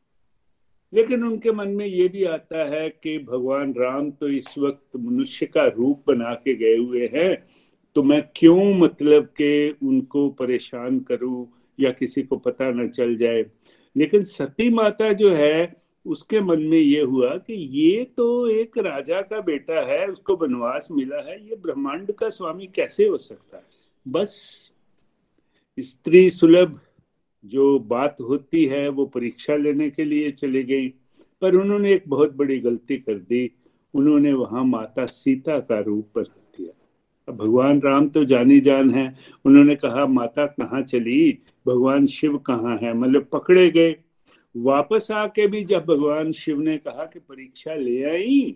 लेकिन 0.94 1.24
उनके 1.24 1.52
मन 1.52 1.68
में 1.68 1.86
ये 1.86 2.08
भी 2.08 2.24
आता 2.24 2.64
है 2.66 2.90
कि 2.90 3.18
भगवान 3.20 3.74
राम 3.74 4.10
तो 4.12 4.28
इस 4.30 4.54
वक्त 4.58 4.98
मनुष्य 4.98 5.46
का 5.46 5.66
रूप 5.68 6.04
बना 6.08 6.34
के 6.36 6.54
गए 6.56 6.78
हुए 6.78 7.10
हैं 7.14 7.36
तो 7.96 8.04
मैं 8.04 8.22
क्यों 8.36 8.74
मतलब 8.74 9.26
के 9.38 9.70
उनको 9.72 10.28
परेशान 10.32 11.00
करूँ 11.00 11.48
या 11.80 11.92
किसी 11.92 12.24
को 12.24 12.38
पता 12.38 12.70
न 12.72 12.88
चल 12.90 13.16
जाए? 13.16 13.46
लेकिन 13.98 14.24
सती 14.24 14.70
माता 14.70 15.14
जो 15.14 15.30
है, 15.30 15.82
उसके 16.06 16.42
मन 16.42 16.62
में 16.62 16.78
ये 16.78 17.02
हुआ 17.02 17.30
कि 17.30 17.54
ये 17.54 18.04
तो 18.04 18.48
एक 18.48 18.78
राजा 18.78 19.22
का 19.22 19.42
बेटा 19.42 19.82
है, 19.82 20.08
उसको 20.08 20.36
वनवास 20.36 20.88
मिला 20.92 21.18
है, 21.18 21.50
ये 21.50 21.56
ब्रह्मांड 21.56 22.12
का 22.12 22.30
स्वामी 22.30 22.68
कैसे 22.68 23.08
हो 23.08 23.18
सकता 23.18 23.58
है? 23.58 23.64
बस 24.08 24.32
स्त्री 25.80 26.30
सुलभ, 26.30 26.80
जो 27.46 27.80
बात 27.80 28.18
होती 28.22 28.66
है, 28.66 28.88
वो 28.88 29.06
परीक्षा 29.06 29.56
लेने 29.56 29.90
के 29.90 30.06
लिए 30.06 30.32
चली 30.32 30.64
गई। 30.64 30.90
पर 31.42 31.56
उन्होंने 31.56 31.94
एक 31.94 32.04
बहुत 32.08 32.36
बड़ी 32.36 32.60
गलती 32.60 32.98
कर 32.98 33.14
दी। 33.14 33.52
उन्होंने 33.94 34.34
वहाँ 34.34 34.64
माता 34.64 35.06
सीता 35.06 35.60
का 35.60 35.80
रूप 35.80 36.20
अब 36.20 36.26
भगवान 37.30 37.82
राम 37.82 38.10
तो 38.10 38.24
जानी 38.26 38.60
जान 38.60 38.92
है। 38.92 39.16
उन्होंने 39.46 39.76
कहा, 39.76 40.06
माता, 40.06 40.46
कहाँ 40.46 40.82
चली? 40.82 41.40
भगवान 41.68 42.06
शिव 42.06 42.38
कहाँ 42.38 42.78
है? 42.78 42.94
मतलब 42.94 43.28
पकड़े 43.34 43.70
गए। 43.70 43.96
वापस 44.58 45.08
आके 45.12 45.48
भी 45.48 45.64
जब 45.64 45.86
भगवान 45.86 46.32
शिव 46.32 46.60
ने 46.60 46.78
कहा 46.78 47.06
कि 47.06 47.20
परीक्षा 47.20 47.76
ले 47.76 48.04
आई 48.04 48.56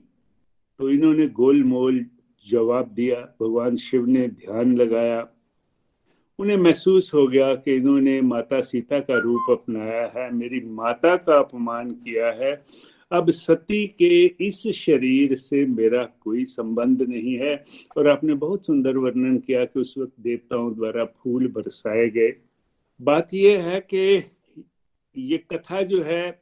तो 0.80 0.90
इन्होंने 0.90 1.28
गोल 1.28 1.64
मोल 1.64 2.06
जवाब 2.48 2.88
दिया। 2.88 3.20
भगवान 3.42 3.76
शिव 3.76 4.06
ने 4.06 4.28
ध्यान 4.28 4.76
लगाया। 4.78 5.28
उन्हें 6.40 6.58
महसूस 6.58 7.12
हो 7.14 7.28
गया 7.28 7.56
कि 7.56 7.76
इन्होंने 7.76 8.22
माता 8.22 8.62
सीता 8.62 9.00
का 9.00 9.18
रूप 9.18 9.46
अपनाया 9.50 10.12
है। 10.16 10.34
मेरी 10.34 10.62
माता 10.66 11.16
का 11.16 11.38
अपमान 11.40 11.92
किया 11.92 12.32
है। 12.32 12.66
अब 13.12 13.32
सती 13.32 13.88
के 13.88 14.26
इस 14.26 14.68
शरीर 14.68 15.36
से 15.36 15.66
मेरा 15.66 16.04
कोई 16.06 16.46
संबंध 16.46 17.02
नहीं 17.02 17.36
है। 17.36 17.66
और 17.98 18.08
आपने 18.08 18.34
बहुत 18.34 18.66
सुंदर 18.66 18.98
वर्णन 18.98 19.38
किया 19.38 19.66
कि 19.66 19.80
उस 19.80 19.96
वक्त 19.98 20.14
देवताओं 20.20 20.76
द्वारा 20.76 21.06
फूल 21.06 21.48
बरसाए 21.48 22.10
गए। 22.10 22.34
बात 23.02 23.34
यह 23.34 23.64
है 23.64 23.82
कि 23.82 24.24
ये 25.18 25.38
कथा 25.38 25.82
जो 25.82 26.02
है, 26.02 26.42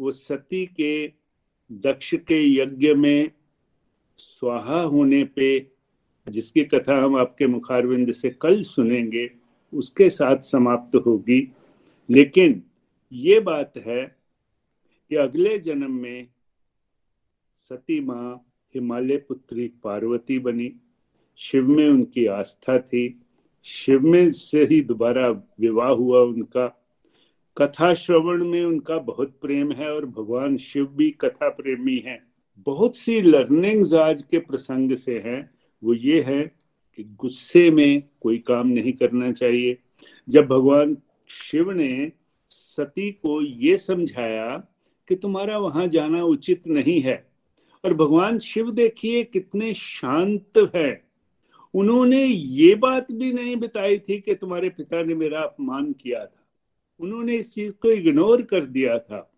वो 0.00 0.10
सती 0.10 0.66
के 0.66 1.12
दक्ष 1.72 2.14
के 2.14 2.54
यज्ञ 2.54 2.94
में 2.94 3.30
स्वाहा 4.16 4.82
होने 4.82 5.24
पे, 5.24 5.66
जिसकी 6.28 6.64
कथा 6.64 7.04
हम 7.04 7.16
आपके 7.16 7.46
मुखारविंद 7.46 8.12
से 8.12 8.30
कल 8.30 8.62
सुनेंगे, 8.62 9.30
उसके 9.74 10.10
साथ 10.10 10.36
समाप्त 10.36 10.96
होगी। 10.96 11.52
लेकिन 12.10 12.62
ये 13.12 13.40
बात 13.40 13.72
है 13.76 14.21
कि 15.12 15.16
अगले 15.16 15.58
जन्म 15.58 15.92
में 15.92 16.28
सती 17.68 18.00
माँ 18.00 18.52
हिमालय 18.74 19.16
पुत्री 19.16 19.68
पार्वती 19.68 20.38
बनी। 20.38 20.72
शिव 21.36 21.68
में 21.68 21.88
उनकी 21.88 22.26
आस्था 22.26 22.78
थी। 22.78 23.20
शिव 23.64 24.00
में 24.00 24.30
से 24.30 24.64
ही 24.64 24.80
दोबारा 24.80 25.28
विवाह 25.60 25.88
हुआ 25.88 26.20
उनका। 26.20 26.84
कथा 27.56 27.94
श्रवण 27.94 28.44
में 28.44 28.64
उनका 28.64 28.98
बहुत 28.98 29.38
प्रेम 29.40 29.72
है 29.72 29.94
और 29.94 30.06
भगवान 30.06 30.56
शिव 30.56 30.86
भी 30.86 31.10
कथा 31.10 31.48
प्रेमी 31.48 31.96
हैं। 31.96 32.32
बहुत 32.58 32.96
सी 32.96 33.20
लर्निंग्स 33.20 33.92
आज 33.92 34.22
के 34.22 34.38
प्रसंग 34.38 34.96
से 34.96 35.18
हैं। 35.18 35.50
वो 35.84 35.94
ये 35.94 36.22
है 36.22 36.42
कि 36.96 37.04
गुस्से 37.04 37.70
में 37.70 38.02
कोई 38.20 38.38
काम 38.38 38.68
नहीं 38.68 38.92
करना 38.92 39.32
चाहिए। 39.32 39.78
जब 40.28 40.46
भगवान 40.46 40.96
शिव 41.28 41.70
ने 41.70 42.12
सती 42.48 43.10
को 43.10 43.42
ये 43.42 43.76
समझाया 43.76 44.68
कि 45.12 45.16
तुम्हारा 45.16 45.58
वहाँ 45.58 45.86
जाना 45.86 46.24
उचित 46.24 46.66
नहीं 46.66 47.00
है। 47.00 47.26
और 47.84 47.94
भगवान 47.94 48.38
शिव 48.38 48.70
देखिए 48.70 49.24
कितने 49.24 49.74
शांत 49.74 50.70
है। 50.74 51.04
उन्होंने 51.74 52.24
ये 52.24 52.74
बात 52.74 53.12
भी 53.12 53.32
नहीं 53.32 53.56
बताई 53.56 53.98
थी 53.98 54.20
कि 54.20 54.34
तुम्हारे 54.34 54.68
पिता 54.68 55.02
ने 55.02 55.14
मेरा 55.14 55.40
अपमान 55.40 55.92
किया 55.92 56.24
था। 56.26 56.46
उन्होंने 57.00 57.36
इस 57.36 57.54
चीज़ 57.54 57.72
को 57.72 57.90
इग्नोर 57.90 58.42
कर 58.42 58.60
दिया 58.60 58.98
था। 58.98 59.28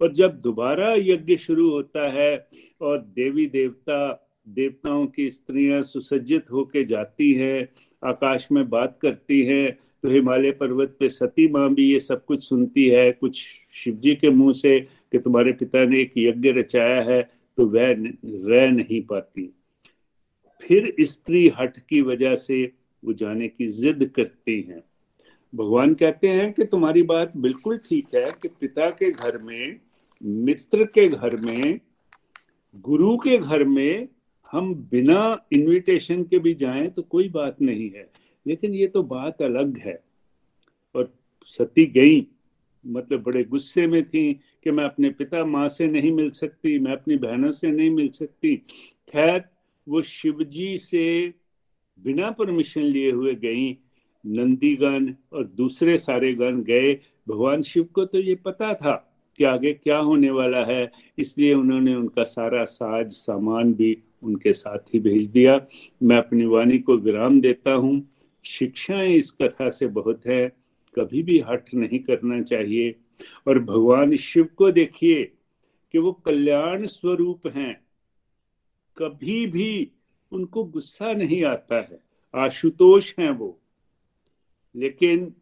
और 0.00 0.12
जब 0.12 0.40
दोबारा 0.40 0.94
यज्ञ 0.94 1.36
शुरू 1.36 1.70
होता 1.70 2.08
है 2.08 2.48
और 2.80 2.98
देवी 2.98 3.46
देवता, 3.46 4.30
देवताओं 4.48 5.06
की 5.06 5.30
स्त्रियाँ 5.30 5.82
सुसज्जित 5.82 6.50
होके 6.52 6.84
जाती 6.84 7.32
हैं, 7.32 7.68
आकाश 8.04 8.48
में 8.52 8.68
बात 8.68 8.98
करती 9.02 9.42
हैं 9.42 9.78
तो 10.02 10.08
हिमालय 10.08 10.50
पर्वत 10.50 10.96
पे 11.00 11.08
सती 11.08 11.48
माँ 11.48 11.74
भी 11.74 11.92
ये 11.92 12.00
सब 12.00 12.24
कुछ 12.24 12.48
सुनती 12.48 12.88
है, 12.88 13.12
कुछ 13.12 13.44
शिव 13.72 13.94
जी 13.94 14.14
के 14.14 14.30
मुँह 14.30 14.52
से 14.52 14.99
कि 15.12 15.18
तुम्हारे 15.18 15.52
पिता 15.52 15.84
ने 15.84 16.00
एक 16.00 16.12
यज्ञ 16.18 16.50
रचाया 16.50 17.02
है 17.02 17.30
तो 17.56 17.66
वह 17.66 18.14
रह 18.24 18.70
नहीं 18.70 19.02
पाती। 19.02 19.54
फिर 20.62 20.94
स्त्री 21.00 21.48
हट 21.48 21.78
की 21.78 22.00
वजह 22.00 22.36
से 22.36 22.72
वो 23.04 23.12
जाने 23.12 23.48
की 23.48 23.68
जिद 23.68 24.12
करती 24.16 24.60
हैं। 24.60 24.82
भगवान 25.54 25.94
कहते 25.94 26.28
हैं 26.28 26.52
कि 26.52 26.64
तुम्हारी 26.64 27.02
बात 27.02 27.36
बिल्कुल 27.36 27.78
ठीक 27.78 28.06
है 28.14 28.30
कि 28.42 28.48
पिता 28.48 28.90
के 28.90 29.10
घर 29.10 29.38
में, 29.38 29.80
मित्र 30.22 30.84
के 30.84 31.08
घर 31.08 31.36
में, 31.36 31.80
गुरु 32.76 33.16
के 33.16 33.38
घर 33.38 33.64
में 33.64 34.08
हम 34.52 34.74
बिना 34.74 35.46
इनविटेशन 35.52 36.24
के 36.24 36.38
भी 36.38 36.54
जाएँ 36.54 36.88
तो 36.88 37.02
कोई 37.02 37.28
बात 37.28 37.62
नहीं 37.62 37.90
है। 37.90 38.10
लेकिन 38.46 38.74
ये 38.74 38.86
तो 38.86 39.02
बात 39.02 39.42
अलग 39.42 39.78
है। 39.78 40.04
और 40.94 41.14
सती 41.44 41.86
गई। 41.86 42.26
मतलब 42.84 43.22
बड़े 43.22 43.42
गुस्से 43.44 43.86
में 43.86 44.02
थी 44.04 44.32
कि 44.64 44.70
मैं 44.70 44.84
अपने 44.84 45.10
पिता 45.10 45.44
माँ 45.44 45.68
से 45.68 45.86
नहीं 45.86 46.12
मिल 46.12 46.30
सकती, 46.30 46.78
मैं 46.78 46.92
अपनी 46.92 47.16
बहनों 47.16 47.52
से 47.52 47.70
नहीं 47.70 47.90
मिल 47.90 48.08
सकती। 48.08 48.56
खैर, 48.56 49.44
वो 49.86 50.02
शिवजी 50.02 50.76
से 50.78 51.34
बिना 51.98 52.30
परमिशन 52.30 52.82
लिए 52.82 53.10
हुए 53.10 53.34
गई 53.34 53.70
नंदीगण 54.24 55.12
और 55.32 55.44
दूसरे 55.46 55.96
सारे 55.98 56.32
गण 56.34 56.60
गए। 56.62 56.92
भगवान 57.26 57.62
शिव 57.62 57.84
को 57.84 58.04
तो 58.04 58.18
ये 58.18 58.34
पता 58.34 58.72
था 58.74 58.94
कि 59.38 59.44
आगे 59.44 59.72
क्या 59.72 59.98
होने 59.98 60.30
वाला 60.30 60.64
है, 60.64 60.90
इसलिए 61.18 61.54
उन्होंने 61.54 61.94
उनका 61.94 62.24
सारा 62.24 62.64
साज 62.64 63.12
सामान 63.12 63.72
भी 63.74 63.96
उनके 64.22 64.52
साथ 64.52 64.94
ही 64.94 64.98
भेज 65.00 65.26
दिया। 65.26 65.60
मैं 66.02 66.16
अपनी 66.16 66.44
वाणी 66.44 66.78
को 66.78 66.96
विराम 66.96 67.40
देता 67.40 67.72
हूँ। 67.72 68.02
शिक्षाएँ 68.44 69.14
इस 69.14 69.30
कथा 69.30 69.68
से 69.70 69.86
बहुत 69.86 70.26
है। 70.26 70.59
कभी 70.94 71.22
भी 71.22 71.38
हट 71.38 71.74
नहीं 71.74 71.98
करना 71.98 72.42
चाहिए। 72.42 72.94
और 73.48 73.58
भगवान 73.58 74.16
शिव 74.16 74.48
को 74.56 74.70
देखिए 74.70 75.24
कि 75.92 75.98
वो 75.98 76.12
कल्याण 76.12 76.86
स्वरूप 76.86 77.46
हैं। 77.46 77.84
कभी 78.96 79.46
भी 79.46 79.90
उनको 80.32 80.64
गुस्सा 80.64 81.12
नहीं 81.12 81.44
आता 81.44 81.76
है। 81.76 82.00
आशुतोष 82.34 83.14
हैं 83.18 83.30
वो। 83.30 83.60
लेकिन 84.76 85.34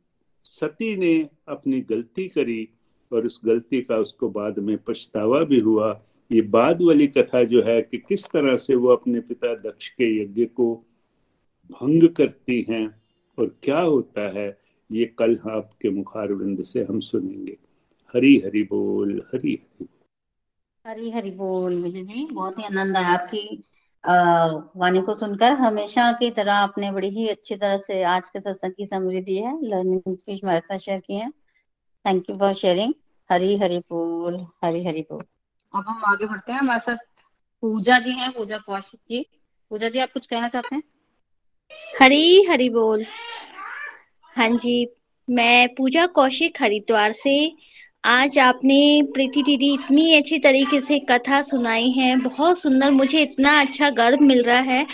सती 0.44 0.96
ने 0.96 1.28
अपनी 1.48 1.80
गलती 1.80 2.28
करी 2.28 2.68
और 3.12 3.26
उस 3.26 3.40
गलती 3.44 3.82
का 3.82 3.96
उसको 3.96 4.28
बाद 4.28 4.58
में 4.58 4.78
पछतावा 4.78 5.44
भी 5.44 5.60
हुआ। 5.60 6.02
ये 6.32 6.40
बाद 6.40 6.82
वाली 6.82 7.06
कथा 7.06 7.44
जो 7.44 7.62
है 7.62 7.82
कि 7.82 7.98
किस 7.98 8.24
तरह 8.24 8.56
से 8.56 8.74
वो 8.74 8.88
अपने 8.88 9.20
पिता 9.20 9.54
दक्ष 9.54 9.88
के 9.88 10.22
यज्ञ 10.22 10.44
को 10.44 10.84
भंग 11.70 12.08
करती 12.08 12.66
हैं 12.70 13.02
और 13.38 13.56
क्या 13.62 13.80
होता 13.80 14.28
है 14.28 14.67
ये 14.90 15.04
कल 15.18 15.38
आपके 15.50 15.90
मुखारविंद 15.90 16.62
से 16.64 16.82
हम 16.84 17.00
सुनेंगे। 17.00 17.56
हरी 18.14 18.36
हरी 18.44 18.62
बोल 18.62 19.10
हरी 19.34 19.54
हरी 19.54 19.88
हरी 20.84 21.10
हरी 21.10 21.30
बोल 21.30 21.74
विजय 21.82 22.02
जी 22.04 22.26
बहुत 22.26 22.58
ही 22.58 22.64
आनंद 22.64 22.96
आया 22.96 23.08
आपकी 23.08 23.62
वाणी 24.76 25.00
को 25.02 25.14
सुनकर। 25.14 25.52
हमेशा 25.54 26.10
की 26.12 26.30
तरह 26.30 26.54
आपने 26.54 26.90
बड़ी 26.92 27.08
ही 27.08 27.28
अच्छी 27.28 27.56
तरह 27.56 27.76
से 27.78 28.02
आज 28.04 28.28
के 28.28 28.40
सत्संग 28.40 28.72
की 28.72 28.86
समझी 28.86 29.20
दी 29.22 29.36
है 29.36 29.52
लर्निंग 29.64 30.00
स्पीच 30.08 30.42
हमारे 30.44 30.60
साथ 30.60 30.78
शेयर 30.78 31.00
की 31.00 31.14
है। 31.14 31.30
Thank 32.04 32.30
you 32.30 32.36
for 32.38 32.52
sharing 32.54 32.94
Hari 33.30 33.56
Hari 33.58 33.78
बोल 33.90 34.40
हरी 34.64 34.84
हरी 34.84 35.02
बोल। 35.02 35.22
अब 35.74 35.84
हम 35.88 36.04
आगे 36.06 36.26
बढ़ते 36.26 36.52
हैं। 36.52 36.58
हमारे 36.58 36.80
साथ 36.80 37.24
पूजा 37.62 37.98
जी 37.98 38.12
हैं 38.12 38.32
पूजा 38.32 38.58
कौशिक 38.58 39.00
जी। 39.10 39.24
पूजा 39.70 39.88
जी 39.88 39.98
आप 39.98 40.12
कुछ 40.12 40.26
कहना 40.26 40.48
चाहते 40.48 40.74
हैं? 40.74 40.82
हरी 42.00 42.44
हरी 42.44 42.68
बोल। 42.70 43.04
हाँ 44.38 44.48
जी, 44.50 44.86
मैं 45.28 45.68
पूजा 45.74 46.06
कौशिक 46.06 46.62
हरिद्वार 46.62 47.12
से। 47.12 47.52
आज 48.04 48.38
आपने 48.38 49.02
प्रीति 49.14 49.42
दीदी 49.42 49.72
इतनी 49.74 50.14
अच्छी 50.14 50.38
तरीके 50.38 50.80
से 50.80 50.98
कथा 50.98 51.42
सुनाई 51.42 51.90
है, 51.90 52.16
बहुत 52.16 52.58
सुंदर, 52.58 52.90
मुझे 52.90 53.22
इतना 53.22 53.60
अच्छा 53.60 53.90
गर्व 53.90 54.20
मिल 54.20 54.42
रहा 54.42 54.60
है 54.60 54.86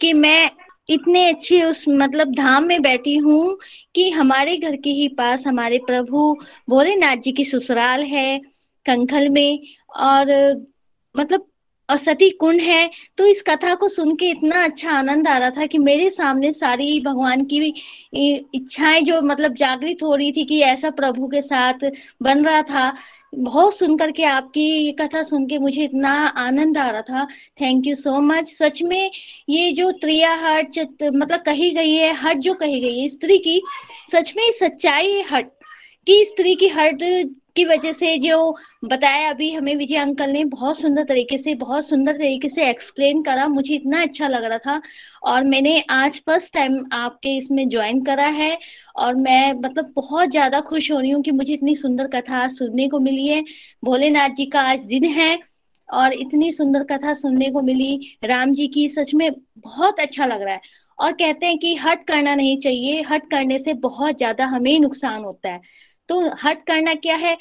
कि 0.00 0.12
मैं 0.12 0.50
इतने 0.88 1.28
अच्छे 1.28 1.62
उस 1.62 1.84
मतलब 1.88 2.34
धाम 2.34 2.64
में 2.64 2.82
बैठी 2.82 3.16
हूँ 3.16 3.58
कि 3.94 4.10
हमारे 4.10 4.56
घर 4.56 4.76
के 4.76 4.90
ही 4.90 5.08
पास 5.08 5.46
हमारे 5.46 5.78
प्रभु 5.78 6.36
भोलेनाथ 6.68 7.16
जी 7.16 7.32
की 7.32 7.44
ससुराल 7.44 8.02
है 8.02 8.38
कंखल 8.86 9.28
में 9.28 9.60
और 9.96 10.26
मतलब 11.16 11.46
और 11.90 11.96
सती 11.96 12.30
कुंड 12.30 12.60
है 12.60 12.90
तो 13.18 13.26
इस 13.26 13.42
कथा 13.42 13.74
को 13.74 13.88
सुन 13.88 14.14
के 14.16 14.28
इतना 14.30 14.64
अच्छा 14.64 14.90
आनंद 14.90 15.28
आ 15.28 15.36
रहा 15.38 15.50
था 15.50 15.66
कि 15.66 15.78
मेरे 15.78 16.10
सामने 16.10 16.52
सारी 16.52 17.00
भगवान 17.00 17.44
की 17.44 17.72
इच्छाएँ 18.54 19.00
जो 19.02 19.20
मतलब 19.22 19.54
जागृत 19.54 20.02
हो 20.02 20.14
रही 20.14 20.32
थी 20.32 20.44
कि 20.44 20.60
ऐसा 20.62 20.90
प्रभु 20.90 21.28
के 21.28 21.40
साथ 21.42 21.90
बन 22.22 22.44
रहा 22.44 22.62
था, 22.62 22.92
बहुत 23.34 23.76
सुनकर 23.76 24.10
के 24.10 24.24
आपकी 24.24 24.62
ये 24.62 24.92
कथा 24.92 25.22
सुन 25.22 25.46
के 25.46 25.58
मुझे 25.58 25.84
इतना 25.84 26.12
आनंद 26.38 26.78
आ 26.78 26.88
रहा 26.90 27.02
था। 27.02 27.24
थैंक 27.60 27.86
यू 27.86 27.94
सो 27.94 28.20
मच 28.20 28.48
सच 28.48 28.82
में 28.82 29.10
ये 29.48 29.70
जो 29.72 29.90
त्रिया 29.92 30.34
हट 30.34 30.78
मतलब 31.04 31.40
कही 31.40 31.70
गई 31.70 31.92
है, 31.92 32.12
हट 32.14 32.38
जो 32.38 32.54
कही 32.54 32.80
गई 32.80 32.98
है, 33.00 33.08
स्त्री 33.08 33.38
की, 33.38 33.60
सच 34.12 34.32
में 34.36 34.50
सच्चाई 34.52 35.20
हट। 35.32 35.50
कि 36.06 36.24
स्त्री 36.24 36.54
की 36.54 36.68
हट 36.68 37.02
की 37.56 37.64
वजह 37.64 37.92
से 37.92 38.16
जो 38.18 38.36
बताया 38.84 39.28
अभी 39.30 39.50
हमें 39.52 39.74
विजय 39.76 39.96
अंकल 39.96 40.30
ने 40.30 40.44
बहुत 40.46 40.80
सुंदर 40.80 41.04
तरीके 41.04 41.38
से, 41.38 41.54
बहुत 41.54 41.88
सुंदर 41.88 42.16
तरीके 42.18 42.48
से 42.48 42.68
एक्सप्लेन 42.70 43.22
करा। 43.22 43.46
मुझे 43.48 43.74
इतना 43.74 44.02
अच्छा 44.02 44.28
लग 44.28 44.44
रहा 44.44 44.58
था 44.58 44.80
और 45.24 45.44
मैंने 45.44 45.78
आज 45.90 46.20
फ़र्स्ट 46.26 46.52
टाइम 46.54 46.84
आपके 46.94 47.36
इसमें 47.36 47.68
ज्वाइन 47.68 48.02
करा 48.04 48.26
है 48.38 48.56
और 48.96 49.14
मैं 49.16 49.52
मतलब 49.54 49.92
बहुत 49.96 50.30
ज़्यादा 50.30 50.60
खुश 50.62 50.90
हो 50.92 50.98
रही 51.00 51.10
हूँ 51.10 51.22
कि 51.22 51.30
मुझे 51.32 51.52
इतनी 51.54 51.74
सुंदर 51.76 52.08
कथा 52.10 52.46
सुनने 52.50 52.88
को 52.88 52.98
मिली 53.00 53.26
है। 53.28 53.42
भोलेनाथ 53.84 54.34
जी 54.34 54.46
का 54.46 54.60
आज 54.62 54.80
दिन 54.86 55.04
है 55.12 55.38
और 55.88 56.12
इतनी 56.14 56.50
सुंदर 56.52 56.84
कथा 56.86 57.14
सुनने 57.14 57.50
को 57.50 57.60
मिली। 57.62 58.16
राम 58.24 58.52
जी 58.54 58.66
की 58.68 58.88
सच 58.88 59.14
में 59.14 59.30
बहुत 59.58 60.00
अच्छा 60.00 60.26
लग 60.26 60.42
रहा 60.42 60.54
है 60.54 60.60
और 60.98 61.12
कहते 61.12 61.46
हैं 61.46 61.58
कि 61.58 61.74
हट 61.76 62.04
करना 62.06 62.34
नहीं 62.34 62.56
चाहिए, 62.60 63.02
हट 63.02 63.30
करने 63.30 63.58
से 63.58 63.74
बहुत 63.76 64.16
ज़्यादा 64.16 64.46
हमें 64.46 64.78
नुकसान 64.80 65.22
होता 65.24 65.48
है। 65.48 65.60
तो 66.10 66.30
हट 66.44 66.64
करना 66.66 66.94
क्या 66.94 67.16
है? 67.16 67.38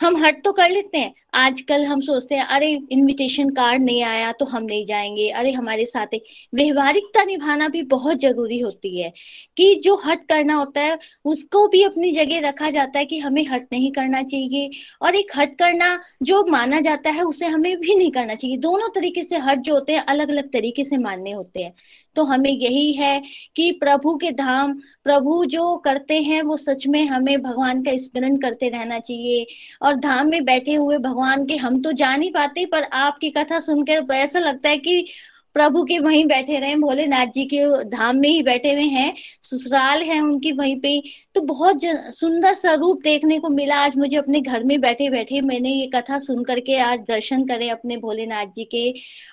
हम 0.00 0.24
हट 0.24 0.44
तो 0.44 0.52
कर 0.52 0.70
लेते 0.70 0.98
हैं। 0.98 1.14
आजकल 1.34 1.84
हम 1.84 2.00
सोचते 2.00 2.34
हैं, 2.34 2.44
अरे 2.44 2.80
इनविटेशन 2.90 3.48
कार्ड 3.48 3.82
नहीं 3.82 4.02
आया 4.02 4.32
तो 4.32 4.44
हम 4.44 4.62
नहीं 4.62 4.86
जाएँगे। 4.86 5.28
अरे, 5.30 5.52
हमारे 5.52 5.86
साथ 5.86 6.06
व्यवहारिकता 6.54 7.24
निभाना 7.24 7.68
भी 7.68 7.82
बहुत 7.82 8.20
ज़रूरी 8.20 8.60
होती 8.60 9.00
है 9.00 9.12
कि 9.56 9.74
जो 9.74 10.02
हट 10.06 10.26
करना 10.28 10.54
होता 10.54 10.80
है, 10.80 10.98
उसको 11.24 11.68
भी 11.68 11.82
अपनी 11.82 12.12
जगह 12.12 12.48
रखा 12.48 12.70
जाता 12.70 12.98
है 12.98 13.04
कि 13.04 13.18
हमें 13.18 13.46
हट 13.46 13.68
नहीं 13.72 13.92
करना 13.92 14.22
चाहिए। 14.22 14.70
और 15.02 15.14
एक 15.14 15.32
हट 15.36 15.54
करना 15.54 16.02
जो 16.22 16.44
माना 16.44 16.80
जाता 16.80 17.10
है, 17.10 17.22
उसे 17.22 17.46
हमें 17.46 17.80
भी 17.80 17.94
नहीं 17.94 18.10
करना 18.10 18.34
चाहिए। 18.34 18.56
दोनों 18.56 18.88
तरीके 18.88 19.24
से 19.24 19.36
हट 19.36 19.58
जो 19.58 19.74
होते 19.74 19.92
हैं 19.92 20.00
अलग 20.00 20.28
अलग 20.28 20.52
तरीके 20.52 20.84
से 20.84 20.96
मानने 20.96 21.32
होते 21.32 21.62
हैं। 21.62 21.74
तो 22.18 22.24
हमें 22.24 22.50
यही 22.50 22.92
है 22.92 23.22
कि 23.56 23.70
प्रभु 23.72 24.16
के 24.16 24.30
धाम, 24.32 24.72
प्रभु 25.04 25.44
जो 25.44 25.76
करते 25.76 26.20
हैं, 26.22 26.42
वो 26.42 26.56
सच 26.56 26.86
में 26.86 27.06
हमें 27.06 27.42
भगवान 27.42 27.82
का 27.82 27.96
स्मरण 27.96 28.36
करते 28.36 28.68
रहना 28.68 28.98
चाहिए। 28.98 29.46
और 29.82 29.94
धाम 29.94 30.28
में 30.28 30.44
बैठे 30.44 30.74
हुए 30.74 30.98
भगवान 30.98 31.46
के, 31.46 31.56
हम 31.56 31.82
तो 31.82 31.92
जान 31.92 32.22
ही 32.22 32.30
पाते, 32.30 32.64
पर 32.66 32.82
आपकी 32.82 33.30
कथा 33.30 33.60
सुनकर 33.60 34.14
ऐसा 34.14 34.38
लगता 34.38 34.68
है 34.68 34.78
कि 34.78 35.06
प्रभु 35.54 35.84
के 35.84 35.98
वहीं 35.98 36.24
बैठे 36.24 36.58
रहे 36.58 36.76
भोलेनाथ 36.76 37.26
जी 37.26 37.44
के 37.44 37.84
धाम 37.84 38.16
में 38.16 38.28
ही 38.28 38.42
बैठे 38.42 38.72
हुए 38.72 38.82
हैं। 38.82 39.14
ससुराल 39.42 40.02
है 40.02 40.20
उनकी 40.20 40.52
वहीं 40.52 40.76
पे। 40.80 41.02
तो 41.38 41.42
बहुत 41.42 41.80
सुंदर 42.18 42.54
सा 42.54 42.72
रूप 42.74 43.02
देखने 43.02 43.38
को 43.38 43.48
मिला 43.48 43.76
आज 43.76 43.96
मुझे 43.96 44.16
अपने 44.16 44.40
घर 44.40 44.62
में 44.62 44.80
बैठे 44.80 45.08
बैठे 45.10 45.40
मैंने 45.40 45.70
ये 45.70 45.86
कथा 45.86 46.18
सुन 46.18 46.42
करके 46.44 46.78
आज 46.78 47.00
दर्शन 47.08 47.44
करे 47.46 47.68
अपने 47.68 47.96
भोलेनाथ 47.96 48.46
जी 48.56 48.64
के 48.64 48.82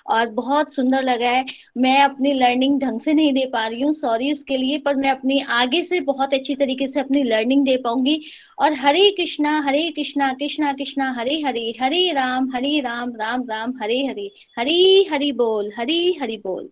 और 0.06 0.26
बहुत 0.30 0.74
सुंदर 0.74 1.02
लगा 1.02 1.30
है। 1.30 1.44
मैं 1.76 1.98
अपनी 2.02 2.32
लर्निंग 2.32 2.78
ढंग 2.80 3.00
से 3.00 3.14
नहीं 3.14 3.32
दे 3.32 3.44
पा 3.52 3.66
रही 3.66 3.80
हूँ 3.82 3.92
सॉरी 3.92 4.30
उसके 4.32 4.56
लिए, 4.56 4.78
पर 4.78 4.96
मैं 4.96 5.10
अपनी 5.10 5.40
आगे 5.40 5.82
से 5.82 6.00
बहुत 6.02 6.34
अच्छी 6.34 6.54
तरीके 6.54 6.86
से 6.86 7.00
अपनी 7.00 7.22
लर्निंग 7.22 7.64
दे 7.64 7.76
पाऊँगी। 7.76 8.20
और 8.58 8.72
हरे 8.74 9.10
कृष्णा 9.10 9.58
हरे 9.60 9.90
कृष्णा 9.90 10.32
कृष्णा 10.32 10.72
कृष्णा, 10.72 11.12
हरे 11.18 11.40
हरे 11.40 11.74
हरे 11.80 12.10
राम 12.12 12.50
हरे 12.54 12.80
राम 12.80 13.16
राम 13.16 13.44
राम, 13.50 13.74
हरे 13.82 14.04
हरे, 14.06 14.30
हरी 14.58 15.04
हरि 15.12 15.32
बोल, 15.32 15.72
हरी 15.78 16.12
हरि 16.22 16.36
बोल। 16.46 16.70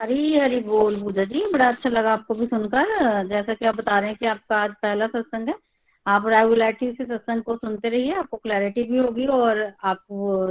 हरी 0.00 0.38
हरी 0.38 0.60
बोल 0.60 1.02
पूजा 1.02 1.24
जी, 1.24 1.44
बड़ा 1.52 1.68
अच्छा 1.68 1.88
लगा 1.90 2.12
आपको 2.12 2.34
भी 2.34 2.46
सुनकर। 2.46 3.26
जैसा 3.28 3.54
कि 3.54 3.64
आप 3.66 3.76
बता 3.76 3.98
रहे 3.98 4.08
हैं 4.08 4.16
कि 4.20 4.26
आपका 4.26 4.56
आज 4.56 4.70
पहला 4.72 5.06
सत्संग 5.06 5.48
है। 5.48 5.54
आप 6.06 6.26
रेगुलरिटी 6.26 6.92
से 6.92 7.04
सत्संग 7.04 7.42
को 7.42 7.56
सुनते 7.56 7.88
रहिए, 7.88 8.12
आपको 8.12 8.36
क्लैरिटी 8.36 8.82
भी 8.82 8.98
होगी 8.98 9.26
और 9.26 9.72
आप 9.84 9.98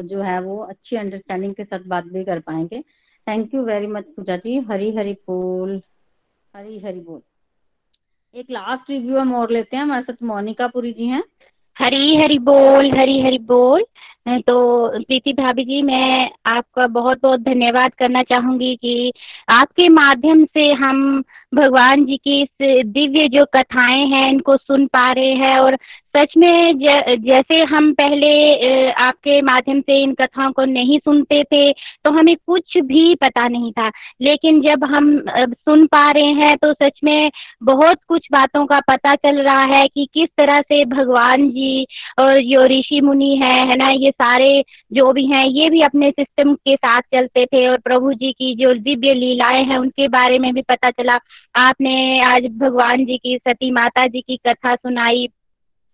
जो 0.05 0.21
है 0.21 0.39
वो 0.41 0.57
अच्छी 0.57 0.95
अंडरस्टैंडिंग 0.95 1.53
के 1.55 1.63
साथ 1.63 1.79
बात 1.87 2.03
भी 2.03 2.23
कर 2.23 2.39
पाएँगे। 2.39 2.81
Thank 3.27 3.53
you 3.53 3.63
very 3.63 3.87
much 3.87 4.05
Pooja 4.05 4.37
ji. 4.37 4.59
Hari 4.59 4.95
Hari 4.95 5.13
बोल। 5.13 5.81
हरी 6.55 6.79
हरी 6.79 6.99
बोल। 6.99 7.21
एक 8.35 8.49
लास्ट 8.51 8.89
रिव्यू 8.89 9.17
हम 9.17 9.35
और 9.35 9.51
लेते 9.51 9.77
हैं। 9.77 9.83
हमारे 9.83 10.03
साथ 10.03 10.23
मोनिका 10.23 10.67
पुरी 10.67 10.93
जी 10.93 11.05
हैं। 11.05 11.23
हरी 11.80 12.15
हरी 12.15 12.39
बोल, 12.39 12.91
हरी 12.99 13.21
हरी 13.21 13.38
बोल। 13.38 13.86
तो 14.30 14.88
प्रीति 15.03 15.34
भाभी 15.34 15.63
जी, 15.65 15.82
मैं 15.82 16.30
आपका 16.45 16.88
बहुत 16.88 17.19
बहुत 17.21 17.39
धन्यवाद 17.39 17.93
करना 17.93 18.23
चाहूँगी 18.23 18.75
कि 18.75 19.13
आपके 19.49 19.88
माध्यम 19.89 20.45
से 20.45 20.71
हम 20.73 21.23
भगवान 21.55 22.05
जी 22.05 22.17
की 22.17 22.41
इस 22.41 22.84
दिव्य 22.86 23.27
जो 23.27 23.45
कथाएँ 23.45 24.05
हैं, 24.07 24.30
इनको 24.30 24.57
सुन 24.57 24.86
पा 24.88 25.11
रहे 25.11 25.34
हैं 25.34 25.59
और 25.59 25.77
सच 26.16 26.34
में 26.38 26.78
जैसे 26.80 27.60
हम 27.72 27.91
पहले 27.93 28.30
आपके 28.99 29.41
माध्यम 29.41 29.82
से 29.82 30.01
इन 30.03 30.14
कथाओं 30.14 30.51
को 30.51 30.64
नहीं 30.66 30.97
सुनते 30.99 31.41
थे 31.43 31.72
तो 32.05 32.12
हमें 32.12 32.36
कुछ 32.38 32.78
भी 32.86 33.14
पता 33.16 33.47
नहीं 33.47 33.72
था। 33.72 33.89
लेकिन 34.22 34.60
जब 34.62 34.84
हम 34.86 35.10
सुन 35.30 35.86
पा 35.88 36.10
रहे 36.12 36.32
हैं 36.39 36.55
तो 36.57 36.72
सच 36.74 36.99
में 37.03 37.30
बहुत 37.64 37.97
कुछ 38.07 38.28
बातों 38.32 38.66
का 38.66 38.80
पता 38.89 39.16
चल 39.18 39.41
रहा 39.41 39.64
है 39.76 39.88
कि 39.88 40.07
किस 40.14 40.30
तरह 40.38 40.62
से 40.62 40.84
भगवान 40.88 41.49
जी 41.49 41.86
और 42.20 42.39
जो 42.43 42.64
ऋषि 42.70 43.01
मुनि 43.01 43.36
है 43.43 43.53
है 43.68 43.76
ना? 43.76 43.91
ये 43.91 44.12
सारे 44.12 44.64
जो 44.93 45.12
भी 45.14 45.26
हैं, 45.28 45.45
ये 45.45 45.70
भी 45.70 45.82
अपने 45.82 46.10
सिस्टम 46.12 46.53
के 46.55 46.76
साथ 46.76 47.01
चलते 47.14 47.45
थे 47.45 47.68
और 47.68 47.78
प्रभु 47.80 48.14
जी 48.14 48.32
की 48.32 48.53
जो 48.55 48.74
दिव्य 48.76 49.14
लीलाएँ 49.14 49.64
हैं, 49.66 49.78
उनके 49.78 50.07
बारे 50.10 50.39
में 50.39 50.53
भी 50.53 50.62
पता 50.70 50.89
चला। 50.91 51.20
आपने 51.55 52.20
आज 52.28 52.45
भगवान 52.57 53.05
जी 53.05 53.18
की, 53.18 53.38
सती 53.38 53.72
माता 53.72 54.07
जी 54.07 54.22
की 54.22 54.38
कथा 54.47 54.76
सुनाई 54.76 55.28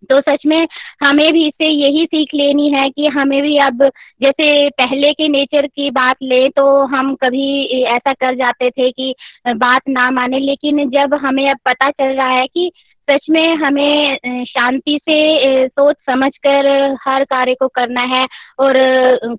तो 0.02 0.20
सच 0.20 0.44
में 0.46 0.66
हमें 1.02 1.32
भी 1.32 1.46
इससे 1.48 1.68
यही 1.68 2.04
सीख 2.06 2.34
लेनी 2.34 2.68
है 2.70 2.88
कि 2.90 3.06
हमें 3.08 3.40
भी 3.42 3.56
अब 3.58 3.82
जैसे 4.22 4.68
पहले 4.78 5.12
के 5.12 5.28
नेचर 5.28 5.66
की 5.66 5.90
बात 5.90 6.16
ले 6.22 6.48
तो 6.48 6.64
हम 6.86 7.14
कभी 7.14 7.46
ऐसा 7.86 8.12
कर 8.14 8.34
जाते 8.34 8.70
थे 8.70 8.90
कि 8.90 9.14
बात 9.48 9.88
ना 9.88 10.10
माने, 10.10 10.38
लेकिन 10.40 10.88
जब 10.90 11.14
हमें 11.16 11.48
अब 11.50 11.58
पता 11.64 11.90
चल 11.90 12.14
रहा 12.14 12.28
है 12.28 12.46
कि 12.46 12.70
सच 13.08 13.26
में 13.30 13.54
हमें 13.56 14.44
शांति 14.44 14.98
से 15.08 15.68
सोच 15.68 15.96
समझकर 16.06 16.66
हर 17.02 17.24
कार्य 17.24 17.54
को 17.54 17.68
करना 17.68 18.00
है 18.14 18.26
और 18.58 18.74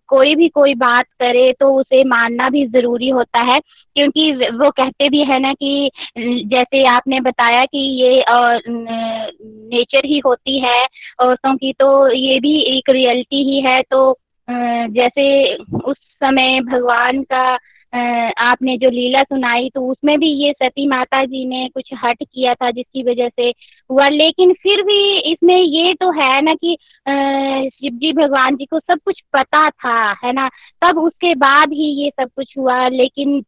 कोई 0.08 0.36
भी 0.36 0.48
कोई 0.50 0.74
बात 0.76 1.06
करे 1.20 1.52
तो 1.60 1.74
उसे 1.74 2.04
मानना 2.04 2.50
भी 2.50 2.66
ज़रूरी 2.68 3.10
होता 3.10 3.40
है। 3.42 3.60
क्योंकि 3.96 4.32
वो 4.32 4.70
कहते 4.72 5.10
भी 5.10 5.24
है 5.24 5.40
ना 5.40 5.54
कि 5.54 5.90
जैसे 6.20 6.84
आपने 6.86 7.20
बताया 7.22 7.66
कि 7.66 7.80
ये 8.02 8.24
नेचर 8.70 10.06
ही 10.06 10.20
होती 10.26 10.60
है 10.60 10.86
औरतों 11.20 11.56
की 11.56 11.74
तो 11.74 11.90
ये 12.12 12.40
भी 12.40 12.60
एक 12.78 12.90
रियलिटी 12.90 13.44
ही 13.44 13.60
है। 13.62 13.82
तो 13.82 14.18
जैसे 14.50 15.56
उस 15.86 15.98
समय 16.24 16.60
भगवान 16.62 17.22
का 17.24 17.58
आपने 17.94 18.78
जो 18.78 18.90
लीला 18.90 19.22
सुनाई 19.24 19.70
तो 19.76 19.82
उसमें 19.92 20.18
भी 20.20 20.28
ये 20.44 20.52
सती 20.54 20.88
माता 20.88 21.24
जी 21.26 21.46
ने 21.46 21.68
कुछ 21.74 21.90
हट 22.04 22.24
किया 22.24 22.54
था 22.54 22.70
जिसकी 22.72 23.04
वजह 23.04 23.30
से 23.30 23.50
हुआ। 23.90 24.08
लेकिन 24.10 24.54
फिर 24.54 24.82
भी 24.84 25.20
इसमें 25.32 25.56
ये 25.56 25.94
तो 25.94 26.12
है 26.22 26.42
ना 26.42 26.54
कि 26.56 26.76
शिव 27.08 27.94
जी 27.94 28.12
भगवान 28.14 28.56
जी 28.56 28.66
को 28.66 28.80
सब 28.80 29.00
कुछ 29.06 29.22
पता 29.34 29.70
था, 29.70 30.12
है 30.24 30.34
ना? 30.34 30.50
तब 30.82 30.98
उसके 31.00 31.34
बाद 31.36 31.74
ही 31.74 31.92
ये 32.04 32.10
सब 32.10 32.30
कुछ 32.36 32.58
हुआ। 32.58 32.88
लेकिन 32.90 33.42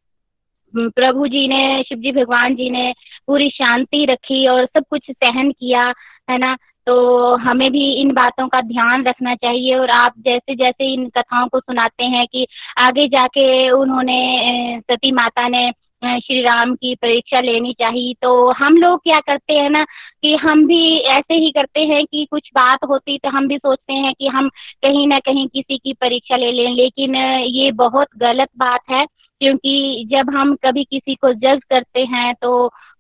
प्रभु 0.74 1.28
जी 1.28 1.48
ने, 1.48 1.84
शिव 1.84 1.98
जी 1.98 2.12
भगवान 2.12 2.56
जी 2.56 2.70
ने 2.70 2.94
पूरी 3.28 3.50
शांति 3.50 4.06
रखी 4.06 4.46
और 4.48 4.66
सब 4.66 4.86
कुछ 4.90 5.12
सहन 5.12 5.52
किया, 5.52 5.94
है 6.30 6.38
ना? 6.38 6.56
तो 6.88 7.36
हमें 7.38 7.70
भी 7.72 7.92
इन 7.94 8.12
बातों 8.14 8.48
का 8.48 8.62
ध्यान 8.62 9.04
रखना 9.06 9.36
चाहिए 9.36 9.76
और 9.76 9.90
आप 9.90 10.14
जैसे 10.20 10.56
जैसे 10.56 10.94
इन 10.94 11.08
कथाओं 11.10 11.48
को 11.48 11.60
सुनाते 11.60 12.04
हैं 12.06 12.26
कि 12.28 12.48
आगे 12.78 13.08
जाके 13.08 13.70
उन्होंने 13.72 14.82
सती 14.82 15.12
माता 15.12 15.48
ने 15.48 15.72
श्री 16.04 16.42
राम 16.42 16.74
की 16.76 16.94
परीक्षा 16.96 17.40
लेनी 17.40 17.74
चाहिए। 17.74 18.14
तो 18.22 18.52
हम 18.52 18.78
लोग 18.78 19.00
क्या 19.04 19.20
करते 19.20 19.54
हैं 19.54 19.70
ना 19.70 19.84
कि 20.22 20.36
हम 20.36 20.66
भी 20.68 20.98
ऐसे 21.10 21.36
ही 21.36 21.50
करते 21.52 21.80
हैं 21.86 22.04
कि 22.06 22.26
कुछ 22.32 22.50
बात 22.56 22.84
होती 22.90 23.18
तो 23.18 23.30
हम 23.30 23.48
भी 23.48 23.58
सोचते 23.58 23.94
हैं 23.94 24.14
कि 24.20 24.28
हम 24.28 24.50
कहीं 24.84 25.08
ना 25.08 25.20
कहीं 25.20 25.48
किसी 25.48 25.78
की 25.78 25.94
परीक्षा 25.94 26.36
ले 26.38 26.52
लें। 26.52 26.74
लेकिन 26.76 27.16
ये 27.16 27.72
बहुत 27.74 28.08
गलत 28.18 28.50
बात 28.58 28.82
है 28.92 29.06
क्योंकि 29.42 30.06
जब 30.12 30.30
हम 30.36 30.56
कभी 30.64 30.84
किसी 30.84 31.16
को 31.16 31.34
जज 31.36 31.60
करते 31.70 32.04
हैं 32.06 32.34
तो 32.42 32.52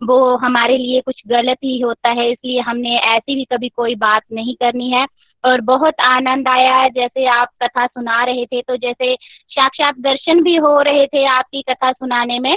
वो 0.01 0.35
हमारे 0.37 0.77
लिए 0.77 1.01
कुछ 1.01 1.21
गलत 1.27 1.57
ही 1.63 1.79
होता 1.81 2.09
है, 2.11 2.29
इसलिए 2.31 2.59
हमने 2.61 2.97
ऐसी 2.97 3.35
भी 3.35 3.45
कभी 3.45 3.69
कोई 3.69 3.95
बात 3.97 4.23
नहीं 4.33 4.55
करनी 4.55 4.91
है। 4.91 5.05
और 5.43 5.61
बहुत 5.61 5.99
आनंद 6.01 6.47
आया, 6.47 6.87
जैसे 6.89 7.25
आप 7.29 7.49
कथा 7.63 7.85
सुना 7.87 8.23
रहे 8.23 8.45
थे 8.45 8.61
तो 8.61 8.75
जैसे 8.77 9.15
साक्षात 9.49 9.99
दर्शन 9.99 10.41
भी 10.43 10.55
हो 10.57 10.79
रहे 10.81 11.05
थे 11.07 11.25
आपकी 11.27 11.61
कथा 11.61 11.91
सुनाने 11.91 12.39
में। 12.39 12.55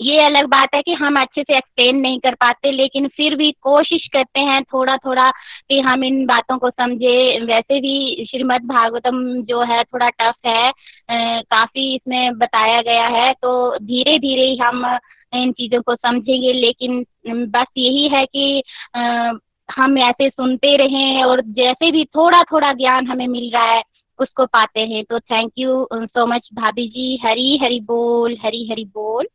ये 0.00 0.18
अलग 0.20 0.46
बात 0.46 0.74
है 0.74 0.80
कि 0.82 0.92
हम 0.94 1.14
अच्छे 1.20 1.42
से 1.42 1.56
एक्सप्लेन 1.56 1.96
नहीं 1.96 2.18
कर 2.20 2.34
पाते 2.34 2.70
लेकिन 2.72 3.06
फिर 3.08 3.34
भी 3.36 3.50
कोशिश 3.62 4.06
करते 4.12 4.40
हैं 4.40 4.62
थोड़ा 4.64 4.96
थोड़ा 4.96 5.30
कि 5.68 5.78
हम 5.80 6.04
इन 6.04 6.24
बातों 6.26 6.58
को 6.58 6.70
समझे। 6.70 7.38
वैसे 7.44 7.80
भी 7.80 8.26
श्रीमद् 8.30 8.66
भागवतम 8.68 9.22
जो 9.42 9.60
है 9.70 9.82
थोड़ा 9.84 10.08
टफ 10.10 10.34
है 10.46 10.72
काफ़ी 11.10 11.94
इसमें 11.94 12.38
बताया 12.38 12.80
गया 12.82 13.06
है 13.08 13.32
तो 13.42 13.78
धीरे 13.78 14.18
धीरे 14.18 14.46
ही 14.46 14.56
हम 14.56 14.84
इन 15.32 15.52
चीज़ों 15.52 15.80
को 15.82 15.94
समझेंगे। 15.96 16.52
लेकिन 16.52 17.04
बस 17.28 17.66
यही 17.78 18.08
है 18.08 18.24
कि 18.26 18.62
आ, 18.96 19.32
हम 19.68 19.98
ऐसे 19.98 20.28
सुनते 20.30 20.76
रहें 20.76 21.22
और 21.24 21.40
जैसे 21.54 21.90
भी 21.92 22.04
थोड़ा 22.16 22.42
थोड़ा 22.52 22.72
ज्ञान 22.74 23.06
हमें 23.06 23.26
मिल 23.28 23.50
रहा 23.54 23.70
है 23.72 23.82
उसको 24.18 24.46
पाते 24.46 24.80
हैं। 24.86 25.04
तो 25.04 25.18
थैंक 25.20 25.52
यू 25.58 25.86
सो 25.94 26.26
मच 26.26 26.48
भाभी 26.54 26.86
जी। 26.88 27.16
हरी 27.24 27.56
हरी 27.62 27.80
बोल 27.82 28.36
हरी 28.44 28.66
हरी 28.70 28.84
बोल। 28.94 29.26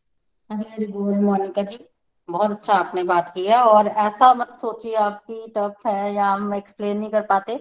हरी 0.52 0.88
बोल 0.88 1.14
मोनिका 1.16 1.64
जी। 1.64 1.88
बहुत 2.30 2.52
अच्छा 2.52 2.74
आपने 2.74 3.04
बात 3.04 3.32
किया 3.34 3.64
और 3.64 3.88
ऐसा 3.88 4.34
मत 4.34 4.58
सोचिए 4.62 4.96
आपकी 4.96 5.54
टफ 5.58 5.86
है 5.88 6.14
या 6.14 6.28
हम 6.28 6.54
एक्सप्लेन 6.54 6.98
नहीं 6.98 7.10
कर 7.10 7.22
पाते। 7.22 7.56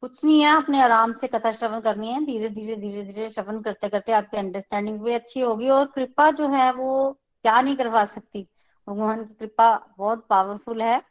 कुछ 0.00 0.24
नहीं 0.24 0.40
है 0.40 0.56
अपने 0.56 0.80
आराम 0.80 1.12
से 1.12 1.26
कथा 1.26 1.52
श्रवण 1.52 1.80
करनी 1.80 2.08
है। 2.08 2.24
धीरे 2.24 2.48
धीरे 2.48 2.76
धीरे 2.76 3.02
धीरे 3.02 3.30
श्रवण 3.30 3.60
करते 3.60 3.88
करते 3.88 4.12
आपकी 4.12 4.36
अंडरस्टैंडिंग 4.36 5.00
भी 5.00 5.12
अच्छी 5.12 5.40
होगी 5.40 5.68
और 5.68 5.86
कृपा 5.86 6.30
जो 6.30 6.48
है 6.48 6.72
वो 6.72 7.12
क्या 7.42 7.60
नहीं 7.60 7.76
करवा 7.76 8.04
सकती। 8.04 8.46
भगवान 8.88 9.24
की 9.24 9.34
कृपा 9.34 9.94
बहुत 9.98 10.26
पावरफुल 10.30 10.82
है। 10.82 11.02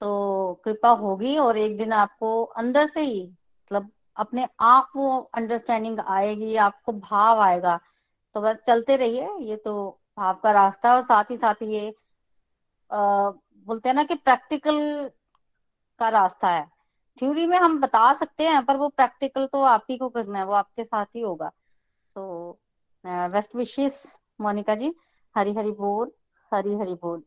तो 0.00 0.60
कृपा 0.64 0.88
होगी 0.88 1.36
और 1.38 1.58
एक 1.58 1.76
दिन 1.76 1.92
आपको 1.92 2.42
अंदर 2.44 2.86
से 2.86 3.00
ही 3.00 3.22
मतलब 3.24 3.90
अपने 4.16 4.48
आप 4.60 4.90
वो 4.96 5.18
अंडरस्टैंडिंग 5.34 6.00
आएगी, 6.00 6.56
आपको 6.56 6.92
भाव 6.92 7.40
आएगा। 7.40 7.80
तो 8.36 8.40
बस 8.40 8.56
चलते 8.66 8.96
रहिए 8.96 9.28
ये 9.42 9.56
तो 9.56 9.74
भाव 10.18 10.34
का 10.42 10.50
रास्ता 10.52 10.94
और 10.94 11.02
साथ 11.04 11.30
ही 11.30 11.36
साथ 11.36 11.62
ये 11.64 11.88
आ, 12.90 13.30
बोलते 13.66 13.88
हैं 13.88 13.94
ना 13.96 14.02
कि 14.04 14.14
प्रैक्टिकल 14.16 14.78
का 16.00 16.08
रास्ता 16.10 16.48
है। 16.50 16.66
थ्योरी 17.18 17.46
में 17.46 17.56
हम 17.58 17.80
बता 17.80 18.12
सकते 18.14 18.44
हैं 18.44 18.64
पर 18.64 18.76
वो 18.76 18.88
प्रैक्टिकल 18.90 19.46
तो 19.52 19.62
आप 19.66 19.86
ही 19.90 19.96
को 19.98 20.08
करना 20.08 20.38
है 20.38 20.44
वो 20.46 20.52
आपके 20.54 20.84
साथ 20.84 21.06
ही 21.16 21.20
होगा। 21.20 21.48
तो 22.16 22.58
बेस्ट 23.04 23.56
विशेष 23.56 24.02
मोनिका 24.40 24.74
जी। 24.74 24.92
हरी 25.36 25.52
हरी 25.54 25.70
बोल 25.72 26.10
हरी 26.52 26.74
हरी 26.76 26.94
बोल 27.02 27.22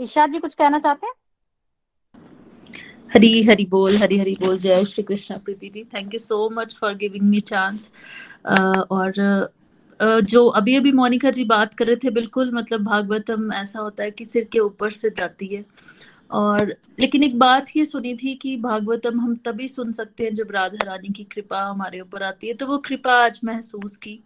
ईशा 0.00 0.26
जी 0.26 0.38
कुछ 0.38 0.54
कहना 0.54 0.78
चाहते 0.78 1.06
हैं? 1.06 1.14
हरी 3.10 3.42
हरी 3.44 3.64
बोल 3.66 3.96
हरी 3.96 4.18
हरी 4.18 4.34
बोल। 4.40 4.58
जय 4.58 4.84
Shri 4.84 5.02
Krishna 5.04 5.36
Preeti 5.38 5.68
ji. 5.68 5.82
Thank 5.94 6.14
you 6.14 6.20
so 6.20 6.48
much 6.50 6.76
for 6.80 6.94
giving 6.96 7.28
me 7.30 7.40
chance 7.42 7.90
और 8.90 9.12
जो 10.02 10.46
अभी 10.48 10.74
अभी 10.76 10.92
मोनिका 10.92 11.30
जी 11.30 11.44
बात 11.44 11.74
कर 11.74 11.86
रहे 11.86 11.96
थे, 11.96 12.10
बिल्कुल 12.10 12.50
मतलब 12.54 12.84
भागवतम 12.84 13.52
ऐसा 13.52 13.80
होता 13.80 14.04
है 14.04 14.10
कि 14.10 14.24
सिर 14.24 14.48
के 14.52 14.58
ऊपर 14.58 14.90
से 14.92 15.10
जाती 15.10 15.46
है। 15.46 15.64
और 16.32 16.74
लेकिन 17.00 17.22
एक 17.22 17.38
बात 17.38 17.66
ये 17.76 17.84
सुनी 17.86 18.14
थी 18.16 18.34
कि 18.34 18.56
भागवतम 18.56 19.20
हम 19.20 19.34
तभी 19.44 19.68
सुन 19.68 19.92
सकते 19.92 20.24
हैं 20.24 20.34
जब 20.34 20.50
राधा 20.50 20.86
रानी 20.86 21.08
की 21.08 21.24
कृपा 21.24 21.62
हमारे 21.62 22.00
ऊपर 22.00 22.22
आती 22.22 22.48
है। 22.48 22.54
तो 22.54 22.66
वो 22.66 22.78
कृपा 22.78 23.12
आज 23.24 23.40
महसूस 23.44 23.96
की। 23.96 24.18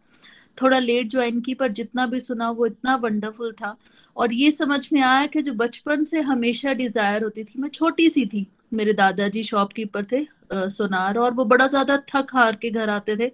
थोड़ा 0.58 0.78
लेट 0.78 1.10
ज्वाइन 1.10 1.40
की, 1.40 1.54
पर 1.54 1.72
जितना 1.72 2.06
भी 2.06 2.20
सुना 2.20 2.50
वो 2.50 2.66
इतना 2.66 2.94
वंडरफुल 2.96 3.52
था। 3.52 3.76
और 4.16 4.32
ये 4.32 4.50
समझ 4.50 4.88
में 4.92 5.00
आया 5.00 5.26
कि 5.26 5.42
जो 5.42 5.52
बचपन 5.54 6.04
से 6.04 6.20
हमेशा 6.22 6.72
डिज़ायर 6.72 7.24
होती 7.24 7.44
थी, 7.44 7.58
मैं 7.58 7.68
छोटी 7.68 8.08
सी 8.10 8.24
थी, 8.26 8.46
मेरे 8.72 8.92
दादाजी 8.92 9.42
शॉपकीपर 9.44 10.04
थे 10.12 10.24
सोनार, 10.52 11.18
और 11.18 11.34
वो 11.34 11.44
बड़ा 11.44 11.66
ज़्यादा 11.66 11.96
थक 12.08 12.34
हार 12.34 12.56
के 12.56 12.70
घर 12.70 12.90
आते 12.90 13.16
थे। 13.16 13.30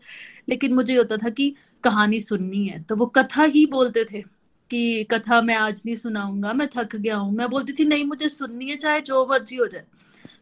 लेकिन 0.49 0.74
मुझे 0.74 0.97
होता 0.97 1.16
था 1.16 1.28
कि 1.30 1.55
कहानी 1.85 2.20
सुननी 2.20 2.64
है। 2.66 2.83
तो 2.83 2.97
वो 2.97 3.07
कथा 3.16 3.45
ही 3.45 3.64
बोलते 3.66 4.05
थे 4.05 4.22
कि 4.70 5.05
कथा 5.05 5.41
मैं 5.41 5.55
आज 5.55 5.83
नहीं 5.87 5.97
सुनाऊँगा, 5.97 6.53
मैं 6.53 6.68
थक 6.76 6.97
गया 6.97 7.16
हूँ। 7.16 7.33
मैं 7.33 7.49
बोलती 7.51 7.72
थी, 7.72 7.85
नहीं, 7.85 8.05
मुझे 8.05 8.28
सुननी 8.28 8.68
है, 8.70 8.76
चाहे 8.76 9.01
जो 9.01 9.26
मर्ज़ी 9.26 9.57
हो 9.57 9.66
जाए। 9.66 9.85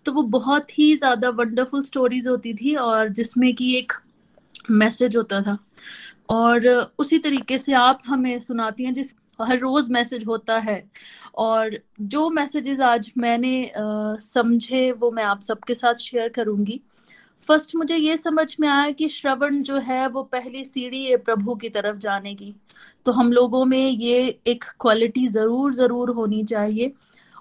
तो 0.07 0.13
वो 0.13 0.23
बहुत 0.23 0.79
ही 0.79 0.95
ज़्यादा 0.97 1.29
वंडरफुल 1.31 1.83
स्टोरीज 1.83 2.29
होती 2.29 2.55
थी 2.55 2.75
और 2.75 3.09
जिसमें 3.09 3.55
कि 3.55 3.75
एक 3.79 3.93
मैसेज 4.71 5.17
होता 5.17 5.41
था। 5.43 5.59
और 6.31 6.67
उसी 6.99 7.19
तरीके 7.19 7.59
से 7.59 7.73
आप 7.73 8.03
हमें 8.07 8.39
सुनाती 8.41 8.85
हैं, 8.85 8.95
जिस 8.95 9.15
हर 9.41 9.59
रोज 9.59 9.91
मैसेज 9.91 10.27
होता 10.27 10.57
है। 10.59 10.85
और 11.35 11.77
जो 12.01 12.29
मैसेजेस 12.31 12.81
आज 12.81 13.13
मैंने 13.19 13.73
समझे, 13.77 14.91
वो 14.93 15.11
मैं 15.11 15.25
आप 15.25 15.41
सबके 15.41 15.75
साथ 15.75 15.95
शेयर 15.95 16.29
करूँगी। 16.29 16.81
फ़र्स्ट 17.43 17.75
मुझे 17.77 17.97
ये 17.97 18.17
समझ 18.17 18.55
में 18.61 18.67
आया 18.69 18.91
कि 18.91 19.09
श्रवण 19.09 19.63
जो 19.63 19.79
है 19.79 20.07
वो 20.09 20.23
पहली 20.33 20.65
सीढ़ी 20.65 21.05
है 21.05 21.17
प्रभु 21.19 21.55
की 21.55 21.69
तरफ़ 21.69 21.97
जाने 21.99 22.35
की 22.35 22.55
तो 23.07 23.13
हम 23.13 23.33
लोगों 23.33 23.65
में 23.65 23.89
ये 23.91 24.19
एक 24.47 24.65
क्वालिटी 24.81 25.27
ज़रूर 25.29 25.73
ज़रूर 25.75 26.11
होनी 26.11 26.45
चाहिए 26.45 26.93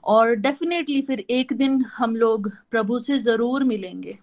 और 0.03 0.33
डेफिनेटली 0.37 1.01
फिर 1.01 1.25
एक 1.29 1.53
दिन 1.53 1.81
हम 1.97 2.15
लोग 2.15 2.49
प्रभु 2.71 2.99
से 2.99 3.17
ज़रूर 3.17 3.63
मिलेंगे। 3.63 4.17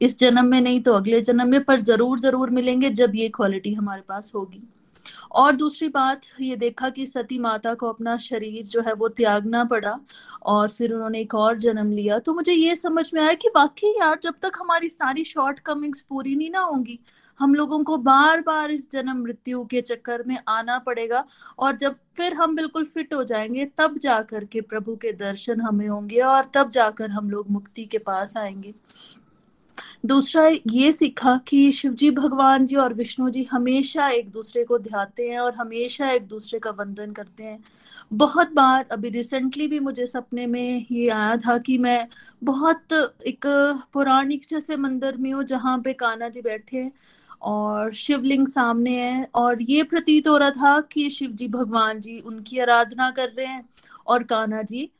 इस 0.00 0.18
जन्म 0.18 0.46
में 0.46 0.60
नहीं 0.60 0.80
तो 0.82 0.92
अगले 0.94 1.20
जन्म 1.20 1.48
में, 1.48 1.62
पर 1.64 1.80
ज़रूर 1.80 2.18
ज़रूर 2.20 2.50
मिलेंगे 2.50 2.90
जब 2.90 3.12
ये 3.14 3.28
क्वालिटी 3.28 3.72
हमारे 3.74 4.02
पास 4.08 4.32
होगी। 4.34 4.62
और 5.32 5.52
दूसरी 5.52 5.88
बात, 5.88 6.20
ये 6.40 6.56
देखा 6.56 6.88
कि 6.90 7.06
सती 7.06 7.38
माता 7.38 7.74
को 7.74 7.88
अपना 7.88 8.16
शरीर 8.18 8.66
जो 8.66 8.82
है 8.82 8.92
वो 8.92 9.08
त्यागना 9.08 9.64
पड़ा 9.64 9.98
और 10.44 10.68
फिर 10.68 10.92
उन्होंने 10.92 11.20
एक 11.20 11.34
और 11.34 11.56
जन्म 11.58 11.90
लिया। 11.92 12.18
तो 12.18 12.34
मुझे 12.34 12.52
ये 12.52 12.76
समझ 12.76 13.10
में 13.14 13.20
आया 13.22 13.34
कि 13.34 13.48
वाकई 13.48 13.94
यार, 13.98 14.18
जब 14.22 14.34
तक 14.42 14.52
हमारी 14.60 14.88
सारी 14.88 15.24
शॉर्ट 15.24 15.58
कमिंग्स 15.60 16.00
पूरी 16.00 16.36
नहीं 16.36 16.50
ना 16.50 16.60
होंगी, 16.60 16.98
हम 17.40 17.54
लोगों 17.54 17.82
को 17.84 17.96
बार 17.96 18.40
बार 18.40 18.70
इस 18.70 18.90
जन्म 18.90 19.22
मृत्यु 19.22 19.64
के 19.64 19.80
चक्कर 19.80 20.22
में 20.26 20.36
आना 20.48 20.78
पड़ेगा 20.78 21.24
और 21.58 21.76
जब 21.76 21.94
फिर 22.16 22.34
हम 22.34 22.54
बिल्कुल 22.56 22.84
फिट 22.84 23.14
हो 23.14 23.22
जाएँगे, 23.24 23.64
तब 23.78 23.98
जाकर 23.98 24.44
के 24.44 24.60
प्रभु 24.60 24.96
के 24.96 25.12
दर्शन 25.12 25.60
हमें 25.60 25.88
होंगे 25.88 26.20
और 26.20 26.50
तब 26.54 26.68
जाकर 26.70 27.10
हम 27.10 27.30
लोग 27.30 27.50
मुक्ति 27.50 27.84
के 27.84 27.98
पास 27.98 28.36
आएँगे। 28.36 28.74
दूसरा 30.06 30.46
ये 30.70 30.92
सीखा 30.92 31.36
कि 31.48 31.72
शिव 31.72 31.92
जी 31.92 32.10
भगवान 32.10 32.66
जी 32.66 32.76
और 32.76 32.94
विष्णु 32.94 33.30
जी 33.30 33.42
हमेशा 33.42 34.08
एक 34.08 34.30
दूसरे 34.30 34.64
को 34.64 34.78
ध्याते 34.78 35.28
हैं 35.28 35.38
और 35.38 35.54
हमेशा 35.54 36.10
एक 36.10 36.26
दूसरे 36.28 36.58
का 36.58 36.70
वंदन 36.70 37.12
करते 37.12 37.44
हैं। 37.44 37.58
बहुत 38.12 38.52
बार, 38.52 38.86
अभी 38.90 39.08
रिसेंटली 39.08 39.68
भी 39.68 39.78
मुझे 39.80 40.06
सपने 40.06 40.46
में 40.46 40.86
ये 40.90 41.08
आया 41.08 41.36
था 41.36 41.58
कि 41.58 41.78
मैं 41.78 42.08
बहुत 42.44 42.92
एक 43.26 43.46
पौराणिक 43.92 44.46
जैसे 44.48 44.76
मंदिर 44.76 45.16
में 45.16 45.32
हूँ 45.32 45.44
जहाँ 45.44 45.78
पे 45.78 45.92
कान्हा 45.92 46.28
जी 46.28 46.40
बैठे 46.40 46.76
हैं 46.76 46.92
और 47.42 47.92
शिवलिंग 47.92 48.46
सामने 48.46 48.90
है 49.00 49.28
और 49.34 49.62
ये 49.62 49.82
प्रतीत 49.82 50.28
हो 50.28 50.36
रहा 50.36 50.50
था 50.50 50.80
कि 50.80 51.10
शिव 51.10 51.30
जी 51.30 51.48
भगवान 51.48 52.00
जी 52.00 52.18
उनकी 52.20 52.58
आराधना 52.58 53.10
कर 53.10 53.28
रहे 53.28 53.46
हैं 53.46 53.68
और 54.06 54.22
कान्हा 54.22 54.62
जी 54.62 54.90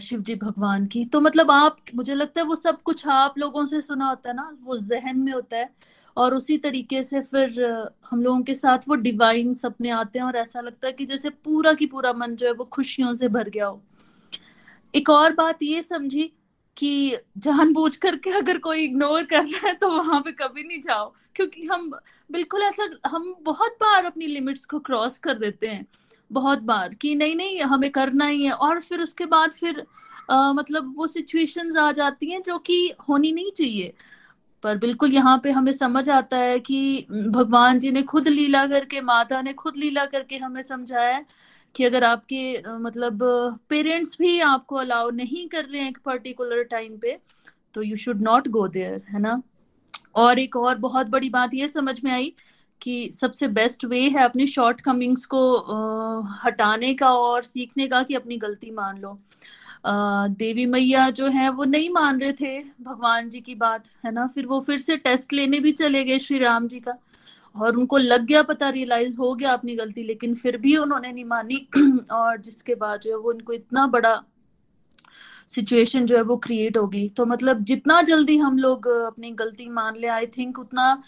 शिव 0.00 0.20
जी 0.20 0.34
भगवान 0.34 0.86
की। 0.86 1.04
तो 1.04 1.20
मतलब 1.20 1.50
आप, 1.50 1.76
मुझे 1.94 2.14
लगता 2.14 2.40
है 2.40 2.46
वो 2.46 2.54
सब 2.54 2.82
कुछ 2.82 3.06
आप 3.08 3.38
लोगों 3.38 3.64
से 3.66 3.80
सुना 3.80 4.08
होता 4.08 4.30
है 4.30 4.36
ना, 4.36 4.56
वो 4.62 4.76
जहन 4.78 5.18
में 5.18 5.32
होता 5.32 5.56
है। 5.56 5.68
और 6.16 6.34
उसी 6.34 6.56
तरीके 6.58 7.02
से 7.02 7.20
फिर 7.20 7.60
हम 8.10 8.22
लोगों 8.22 8.40
के 8.42 8.54
साथ 8.54 8.88
वो 8.88 8.94
डिवाइन 8.94 9.52
सपने 9.54 9.90
आते 9.90 10.18
हैं 10.18 10.26
और 10.26 10.36
ऐसा 10.36 10.60
लगता 10.60 10.86
है 10.86 10.92
कि 10.92 11.06
जैसे 11.06 11.30
पूरा 11.30 11.72
की 11.72 11.86
पूरा 11.86 12.12
मन 12.12 12.34
जो 12.36 12.46
है 12.46 12.52
वो 12.52 12.64
खुशियों 12.64 13.12
से 13.14 13.28
भर 13.28 13.48
गया 13.48 13.66
हो। 13.66 13.80
एक 14.94 15.10
और 15.10 15.32
बात 15.32 15.62
ये 15.62 15.82
समझी 15.82 16.32
कि 16.76 17.16
जानबूझ 17.38 17.94
करके 17.96 18.30
अगर 18.30 18.58
कोई 18.58 18.84
इग्नोर 18.84 19.22
कर 19.22 19.44
रहा 19.44 19.66
है 19.68 19.74
तो 19.74 19.88
वहाँ 19.88 20.20
पे 20.20 20.32
कभी 20.32 20.62
नहीं 20.62 20.80
जाओ। 20.80 21.12
क्योंकि 21.34 21.66
हम 21.66 21.90
बिल्कुल 22.30 22.62
ऐसा, 22.62 22.88
हम 23.06 23.34
बहुत 23.42 23.76
बार 23.80 24.04
अपनी 24.04 24.26
लिमिट्स 24.26 24.64
को 24.64 24.78
क्रॉस 24.78 25.18
कर 25.18 25.38
देते 25.38 25.66
हैं। 25.66 25.86
बहुत 26.32 26.58
बार 26.62 26.94
कि 26.94 27.14
नहीं 27.14 27.36
नहीं 27.36 27.60
हमें 27.62 27.90
करना 27.90 28.26
ही 28.26 28.44
है। 28.44 28.52
और 28.52 28.80
फिर 28.80 29.00
उसके 29.00 29.26
बाद 29.26 29.52
फिर 29.52 29.84
आ, 30.30 30.52
मतलब 30.52 30.94
वो 30.96 31.06
सिचुएशंस 31.06 31.76
आ 31.76 31.90
जाती 31.92 32.30
हैं 32.30 32.42
जो 32.42 32.58
कि 32.58 32.92
होनी 33.08 33.32
नहीं 33.32 33.50
चाहिए। 33.50 33.92
पर 34.62 34.78
बिल्कुल 34.78 35.12
यहाँ 35.12 35.38
पे 35.44 35.50
हमें 35.50 35.72
समझ 35.72 36.08
आता 36.10 36.36
है 36.36 36.58
कि 36.60 37.06
भगवान 37.10 37.78
जी 37.78 37.90
ने 37.90 38.02
खुद 38.02 38.28
लीला 38.28 38.66
करके 38.66 39.00
माता 39.00 39.40
ने 39.42 39.52
खुद 39.52 39.76
लीला 39.76 40.04
करके 40.06 40.36
हमें 40.36 40.62
समझाया 40.62 41.24
कि 41.74 41.84
अगर 41.84 42.04
आपके 42.04 42.62
मतलब 42.78 43.18
पेरेंट्स 43.68 44.16
भी 44.18 44.38
आपको 44.40 44.76
अलाउ 44.76 45.10
नहीं 45.10 45.48
कर 45.48 45.64
रहे 45.64 45.82
हैं 45.82 45.88
एक 45.88 45.98
पर्टिकुलर 46.04 46.62
टाइम 46.64 46.96
पे 46.98 47.18
तो 47.74 47.82
you 47.82 47.96
should 47.96 48.22
not 48.22 48.48
go 48.48 48.66
there 48.68 49.02
है 49.08 49.20
ना? 49.20 49.40
और 50.14 50.38
एक 50.38 50.56
और 50.56 50.74
बहुत 50.78 51.06
बड़ी 51.06 51.30
बात 51.30 51.54
ये 51.54 51.68
समझ 51.68 52.02
में 52.04 52.10
आई 52.12 52.32
कि 52.82 53.10
सबसे 53.14 53.48
बेस्ट 53.48 53.84
वे 53.84 54.00
है 54.08 54.24
अपनी 54.24 54.46
शॉर्ट 54.46 54.80
कमिंग्स 54.80 55.24
को 55.34 55.42
हटाने 56.44 56.92
का 56.94 57.10
और 57.14 57.42
सीखने 57.42 57.86
का 57.88 58.02
कि 58.02 58.14
अपनी 58.14 58.36
गलती 58.38 58.70
मान 58.70 58.98
लो। 58.98 59.18
देवी 59.86 60.66
मैया 60.66 61.08
जो 61.10 61.26
है 61.28 61.48
वो 61.50 61.64
नहीं 61.64 61.90
मान 61.90 62.20
रहे 62.20 62.32
थे 62.32 62.58
भगवान 62.82 63.28
जी 63.28 63.40
की 63.40 63.54
बात, 63.54 63.88
है 64.04 64.12
ना? 64.12 64.26
फिर 64.26 64.46
वो 64.46 64.60
फिर 64.60 64.78
से 64.78 64.96
टेस्ट 64.96 65.32
लेने 65.32 65.60
भी 65.60 65.72
चले 65.72 66.04
गए 66.04 66.18
श्री 66.18 66.38
राम 66.38 66.66
जी 66.68 66.80
का 66.80 66.98
और 67.54 67.76
उनको 67.76 67.98
लग 67.98 68.24
गया 68.26 68.42
पता 68.42 68.68
रियलाइज़ 68.70 69.16
हो 69.18 69.34
गया 69.34 69.52
अपनी 69.52 69.74
गलती, 69.76 70.02
लेकिन 70.02 70.34
फिर 70.34 70.56
भी 70.56 70.76
उन्होंने 70.76 71.12
नहीं 71.12 71.24
मानी। 71.24 71.66
और 72.12 72.36
जिसके 72.40 72.74
बाद 72.74 73.00
जो 73.00 73.10
है 73.10 73.16
वो 73.16 73.30
उनको 73.30 73.52
इतना 73.52 73.86
बड़ा 73.86 74.22
सिचुएशन 75.48 76.06
जो 76.06 76.16
है 76.16 76.22
वो 76.22 76.36
क्रिएट 76.36 76.76
होगी 76.76 77.08
तो 77.08 77.24
मतलब 77.26 77.62
जितना 77.64 78.00
जल्दी 78.02 78.36
हम 78.38 78.58
लोग 78.58 78.86
अपनी 78.88 79.30
गलती 79.30 79.68
मान 79.68 79.96
ले 79.96 80.06
आई 80.08 80.26
थिंक 80.36 80.58
उतना 80.58 81.02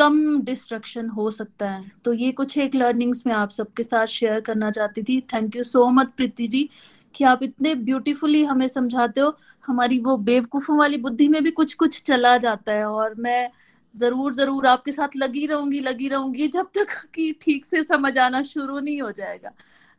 कम 0.00 0.40
डिस्ट्रक्शन 0.42 1.08
हो 1.08 1.30
सकता 1.30 1.70
है। 1.70 1.90
तो 2.04 2.12
ये 2.12 2.32
कुछ 2.32 2.58
एक 2.58 2.74
लर्निंग्स 2.74 3.26
में 3.26 3.34
आप 3.34 3.50
सबके 3.50 3.82
साथ 3.82 4.06
शेयर 4.06 4.40
करना 4.40 4.70
चाहती 4.70 5.02
थी। 5.02 5.20
Thank 5.20 5.56
you 5.56 5.62
so 5.64 5.88
much 5.90 6.08
Preeti 6.16 6.46
ji 6.46 6.68
कि 7.14 7.24
आप 7.24 7.42
इतने 7.42 7.74
ब्यूटीफुली 7.74 8.44
हमें 8.44 8.68
समझाते 8.68 9.20
हो। 9.20 9.36
हमारी 9.66 9.98
वो 9.98 10.16
बेवकूफों 10.16 10.78
वाली 10.78 10.96
बुद्धि 10.96 11.28
में 11.28 11.42
भी 11.44 11.50
कुछ 11.50 11.74
कुछ 11.74 12.02
चला 12.02 12.36
जाता 12.38 12.72
है 12.72 12.84
और 12.84 13.14
मैं 13.14 13.50
ज़रूर 13.94 14.34
ज़रूर 14.34 14.66
आपके 14.66 14.92
साथ 14.92 15.16
लगी 15.16 15.46
रहूँगी 15.46 15.80
लगी 15.80 16.08
रहूँगी 16.08 16.48
जब 16.48 16.66
तक 16.66 16.86
कि 17.14 17.32
ठीक 17.42 17.64
से 17.64 17.82
समझ 17.82 18.18
आना 18.18 18.42
शुरू 18.42 18.78
नहीं 18.78 19.02
हो 19.02 19.10
जाएगा। 19.12 19.52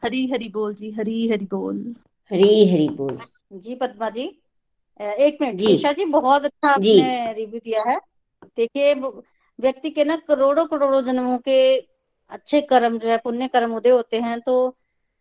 हरी 0.04 0.28
हरी 0.28 0.50
बोल 0.50 0.74
जी 0.74 0.92
हरी 0.92 1.30
हरी 1.30 1.46
बोल। 1.46 1.96
हरी 2.32 2.70
हरी 2.70 2.90
बोल। 2.90 3.18
जी 3.54 3.76
पद्मा 3.76 4.10
जी 4.10 4.22
एक 5.02 5.38
मिनट 5.42 5.56
जी। 5.56 5.78
जी 5.94 6.06
बहुत 6.06 6.46
अच्छा 6.46 6.72
आपने 6.72 7.34
रिव्यू 7.34 7.60
दिया 7.60 7.84
है। 7.90 8.00
देखिए 8.58 8.94
व्यक्ति 9.62 9.90
के 9.90 10.04
ना 10.06 10.16
करोड़ों 10.28 10.66
करोड़ों 10.68 11.02
जन्मों 11.04 11.38
के 11.40 11.58
अच्छे 12.32 12.62
कर्म 12.64 12.98
जो 13.00 13.10
है, 13.10 13.18
पुण्य 13.18 13.48
कर्म 13.48 13.76
उदय 13.76 13.90
होते 13.90 14.20
हैं 14.22 14.40
तो 14.42 14.56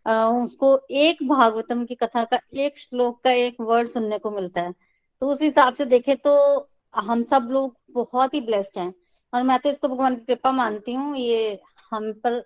उसको 0.07 0.79
एक 0.91 1.23
भागवतम 1.29 1.85
की 1.85 1.95
कथा 1.95 2.25
का 2.25 2.39
एक 2.57 2.79
श्लोक 2.79 3.23
का 3.25 3.31
एक 3.33 3.61
वर्ड 3.61 3.89
सुनने 3.89 4.19
को 4.19 4.31
मिलता 4.31 4.61
है। 4.61 4.73
तो 5.23 5.31
उस 5.31 5.43
हिसाब 5.43 5.75
से 5.75 5.85
देखे 5.87 6.15
तो 6.17 6.35
हम 6.95 7.23
सब 7.25 7.49
लोग 7.53 7.77
बहुत 7.93 8.35
ही 8.35 8.41
ब्लेस्ड 8.43 8.79
हैं। 8.79 8.93
और 9.33 9.43
मैं 9.43 9.59
तो 9.59 9.71
इसको 9.71 9.89
भगवान 9.89 10.15
की 10.17 10.25
कृपा 10.25 10.53
मानती 10.53 10.93
हूँ, 10.95 11.17
ये 11.17 11.61
हम 11.93 12.13
पर 12.15 12.39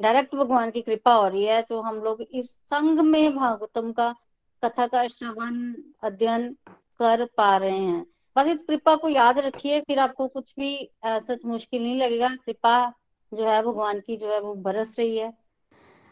डायरेक्ट 0.00 0.34
भगवान 0.34 0.70
की 0.70 0.80
कृपा 0.82 1.12
हो 1.14 1.28
रही 1.28 1.44
है, 1.44 1.60
जो 1.62 1.80
हम 1.80 1.96
लोग 2.02 2.22
इस 2.22 2.50
संघ 2.50 3.00
में 3.00 3.36
भागवतम 3.36 3.92
का 3.92 4.14
कथा 4.62 4.86
का 4.86 5.06
श्रवण, 5.08 5.74
अध्ययन 6.02 6.52
कर 7.00 7.24
पा 7.36 7.56
रहे 7.56 7.78
हैं। 7.78 8.04
इस 8.44 8.62
कृपा 8.62 8.94
को 8.96 9.08
याद 9.08 9.38
रखिए, 9.38 9.80
फिर 9.80 9.98
आपको 9.98 10.26
कुछ 10.28 10.54
भी 10.58 10.90
सच 11.06 11.44
मुश्किल 11.46 11.82
नहीं 11.82 11.98
लगेगा। 11.98 12.28
कृपा 12.36 12.92
जो 13.32 13.44
है, 13.44 13.62
भगवान 13.62 14.00
की 14.00 14.16
जो 14.16 14.32
है, 14.32 14.40
वो 14.40 14.54
बरस 14.54 14.94
रही 14.98 15.16
है। 15.18 15.32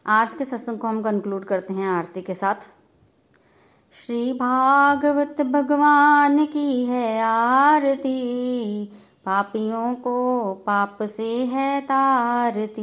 आज 0.07 0.35
के 0.35 0.45
सत्संग 0.45 0.79
को 0.79 0.87
हम 0.87 1.03
कंक्लूड 1.03 1.45
करते 1.45 1.75
हैं 1.75 1.89
आरती 1.89 2.23
के 2.23 2.35
साथ। 2.35 2.67
श्री 3.95 4.33
भागवत 4.33 5.41
भगवान 5.41 6.45
की 6.47 6.85
है 6.85 7.21
आरती, 7.23 8.85
पापियों 9.25 9.95
को 9.95 10.55
पाप 10.67 10.99
से 11.03 11.31
है 11.47 11.81
तारती। 11.81 12.83